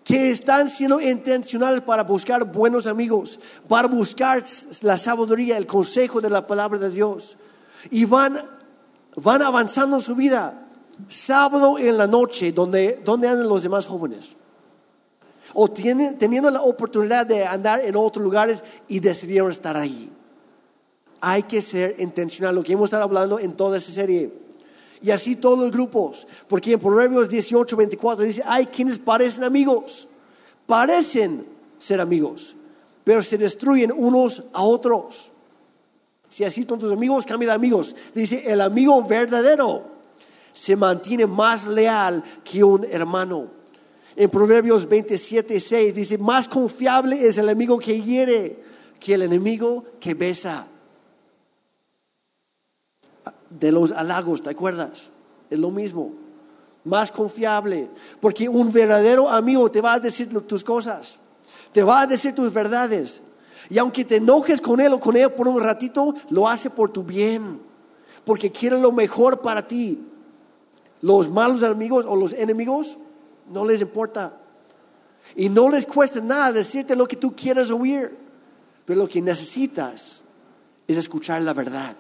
que 0.05 0.31
están 0.31 0.69
siendo 0.69 1.01
intencionales 1.01 1.81
para 1.81 2.05
buscar 2.05 2.45
buenos 2.45 2.87
amigos, 2.87 3.41
para 3.67 3.89
buscar 3.89 4.45
la 4.83 4.99
sabiduría, 4.99 5.57
el 5.57 5.67
consejo 5.67 6.21
de 6.21 6.29
la 6.29 6.47
palabra 6.47 6.79
de 6.79 6.91
Dios. 6.91 7.39
Y 7.91 8.05
van, 8.05 8.39
van 9.17 9.43
avanzando 9.43 9.97
en 9.97 10.03
su 10.03 10.15
vida. 10.15 10.61
Sábado 11.09 11.79
en 11.79 11.97
la 11.97 12.07
noche, 12.07 12.53
donde, 12.53 13.01
donde 13.03 13.29
andan 13.29 13.49
los 13.49 13.63
demás 13.63 13.87
jóvenes. 13.87 14.37
O 15.55 15.69
tienen, 15.69 16.19
teniendo 16.19 16.51
la 16.51 16.63
oportunidad 16.63 17.25
de 17.25 17.47
andar 17.47 17.81
en 17.81 17.97
otros 17.97 18.23
lugares 18.23 18.63
y 18.87 19.01
decidieron 19.01 19.51
estar 19.51 19.77
ahí. 19.77 20.13
Hay 21.21 21.45
que 21.45 21.63
ser 21.63 21.97
intencional, 21.99 22.55
lo 22.55 22.63
que 22.63 22.75
hemos 22.75 22.89
estado 22.89 23.05
hablando 23.05 23.39
en 23.39 23.53
toda 23.53 23.79
esa 23.79 23.91
serie. 23.91 24.44
Y 25.05 25.11
así 25.11 25.37
todos 25.37 25.59
los 25.59 25.71
grupos. 25.71 26.27
Porque 26.49 26.73
en 26.73 26.81
Proverbios 26.81 27.29
18, 27.29 27.77
24 27.77 28.25
dice, 28.25 28.43
hay 28.47 28.65
quienes 28.65 28.99
parecen 28.99 29.45
amigos, 29.45 30.09
parecen 30.67 31.47
ser 31.79 32.01
amigos, 32.01 32.57
pero 33.05 33.21
se 33.21 33.37
destruyen 33.37 33.93
unos 33.95 34.43
a 34.55 34.63
otros. 34.63 35.31
Si 36.31 36.43
así 36.43 36.65
son 36.67 36.79
tus 36.79 36.91
amigos, 36.91 37.27
cambia 37.27 37.51
de 37.51 37.55
amigos. 37.55 37.95
Dice, 38.15 38.45
el 38.47 38.63
amigo 38.63 39.05
verdadero 39.05 39.83
se 40.55 40.75
mantiene 40.75 41.27
más 41.27 41.67
leal 41.67 42.25
que 42.43 42.65
un 42.65 42.87
hermano. 42.91 43.49
En 44.17 44.31
Proverbios 44.31 44.89
27, 44.89 45.61
6 45.61 45.95
dice, 45.95 46.17
más 46.17 46.49
confiable 46.49 47.27
es 47.27 47.37
el 47.37 47.51
amigo 47.51 47.79
que 47.79 48.01
hiere 48.01 48.59
que 48.99 49.13
el 49.13 49.23
enemigo 49.23 49.85
que 50.01 50.15
besa 50.15 50.67
de 53.51 53.73
los 53.73 53.93
halagos, 53.93 54.43
¿te 54.43 54.51
acuerdas? 54.51 55.11
Es 55.51 55.59
lo 55.59 55.71
mismo, 55.71 56.13
más 56.85 57.11
confiable, 57.11 57.89
porque 58.21 58.49
un 58.49 58.73
verdadero 58.73 59.29
amigo 59.29 59.71
te 59.71 59.81
va 59.81 59.95
a 59.95 60.01
decir 60.01 60.29
tus 60.47 60.65
cosas, 60.65 61.19
te 61.73 61.83
va 61.83 62.03
a 62.03 62.07
decir 62.07 62.35
tus 62.35 62.53
verdades, 62.53 63.21
y 63.71 63.79
aunque 63.79 64.05
te 64.05 64.17
enojes 64.17 64.61
con 64.61 64.81
él 64.81 64.93
o 64.93 65.01
con 65.01 65.17
ella 65.17 65.35
por 65.35 65.49
un 65.49 65.61
ratito, 65.61 66.15
lo 66.31 66.49
hace 66.49 66.71
por 66.71 66.91
tu 66.91 67.03
bien, 67.03 67.61
porque 68.25 68.51
quiere 68.51 68.79
lo 68.79 68.93
mejor 68.93 69.41
para 69.41 69.67
ti. 69.67 70.01
Los 71.01 71.29
malos 71.29 71.63
amigos 71.63 72.07
o 72.09 72.17
los 72.17 72.33
enemigos 72.33 72.97
No 73.53 73.65
les 73.67 73.83
importa. 73.83 74.39
Y 75.37 75.51
no 75.51 75.69
les 75.69 75.85
cuesta 75.85 76.21
nada 76.21 76.51
decirte 76.53 76.97
lo 76.97 77.07
que 77.07 77.17
tú 77.17 77.35
quieres 77.37 77.71
oír. 77.71 78.17
Pero 78.87 79.01
lo 79.01 79.09
que 79.09 79.21
necesitas 79.21 80.23
es 80.87 80.97
escuchar 80.97 81.43
la 81.43 81.53
verdad. 81.53 81.95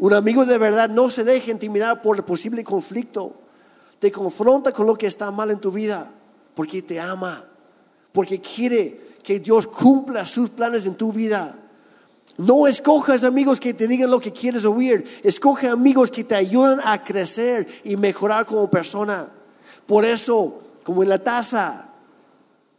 Un 0.00 0.14
amigo 0.14 0.46
de 0.46 0.56
verdad 0.56 0.88
no 0.88 1.10
se 1.10 1.24
deja 1.24 1.50
intimidar 1.50 2.00
por 2.00 2.16
el 2.16 2.24
posible 2.24 2.64
conflicto. 2.64 3.34
Te 3.98 4.10
confronta 4.10 4.72
con 4.72 4.86
lo 4.86 4.96
que 4.96 5.06
está 5.06 5.30
mal 5.30 5.50
en 5.50 5.60
tu 5.60 5.70
vida 5.70 6.10
porque 6.54 6.80
te 6.80 6.98
ama, 6.98 7.44
porque 8.10 8.40
quiere 8.40 9.08
que 9.22 9.38
Dios 9.40 9.66
cumpla 9.66 10.24
sus 10.24 10.48
planes 10.48 10.86
en 10.86 10.94
tu 10.94 11.12
vida. 11.12 11.58
No 12.38 12.66
escojas 12.66 13.24
amigos 13.24 13.60
que 13.60 13.74
te 13.74 13.86
digan 13.86 14.10
lo 14.10 14.20
que 14.20 14.32
quieres 14.32 14.64
oír. 14.64 15.06
Escoge 15.22 15.68
amigos 15.68 16.10
que 16.10 16.24
te 16.24 16.34
ayuden 16.34 16.80
a 16.82 17.04
crecer 17.04 17.68
y 17.84 17.96
mejorar 17.98 18.46
como 18.46 18.70
persona. 18.70 19.28
Por 19.84 20.06
eso, 20.06 20.62
como 20.82 21.02
en 21.02 21.10
la 21.10 21.22
taza, 21.22 21.90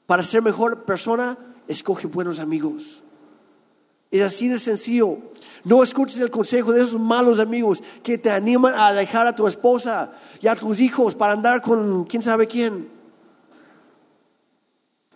para 0.07 0.23
ser 0.23 0.41
mejor 0.41 0.85
persona, 0.85 1.37
escoge 1.67 2.07
buenos 2.07 2.39
amigos. 2.39 3.00
Es 4.11 4.21
así 4.21 4.49
de 4.49 4.59
sencillo. 4.59 5.17
No 5.63 5.81
escuches 5.81 6.19
el 6.19 6.29
consejo 6.29 6.73
de 6.73 6.81
esos 6.81 6.99
malos 6.99 7.39
amigos 7.39 7.81
que 8.03 8.17
te 8.17 8.29
animan 8.29 8.73
a 8.75 8.91
dejar 8.93 9.25
a 9.25 9.35
tu 9.35 9.47
esposa 9.47 10.11
y 10.41 10.47
a 10.47 10.55
tus 10.55 10.79
hijos 10.79 11.15
para 11.15 11.33
andar 11.33 11.61
con 11.61 12.03
quién 12.03 12.21
sabe 12.21 12.45
quién. 12.45 12.89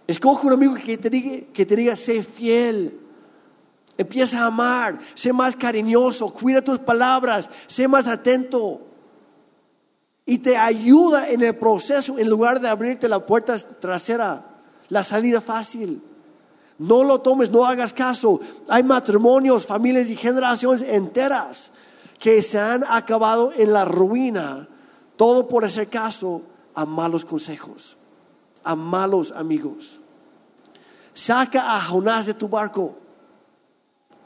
Escoge 0.08 0.48
un 0.48 0.54
amigo 0.54 0.76
que 0.76 0.98
te 0.98 1.10
diga, 1.10 1.48
que 1.52 1.66
te 1.66 1.76
diga 1.76 1.96
sé 1.96 2.24
fiel. 2.24 3.00
Empieza 3.98 4.42
a 4.42 4.48
amar, 4.48 5.00
sé 5.14 5.34
más 5.34 5.56
cariñoso, 5.56 6.32
cuida 6.34 6.62
tus 6.62 6.80
palabras, 6.80 7.50
sé 7.68 7.88
más 7.88 8.08
atento. 8.08 8.82
Y 10.26 10.38
te 10.40 10.58
ayuda 10.58 11.30
en 11.30 11.42
el 11.42 11.56
proceso 11.56 12.20
en 12.20 12.30
lugar 12.30 12.60
de 12.60 12.70
abrirte 12.70 13.10
la 13.10 13.26
puerta 13.26 13.58
trasera, 13.58 14.46
la 14.90 15.04
salida 15.04 15.42
fácil. 15.42 16.02
No 16.78 17.04
lo 17.04 17.20
tomes, 17.22 17.50
no 17.52 17.66
hagas 17.66 17.94
caso. 17.94 18.40
Hay 18.68 18.84
matrimonios, 18.84 19.66
familias 19.66 20.10
y 20.10 20.16
generaciones 20.16 20.82
enteras 20.82 21.72
que 22.20 22.42
se 22.42 22.60
han 22.60 22.84
acabado 22.88 23.54
en 23.56 23.72
la 23.72 23.86
ruina, 23.86 24.68
todo 25.16 25.48
por 25.48 25.64
hacer 25.64 25.90
caso 25.90 26.42
a 26.74 26.86
malos 26.86 27.24
consejos, 27.24 27.98
a 28.64 28.76
malos 28.76 29.32
amigos. 29.32 30.00
Saca 31.14 31.78
a 31.78 31.82
Jonás 31.82 32.26
de 32.26 32.34
tu 32.34 32.50
barco. 32.50 32.98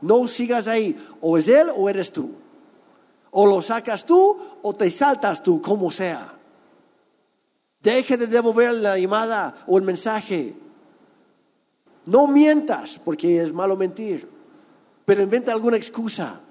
No 0.02 0.28
sigas 0.28 0.68
ahí. 0.68 0.98
O 1.22 1.38
es 1.38 1.48
él 1.48 1.70
o 1.76 1.88
eres 1.88 2.12
tú. 2.12 2.32
O 3.32 3.46
lo 3.46 3.62
sacas 3.62 4.06
tú 4.06 4.38
o 4.64 4.74
te 4.74 4.90
saltas 4.90 5.44
tú, 5.44 5.62
como 5.62 5.92
sea. 5.92 6.34
Deje 7.82 8.18
de 8.18 8.28
devolver 8.28 8.74
la 8.74 8.98
llamada 8.98 9.56
o 9.68 9.78
el 9.78 9.84
mensaje. 9.84 10.58
No 12.10 12.26
mientas, 12.26 13.00
porque 13.04 13.40
es 13.40 13.54
malo 13.54 13.78
mentir, 13.78 14.28
pero 15.06 15.22
inventa 15.22 15.52
alguna 15.52 15.78
excusa. 15.78 16.42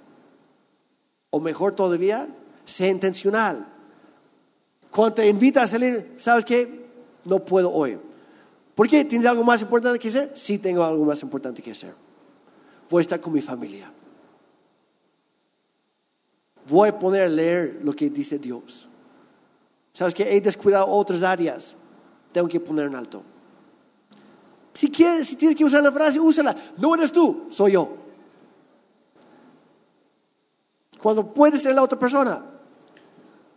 O 1.31 1.41
mejor 1.41 1.75
todavía, 1.75 2.29
sea 2.65 2.89
intencional. 2.89 3.67
Cuando 4.89 5.15
te 5.15 5.29
invita 5.29 5.65
a 5.65 5.67
salir, 5.67 6.15
¿sabes 6.17 6.45
qué? 6.45 6.87
No 7.25 7.45
puedo 7.45 7.73
hoy. 7.73 7.99
¿Por 8.77 8.89
qué? 8.89 9.05
¿Tienes 9.05 9.27
algo 9.27 9.43
más 9.43 9.61
importante 9.61 9.99
que 9.99 10.07
hacer? 10.07 10.33
Sí, 10.37 10.59
tengo 10.59 10.85
algo 10.85 11.05
más 11.05 11.21
importante 11.23 11.61
que 11.61 11.73
hacer. 11.73 11.93
Voy 12.89 13.01
a 13.01 13.03
estar 13.03 13.21
con 13.21 13.33
mi 13.33 13.41
familia. 13.41 13.93
Voy 16.69 16.91
a 16.91 16.97
poner 16.97 17.23
a 17.23 17.29
leer 17.29 17.81
lo 17.83 17.93
que 17.95 18.09
dice 18.11 18.39
Dios. 18.39 18.89
¿Sabes 19.93 20.15
que 20.15 20.37
He 20.37 20.41
descuidado 20.41 20.87
otras 20.87 21.25
áreas. 21.25 21.75
Tengo 22.31 22.47
que 22.47 22.61
poner 22.61 22.87
en 22.87 22.95
alto. 22.95 23.25
Si 24.79 24.91
tienes 24.91 25.57
que 25.57 25.65
usar 25.65 25.83
la 25.83 25.91
frase, 25.91 26.21
úsala. 26.21 26.55
No 26.77 26.95
eres 26.95 27.11
tú, 27.11 27.49
soy 27.51 27.73
yo. 27.73 27.97
Cuando 31.03 31.35
puede 31.35 31.59
ser 31.59 31.75
la 31.75 31.83
otra 31.83 31.99
persona. 31.99 32.45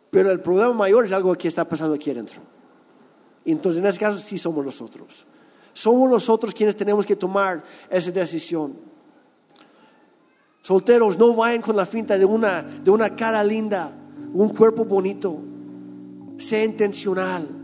Pero 0.09 0.31
el 0.31 0.41
problema 0.41 0.73
mayor 0.73 1.05
es 1.05 1.11
algo 1.11 1.35
que 1.35 1.47
está 1.47 1.63
pasando 1.69 1.93
aquí 1.93 2.09
adentro. 2.09 2.41
Entonces, 3.45 3.81
en 3.81 3.85
ese 3.85 3.99
caso, 3.99 4.19
sí 4.19 4.39
somos 4.39 4.65
nosotros. 4.65 5.27
Somos 5.73 6.09
nosotros 6.09 6.55
quienes 6.55 6.75
tenemos 6.75 7.05
que 7.05 7.15
tomar 7.15 7.63
esa 7.87 8.09
decisión. 8.09 8.75
Solteros, 10.63 11.19
no 11.19 11.35
vayan 11.35 11.61
con 11.61 11.75
la 11.75 11.85
finta 11.85 12.17
de 12.17 12.25
una, 12.25 12.63
de 12.63 12.89
una 12.89 13.15
cara 13.15 13.43
linda, 13.43 13.95
un 14.33 14.49
cuerpo 14.49 14.85
bonito. 14.85 15.39
Sé 16.37 16.63
intencional. 16.63 17.60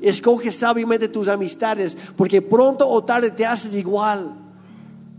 Escoge 0.00 0.50
sabiamente 0.50 1.08
tus 1.08 1.28
amistades, 1.28 1.96
porque 2.16 2.40
pronto 2.40 2.88
o 2.88 3.04
tarde 3.04 3.30
te 3.30 3.44
haces 3.44 3.74
igual. 3.74 4.36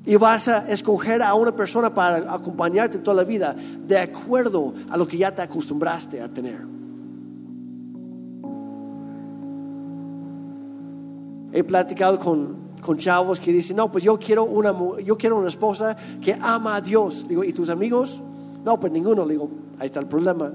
Y 0.06 0.16
vas 0.16 0.48
a 0.48 0.68
escoger 0.70 1.22
a 1.22 1.36
una 1.36 1.56
persona 1.56 1.94
para 1.94 2.34
acompañarte 2.34 2.98
toda 3.00 3.18
la 3.18 3.24
vida, 3.24 3.56
de 3.86 4.00
acuerdo 4.00 4.74
a 4.90 4.98
lo 4.98 5.08
que 5.08 5.18
ya 5.18 5.34
te 5.34 5.44
acostumbraste 5.44 6.22
a 6.22 6.28
tener. 6.28 6.66
He 11.54 11.64
platicado 11.64 12.18
con, 12.18 12.58
con 12.82 12.98
chavos 12.98 13.40
que 13.40 13.52
dicen, 13.52 13.78
no, 13.78 13.92
pues 13.92 14.04
yo 14.04 14.18
quiero 14.18 14.46
una, 14.46 14.74
yo 15.04 15.18
quiero 15.18 15.38
una 15.38 15.50
esposa 15.50 15.96
que 16.20 16.36
ama 16.42 16.78
a 16.78 16.82
Dios. 16.82 17.28
Digo, 17.28 17.44
¿y 17.44 17.54
tus 17.54 17.70
amigos? 17.70 18.24
No, 18.66 18.80
pues 18.80 18.92
ninguno. 18.92 19.28
Digo, 19.28 19.50
ahí 19.78 19.86
está 19.86 20.00
el 20.00 20.08
problema. 20.08 20.52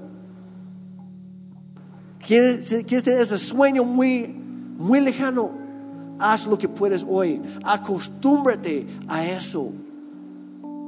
¿Quieres, 2.27 2.69
tener 3.05 3.21
ese 3.21 3.39
sueño 3.39 3.85
muy, 3.85 4.27
muy 4.27 5.01
lejano? 5.01 5.53
Haz 6.19 6.49
lo 6.49 6.59
que 6.59 6.69
puedes 6.69 7.07
hoy. 7.09 7.41
Acostúmbrate 7.63 8.85
a 9.07 9.25
eso 9.25 9.71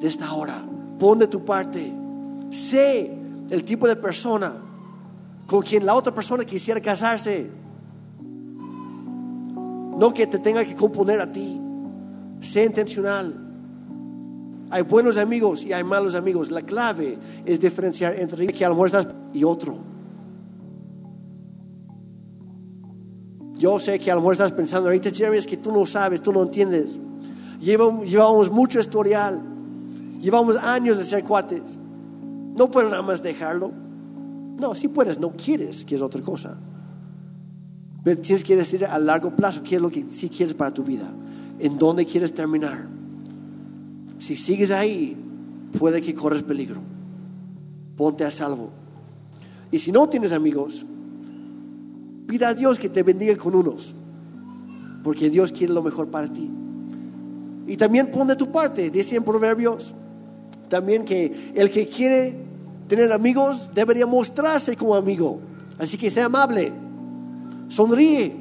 de 0.01 0.09
esta 0.09 0.33
hora. 0.33 0.65
Pon 0.99 1.21
de 1.21 1.29
tu 1.29 1.45
parte. 1.45 1.93
Sé 2.51 3.17
el 3.51 3.63
tipo 3.63 3.87
de 3.87 3.95
persona 3.95 4.53
con 5.47 5.63
quien 5.63 5.87
la 5.87 5.95
otra 5.95 6.13
persona 6.13 6.45
quisiera 6.45 6.81
casarse. 6.81 7.49
No 9.97 10.13
que 10.13 10.27
te 10.27 10.41
tenga 10.41 10.65
que 10.65 10.75
componer 10.75 11.21
a 11.21 11.31
ti. 11.31 11.61
Sé 12.41 12.65
intencional. 12.65 13.45
Hay 14.71 14.83
buenos 14.83 15.17
amigos 15.17 15.63
y 15.63 15.73
hay 15.73 15.85
malos 15.85 16.17
amigos. 16.17 16.51
La 16.51 16.63
clave 16.63 17.17
es 17.47 17.61
diferenciar 17.61 18.19
entre 18.19 18.45
que 18.49 18.65
a 18.65 18.69
lo 18.71 18.75
mejor 18.75 18.89
estás 18.89 19.07
y 19.33 19.45
otro. 19.45 19.98
Yo 23.59 23.79
sé 23.81 23.99
que 23.99 24.11
a 24.11 24.15
lo 24.15 24.21
mejor 24.21 24.35
estás 24.35 24.53
pensando 24.53 24.89
ahorita, 24.89 25.11
Jeremy, 25.11 25.37
es 25.37 25.47
que 25.47 25.57
tú 25.57 25.73
no 25.73 25.85
sabes, 25.85 26.23
tú 26.23 26.33
no 26.33 26.45
entiendes. 26.45 26.99
Llevamos, 27.61 28.51
mucho 28.53 28.79
historial, 28.79 29.43
llevamos 30.23 30.57
años 30.57 30.97
de 30.97 31.05
ser 31.05 31.25
cuates. 31.25 31.77
No 32.57 32.71
puedo 32.71 32.89
nada 32.89 33.03
más 33.03 33.21
dejarlo. 33.21 33.73
No, 34.61 34.77
si 34.77 34.87
puedes, 34.87 35.19
no 35.19 35.33
quieres, 35.33 35.85
que 35.85 35.97
es 35.97 36.03
otra 36.03 36.23
cosa. 36.23 36.57
Pero 38.05 38.21
tienes 38.21 38.45
que 38.45 38.55
decir 38.55 38.87
a 38.87 38.97
largo 38.99 39.35
plazo 39.35 39.61
qué 39.65 39.75
es 39.75 39.83
lo 39.83 39.91
que 39.91 40.09
sí 40.09 40.29
quieres 40.29 40.55
para 40.55 40.73
tu 40.73 40.85
vida, 40.85 41.13
en 41.59 41.79
dónde 41.79 42.07
quieres 42.07 42.33
terminar. 42.33 42.87
Si 44.19 44.37
sigues 44.37 44.71
ahí, 44.71 45.17
puede 45.77 46.01
que 46.01 46.15
corres 46.15 46.45
peligro. 46.45 46.81
Ponte 47.97 48.25
a 48.25 48.31
salvo. 48.31 48.71
Y 49.73 49.81
si 49.81 49.91
no 49.91 50.09
tienes 50.09 50.31
amigos, 50.31 50.87
Pida 52.29 52.51
a 52.51 52.55
Dios 52.55 52.79
que 52.79 52.91
te 52.91 53.03
bendiga 53.03 53.35
con 53.37 53.55
unos, 53.55 53.95
porque 55.03 55.31
Dios 55.31 55.51
quiere 55.51 55.73
lo 55.73 55.83
mejor 55.83 56.09
para 56.09 56.31
ti. 56.31 56.51
Y 57.67 57.75
también 57.79 58.11
pon 58.11 58.29
de 58.29 58.37
tu 58.37 58.53
parte, 58.53 58.91
dice 58.91 59.17
en 59.17 59.25
Proverbios, 59.25 59.95
también 60.69 61.07
que 61.07 61.53
el 61.55 61.71
que 61.71 61.89
quiere 61.89 62.37
tener 62.87 63.11
amigos 63.13 63.71
debería 63.75 64.07
mostrarse 64.07 64.77
como 64.77 64.95
amigo. 64.95 65.41
Así 65.79 65.97
que 65.97 66.11
sea 66.11 66.27
amable, 66.27 66.71
sonríe. 67.69 68.35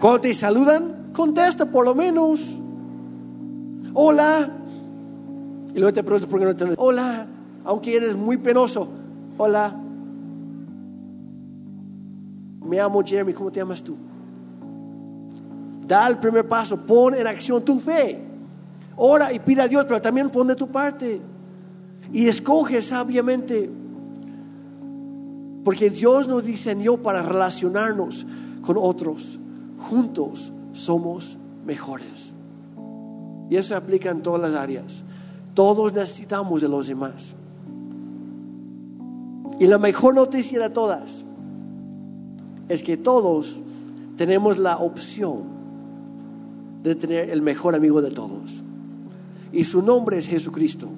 Cuando 0.00 0.20
te 0.20 0.32
saludan, 0.32 1.10
contesta 1.12 1.66
por 1.66 1.84
lo 1.84 1.96
menos. 1.96 2.40
Hola. 3.92 4.48
Y 5.74 5.80
luego 5.80 5.92
te 5.92 6.04
preguntas 6.04 6.30
por 6.30 6.38
qué 6.38 6.46
no 6.46 6.54
te 6.54 6.64
Hola, 6.76 7.26
aunque 7.64 7.96
eres 7.96 8.14
muy 8.14 8.36
penoso. 8.36 8.86
Hola. 9.36 9.80
Me 12.64 12.80
amo 12.80 13.02
Jeremy, 13.04 13.32
¿cómo 13.32 13.52
te 13.52 13.60
llamas 13.60 13.82
tú? 13.82 13.96
Da 15.86 16.06
el 16.06 16.18
primer 16.18 16.48
paso, 16.48 16.78
pon 16.86 17.14
en 17.14 17.26
acción 17.26 17.62
tu 17.62 17.78
fe. 17.78 18.24
Ora 18.96 19.32
y 19.32 19.38
pide 19.38 19.62
a 19.62 19.68
Dios, 19.68 19.84
pero 19.86 20.00
también 20.00 20.30
pon 20.30 20.46
de 20.46 20.54
tu 20.54 20.68
parte. 20.68 21.20
Y 22.12 22.26
escoge 22.26 22.80
sabiamente. 22.82 23.70
Porque 25.62 25.90
Dios 25.90 26.28
nos 26.28 26.44
diseñó 26.44 26.98
para 26.98 27.22
relacionarnos 27.22 28.26
con 28.62 28.76
otros. 28.78 29.38
Juntos 29.78 30.52
somos 30.72 31.36
mejores. 31.66 32.34
Y 33.50 33.56
eso 33.56 33.68
se 33.68 33.74
aplica 33.74 34.10
en 34.10 34.22
todas 34.22 34.40
las 34.40 34.60
áreas. 34.60 35.02
Todos 35.52 35.92
necesitamos 35.92 36.62
de 36.62 36.68
los 36.68 36.86
demás. 36.86 37.34
Y 39.60 39.66
la 39.66 39.78
mejor 39.78 40.14
noticia 40.14 40.60
de 40.60 40.70
todas 40.70 41.23
es 42.68 42.82
que 42.82 42.96
todos 42.96 43.58
tenemos 44.16 44.58
la 44.58 44.78
opción 44.78 45.44
de 46.82 46.94
tener 46.94 47.30
el 47.30 47.42
mejor 47.42 47.74
amigo 47.74 48.00
de 48.02 48.10
todos. 48.10 48.62
Y 49.52 49.64
su 49.64 49.82
nombre 49.82 50.18
es 50.18 50.26
Jesucristo. 50.26 50.88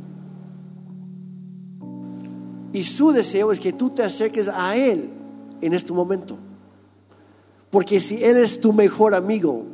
Y 2.73 2.83
su 2.85 3.13
deseo 3.13 3.53
es 3.53 3.61
que 3.61 3.73
tú 3.73 3.91
te 3.91 4.03
acerques 4.03 4.49
a 4.49 4.77
Él 4.77 5.11
en 5.61 5.73
este 5.73 5.93
momento. 5.93 6.37
Porque 7.71 8.01
si 8.01 8.23
Él 8.23 8.37
es 8.37 8.61
tu 8.61 8.73
mejor 8.73 9.15
amigo, 9.15 9.65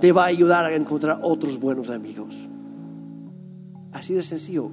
te 0.00 0.12
va 0.12 0.24
a 0.24 0.26
ayudar 0.26 0.64
a 0.64 0.74
encontrar 0.74 1.20
otros 1.22 1.58
buenos 1.58 1.90
amigos. 1.90 2.34
Así 3.92 4.14
de 4.14 4.22
sencillo. 4.22 4.70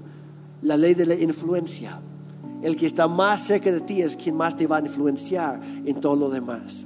La 0.61 0.77
ley 0.77 0.93
de 0.93 1.05
la 1.05 1.15
influencia. 1.15 1.99
El 2.65 2.75
que 2.75 2.87
está 2.87 3.07
más 3.07 3.45
cerca 3.45 3.71
de 3.71 3.79
ti 3.79 4.01
es 4.01 4.17
quien 4.17 4.35
más 4.35 4.55
te 4.55 4.65
va 4.65 4.77
a 4.77 4.79
influenciar 4.79 5.61
en 5.85 5.99
todo 5.99 6.15
lo 6.15 6.29
demás. 6.31 6.83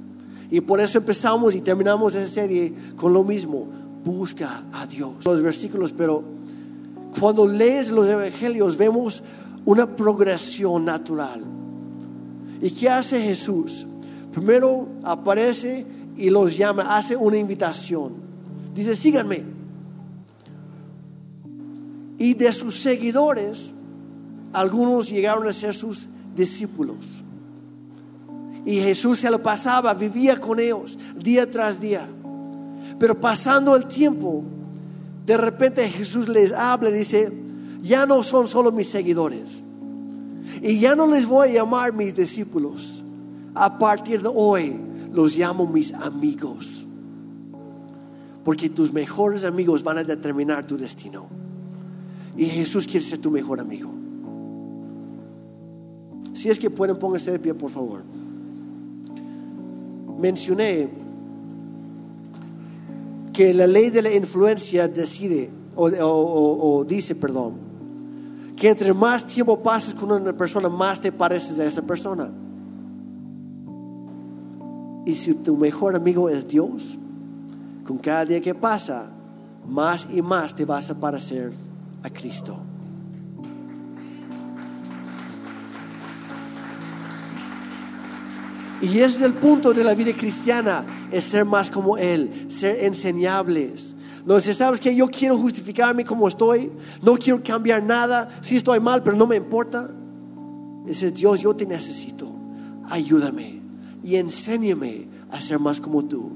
Y 0.50 0.60
por 0.60 0.78
eso 0.78 0.98
empezamos 0.98 1.54
y 1.54 1.62
terminamos 1.62 2.14
esa 2.14 2.28
serie 2.28 2.74
con 2.96 3.14
lo 3.14 3.24
mismo. 3.24 3.66
Busca 4.04 4.62
a 4.74 4.86
Dios. 4.86 5.24
Los 5.24 5.40
versículos, 5.40 5.94
pero 5.94 6.22
cuando 7.18 7.48
lees 7.48 7.90
los 7.90 8.06
evangelios 8.06 8.76
vemos 8.76 9.22
una 9.64 9.96
progresión 9.96 10.84
natural. 10.84 11.40
¿Y 12.60 12.72
qué 12.72 12.90
hace 12.90 13.18
Jesús? 13.18 13.86
Primero 14.32 14.86
aparece 15.02 15.86
y 16.14 16.28
los 16.28 16.58
llama, 16.58 16.94
hace 16.94 17.16
una 17.16 17.38
invitación. 17.38 18.16
Dice, 18.74 18.94
síganme. 18.94 19.44
Y 22.18 22.34
de 22.34 22.52
sus 22.52 22.78
seguidores, 22.78 23.72
algunos 24.52 25.08
llegaron 25.08 25.46
a 25.46 25.52
ser 25.52 25.74
sus 25.74 26.08
discípulos. 26.34 27.22
Y 28.64 28.80
Jesús 28.80 29.20
se 29.20 29.30
lo 29.30 29.42
pasaba, 29.42 29.94
vivía 29.94 30.38
con 30.38 30.58
ellos 30.60 30.98
día 31.16 31.50
tras 31.50 31.80
día. 31.80 32.08
Pero 32.98 33.18
pasando 33.18 33.74
el 33.74 33.86
tiempo, 33.86 34.44
de 35.24 35.36
repente 35.36 35.88
Jesús 35.88 36.28
les 36.28 36.52
habla 36.52 36.90
y 36.90 36.94
dice, 36.94 37.32
ya 37.82 38.04
no 38.06 38.22
son 38.22 38.46
solo 38.48 38.72
mis 38.72 38.88
seguidores. 38.88 39.64
Y 40.62 40.80
ya 40.80 40.94
no 40.94 41.06
les 41.06 41.26
voy 41.26 41.50
a 41.50 41.52
llamar 41.52 41.94
mis 41.94 42.14
discípulos. 42.14 43.02
A 43.54 43.78
partir 43.78 44.20
de 44.20 44.30
hoy 44.32 44.78
los 45.12 45.36
llamo 45.36 45.66
mis 45.66 45.94
amigos. 45.94 46.84
Porque 48.44 48.68
tus 48.68 48.92
mejores 48.92 49.44
amigos 49.44 49.82
van 49.82 49.98
a 49.98 50.04
determinar 50.04 50.66
tu 50.66 50.76
destino. 50.76 51.28
Y 52.36 52.46
Jesús 52.46 52.86
quiere 52.86 53.06
ser 53.06 53.18
tu 53.20 53.30
mejor 53.30 53.60
amigo. 53.60 53.99
Si 56.40 56.48
es 56.48 56.58
que 56.58 56.70
pueden, 56.70 56.96
pónganse 56.96 57.32
de 57.32 57.38
pie, 57.38 57.52
por 57.52 57.70
favor. 57.70 58.02
Mencioné 60.18 60.88
que 63.30 63.52
la 63.52 63.66
ley 63.66 63.90
de 63.90 64.00
la 64.00 64.14
influencia 64.14 64.88
decide, 64.88 65.50
o, 65.76 65.84
o 65.84 66.84
dice, 66.86 67.14
perdón, 67.14 67.56
que 68.56 68.70
entre 68.70 68.94
más 68.94 69.26
tiempo 69.26 69.62
pases 69.62 69.92
con 69.92 70.12
una 70.12 70.32
persona, 70.34 70.70
más 70.70 70.98
te 70.98 71.12
pareces 71.12 71.58
a 71.58 71.66
esa 71.66 71.82
persona. 71.82 72.30
Y 75.04 75.14
si 75.16 75.34
tu 75.34 75.58
mejor 75.58 75.94
amigo 75.94 76.30
es 76.30 76.48
Dios, 76.48 76.98
con 77.84 77.98
cada 77.98 78.24
día 78.24 78.40
que 78.40 78.54
pasa, 78.54 79.10
más 79.68 80.08
y 80.10 80.22
más 80.22 80.54
te 80.54 80.64
vas 80.64 80.90
a 80.90 80.94
parecer 80.98 81.52
a 82.02 82.08
Cristo. 82.08 82.69
Y 88.80 88.98
ese 88.98 89.18
es 89.18 89.22
el 89.22 89.34
punto 89.34 89.74
de 89.74 89.84
la 89.84 89.94
vida 89.94 90.12
cristiana, 90.12 90.84
es 91.12 91.24
ser 91.24 91.44
más 91.44 91.70
como 91.70 91.98
Él, 91.98 92.46
ser 92.48 92.84
enseñables. 92.84 93.94
No 94.24 94.40
sé, 94.40 94.54
sabes 94.54 94.80
que 94.80 94.94
yo 94.94 95.08
quiero 95.08 95.36
justificarme 95.36 96.04
como 96.04 96.28
estoy, 96.28 96.72
no 97.02 97.14
quiero 97.14 97.42
cambiar 97.42 97.82
nada, 97.82 98.28
si 98.40 98.56
estoy 98.56 98.80
mal, 98.80 99.02
pero 99.02 99.16
no 99.16 99.26
me 99.26 99.36
importa. 99.36 99.90
Dice 100.84 101.10
Dios, 101.10 101.40
yo 101.40 101.54
te 101.54 101.66
necesito, 101.66 102.30
ayúdame 102.88 103.60
y 104.02 104.16
enséñame 104.16 105.08
a 105.30 105.40
ser 105.40 105.58
más 105.58 105.80
como 105.80 106.04
tú. 106.04 106.30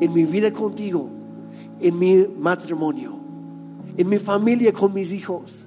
En 0.00 0.12
mi 0.12 0.24
vida 0.24 0.52
contigo, 0.52 1.08
en 1.80 1.98
mi 1.98 2.26
matrimonio, 2.38 3.18
en 3.96 4.08
mi 4.08 4.18
familia 4.18 4.72
con 4.72 4.92
mis 4.92 5.12
hijos, 5.12 5.66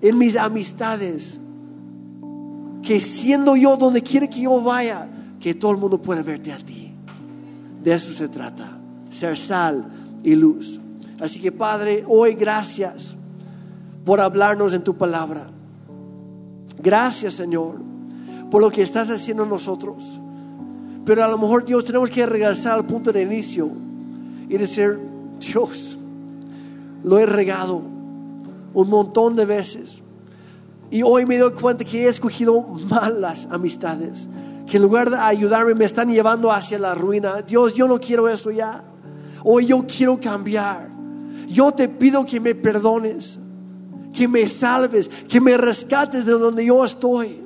en 0.00 0.18
mis 0.18 0.36
amistades, 0.36 1.40
que 2.84 3.00
siendo 3.00 3.56
yo 3.56 3.76
donde 3.76 4.02
quiere 4.02 4.28
que 4.28 4.42
yo 4.42 4.60
vaya, 4.60 5.08
que 5.40 5.54
todo 5.54 5.72
el 5.72 5.78
mundo 5.78 6.00
pueda 6.00 6.22
verte 6.22 6.52
a 6.52 6.58
ti. 6.58 6.92
De 7.82 7.94
eso 7.94 8.12
se 8.12 8.28
trata, 8.28 8.78
ser 9.08 9.38
sal 9.38 9.86
y 10.22 10.34
luz. 10.34 10.78
Así 11.18 11.40
que 11.40 11.50
Padre, 11.50 12.04
hoy 12.06 12.34
gracias 12.34 13.14
por 14.04 14.20
hablarnos 14.20 14.72
en 14.74 14.84
tu 14.84 14.94
palabra. 14.94 15.48
Gracias 16.82 17.34
Señor 17.34 17.80
por 18.54 18.60
lo 18.60 18.70
que 18.70 18.82
estás 18.82 19.10
haciendo 19.10 19.44
nosotros. 19.44 20.20
Pero 21.04 21.24
a 21.24 21.28
lo 21.28 21.38
mejor 21.38 21.64
Dios 21.64 21.84
tenemos 21.84 22.08
que 22.08 22.24
regresar 22.24 22.74
al 22.74 22.86
punto 22.86 23.10
de 23.10 23.22
inicio 23.22 23.68
y 24.48 24.56
decir, 24.56 25.00
Dios, 25.40 25.98
lo 27.02 27.18
he 27.18 27.26
regado 27.26 27.82
un 28.72 28.88
montón 28.88 29.34
de 29.34 29.44
veces. 29.44 30.03
Y 30.90 31.02
hoy 31.02 31.26
me 31.26 31.38
doy 31.38 31.52
cuenta 31.52 31.84
que 31.84 32.04
he 32.04 32.08
escogido 32.08 32.62
malas 32.62 33.48
amistades, 33.50 34.28
que 34.66 34.76
en 34.76 34.82
lugar 34.82 35.10
de 35.10 35.16
ayudarme 35.16 35.74
me 35.74 35.84
están 35.84 36.10
llevando 36.10 36.52
hacia 36.52 36.78
la 36.78 36.94
ruina. 36.94 37.42
Dios, 37.42 37.74
yo 37.74 37.88
no 37.88 37.98
quiero 37.98 38.28
eso 38.28 38.50
ya. 38.50 38.82
Hoy 39.42 39.66
yo 39.66 39.84
quiero 39.86 40.18
cambiar. 40.20 40.88
Yo 41.48 41.72
te 41.72 41.88
pido 41.88 42.24
que 42.24 42.40
me 42.40 42.54
perdones, 42.54 43.38
que 44.12 44.26
me 44.28 44.48
salves, 44.48 45.08
que 45.08 45.40
me 45.40 45.56
rescates 45.56 46.24
de 46.24 46.32
donde 46.32 46.64
yo 46.64 46.84
estoy. 46.84 47.42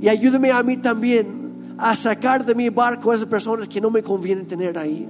Y 0.00 0.08
ayúdame 0.08 0.52
a 0.52 0.62
mí 0.62 0.76
también 0.76 1.74
a 1.78 1.96
sacar 1.96 2.44
de 2.44 2.54
mi 2.54 2.68
barco 2.68 3.10
a 3.10 3.14
esas 3.14 3.28
personas 3.28 3.68
que 3.68 3.80
no 3.80 3.90
me 3.90 4.02
conviene 4.02 4.44
tener 4.44 4.78
ahí. 4.78 5.06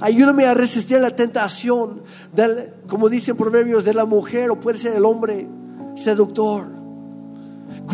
Ayúdame 0.00 0.46
a 0.46 0.54
resistir 0.54 1.00
la 1.00 1.14
tentación, 1.14 2.02
del, 2.32 2.72
como 2.88 3.08
dicen 3.08 3.36
proverbios, 3.36 3.84
de 3.84 3.94
la 3.94 4.04
mujer 4.04 4.50
o 4.50 4.58
puede 4.58 4.78
ser 4.78 4.96
el 4.96 5.04
hombre 5.04 5.48
seductor. 5.94 6.66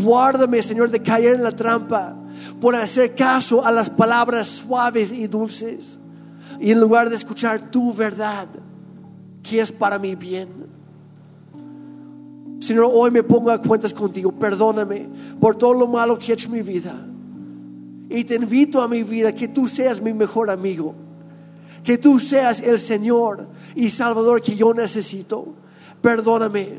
Guárdame, 0.01 0.63
Señor, 0.63 0.91
de 0.91 1.03
caer 1.03 1.35
en 1.35 1.43
la 1.43 1.53
trampa 1.53 2.17
por 2.61 2.75
hacer 2.75 3.15
caso 3.15 3.65
a 3.65 3.73
las 3.73 3.91
palabras 3.91 4.47
suaves 4.47 5.13
y 5.13 5.27
dulces. 5.27 5.99
Y 6.61 6.71
en 6.71 6.81
lugar 6.81 7.09
de 7.09 7.17
escuchar 7.17 7.71
tu 7.71 7.93
verdad, 7.93 8.49
que 9.43 9.61
es 9.61 9.71
para 9.71 9.99
mi 9.99 10.15
bien. 10.15 10.49
Señor, 12.61 12.91
hoy 12.93 13.11
me 13.11 13.23
pongo 13.23 13.51
a 13.51 13.61
cuentas 13.61 13.93
contigo. 13.93 14.33
Perdóname 14.33 15.09
por 15.41 15.57
todo 15.57 15.75
lo 15.75 15.87
malo 15.87 16.19
que 16.19 16.33
he 16.33 16.35
hecho 16.35 16.49
en 16.49 16.55
mi 16.55 16.63
vida. 16.63 16.95
Y 18.11 18.25
te 18.25 18.35
invito 18.37 18.81
a 18.81 18.89
mi 18.89 19.03
vida 19.03 19.35
que 19.35 19.49
tú 19.49 19.69
seas 19.69 20.01
mi 20.01 20.13
mejor 20.13 20.51
amigo 20.51 21.08
que 21.85 21.99
tú 21.99 22.19
seas 22.19 22.61
el 22.61 22.79
Señor 22.79 23.49
y 23.75 23.91
Salvador 23.91 24.43
que 24.43 24.57
yo 24.57 24.75
necesito. 24.75 25.55
Perdóname. 26.01 26.79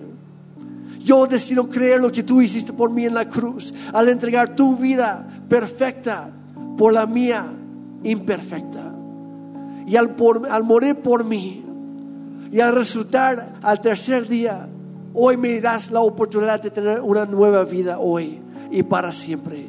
Yo 1.00 1.26
decido 1.26 1.70
creer 1.70 2.02
lo 2.02 2.12
que 2.12 2.24
tú 2.24 2.42
hiciste 2.42 2.74
por 2.74 2.90
mí 2.92 3.06
en 3.06 3.14
la 3.14 3.30
cruz 3.30 3.74
al 3.94 4.10
entregar 4.10 4.56
tu 4.56 4.76
vida 4.76 5.28
perfecta 5.48 6.30
por 6.78 6.94
la 6.94 7.06
mía 7.06 7.46
imperfecta. 8.04 8.94
Y 9.88 9.96
al, 9.96 10.16
al 10.50 10.64
morir 10.64 10.96
por 10.98 11.24
mí 11.24 11.64
y 12.52 12.60
al 12.60 12.76
resultar 12.76 13.54
al 13.62 13.82
tercer 13.82 14.28
día, 14.28 14.68
hoy 15.14 15.38
me 15.38 15.60
das 15.62 15.90
la 15.92 16.02
oportunidad 16.02 16.62
de 16.62 16.70
tener 16.70 17.02
una 17.02 17.26
nueva 17.26 17.64
vida 17.64 18.00
hoy 18.00 18.40
y 18.72 18.84
para 18.84 19.12
siempre. 19.12 19.66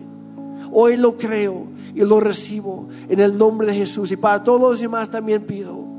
Hoy 0.73 0.97
lo 0.97 1.17
creo 1.17 1.69
y 1.95 2.01
lo 2.01 2.21
recibo 2.21 2.89
en 3.09 3.21
el 3.21 3.37
nombre 3.37 3.67
de 3.67 3.75
Jesús. 3.75 4.11
Y 4.13 4.17
para 4.17 4.43
todos 4.43 4.61
los 4.61 4.81
demás 4.81 5.11
también 5.11 5.45
pido 5.45 5.91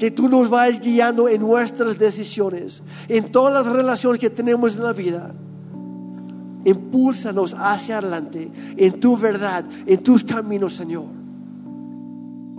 que 0.00 0.10
tú 0.10 0.30
nos 0.30 0.48
vayas 0.48 0.80
guiando 0.80 1.28
en 1.28 1.42
nuestras 1.42 1.98
decisiones, 1.98 2.82
en 3.06 3.30
todas 3.30 3.52
las 3.52 3.70
relaciones 3.70 4.18
que 4.18 4.30
tenemos 4.30 4.74
en 4.74 4.82
la 4.82 4.94
vida. 4.94 5.30
Impúlsanos 6.64 7.54
hacia 7.58 7.98
adelante 7.98 8.50
en 8.78 8.98
tu 8.98 9.16
verdad, 9.16 9.62
en 9.86 10.02
tus 10.02 10.24
caminos, 10.24 10.74
Señor. 10.74 11.04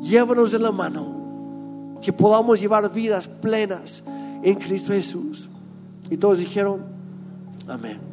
Llévanos 0.01 0.51
de 0.51 0.59
la 0.59 0.71
mano, 0.71 1.97
que 1.99 2.13
podamos 2.13 2.61
llevar 2.61 2.93
vidas 2.93 3.27
plenas 3.27 4.03
en 4.43 4.55
Cristo 4.55 4.93
Jesús. 4.93 5.49
Y 6.11 6.17
todos 6.17 6.37
dijeron, 6.37 6.83
amén. 7.67 8.10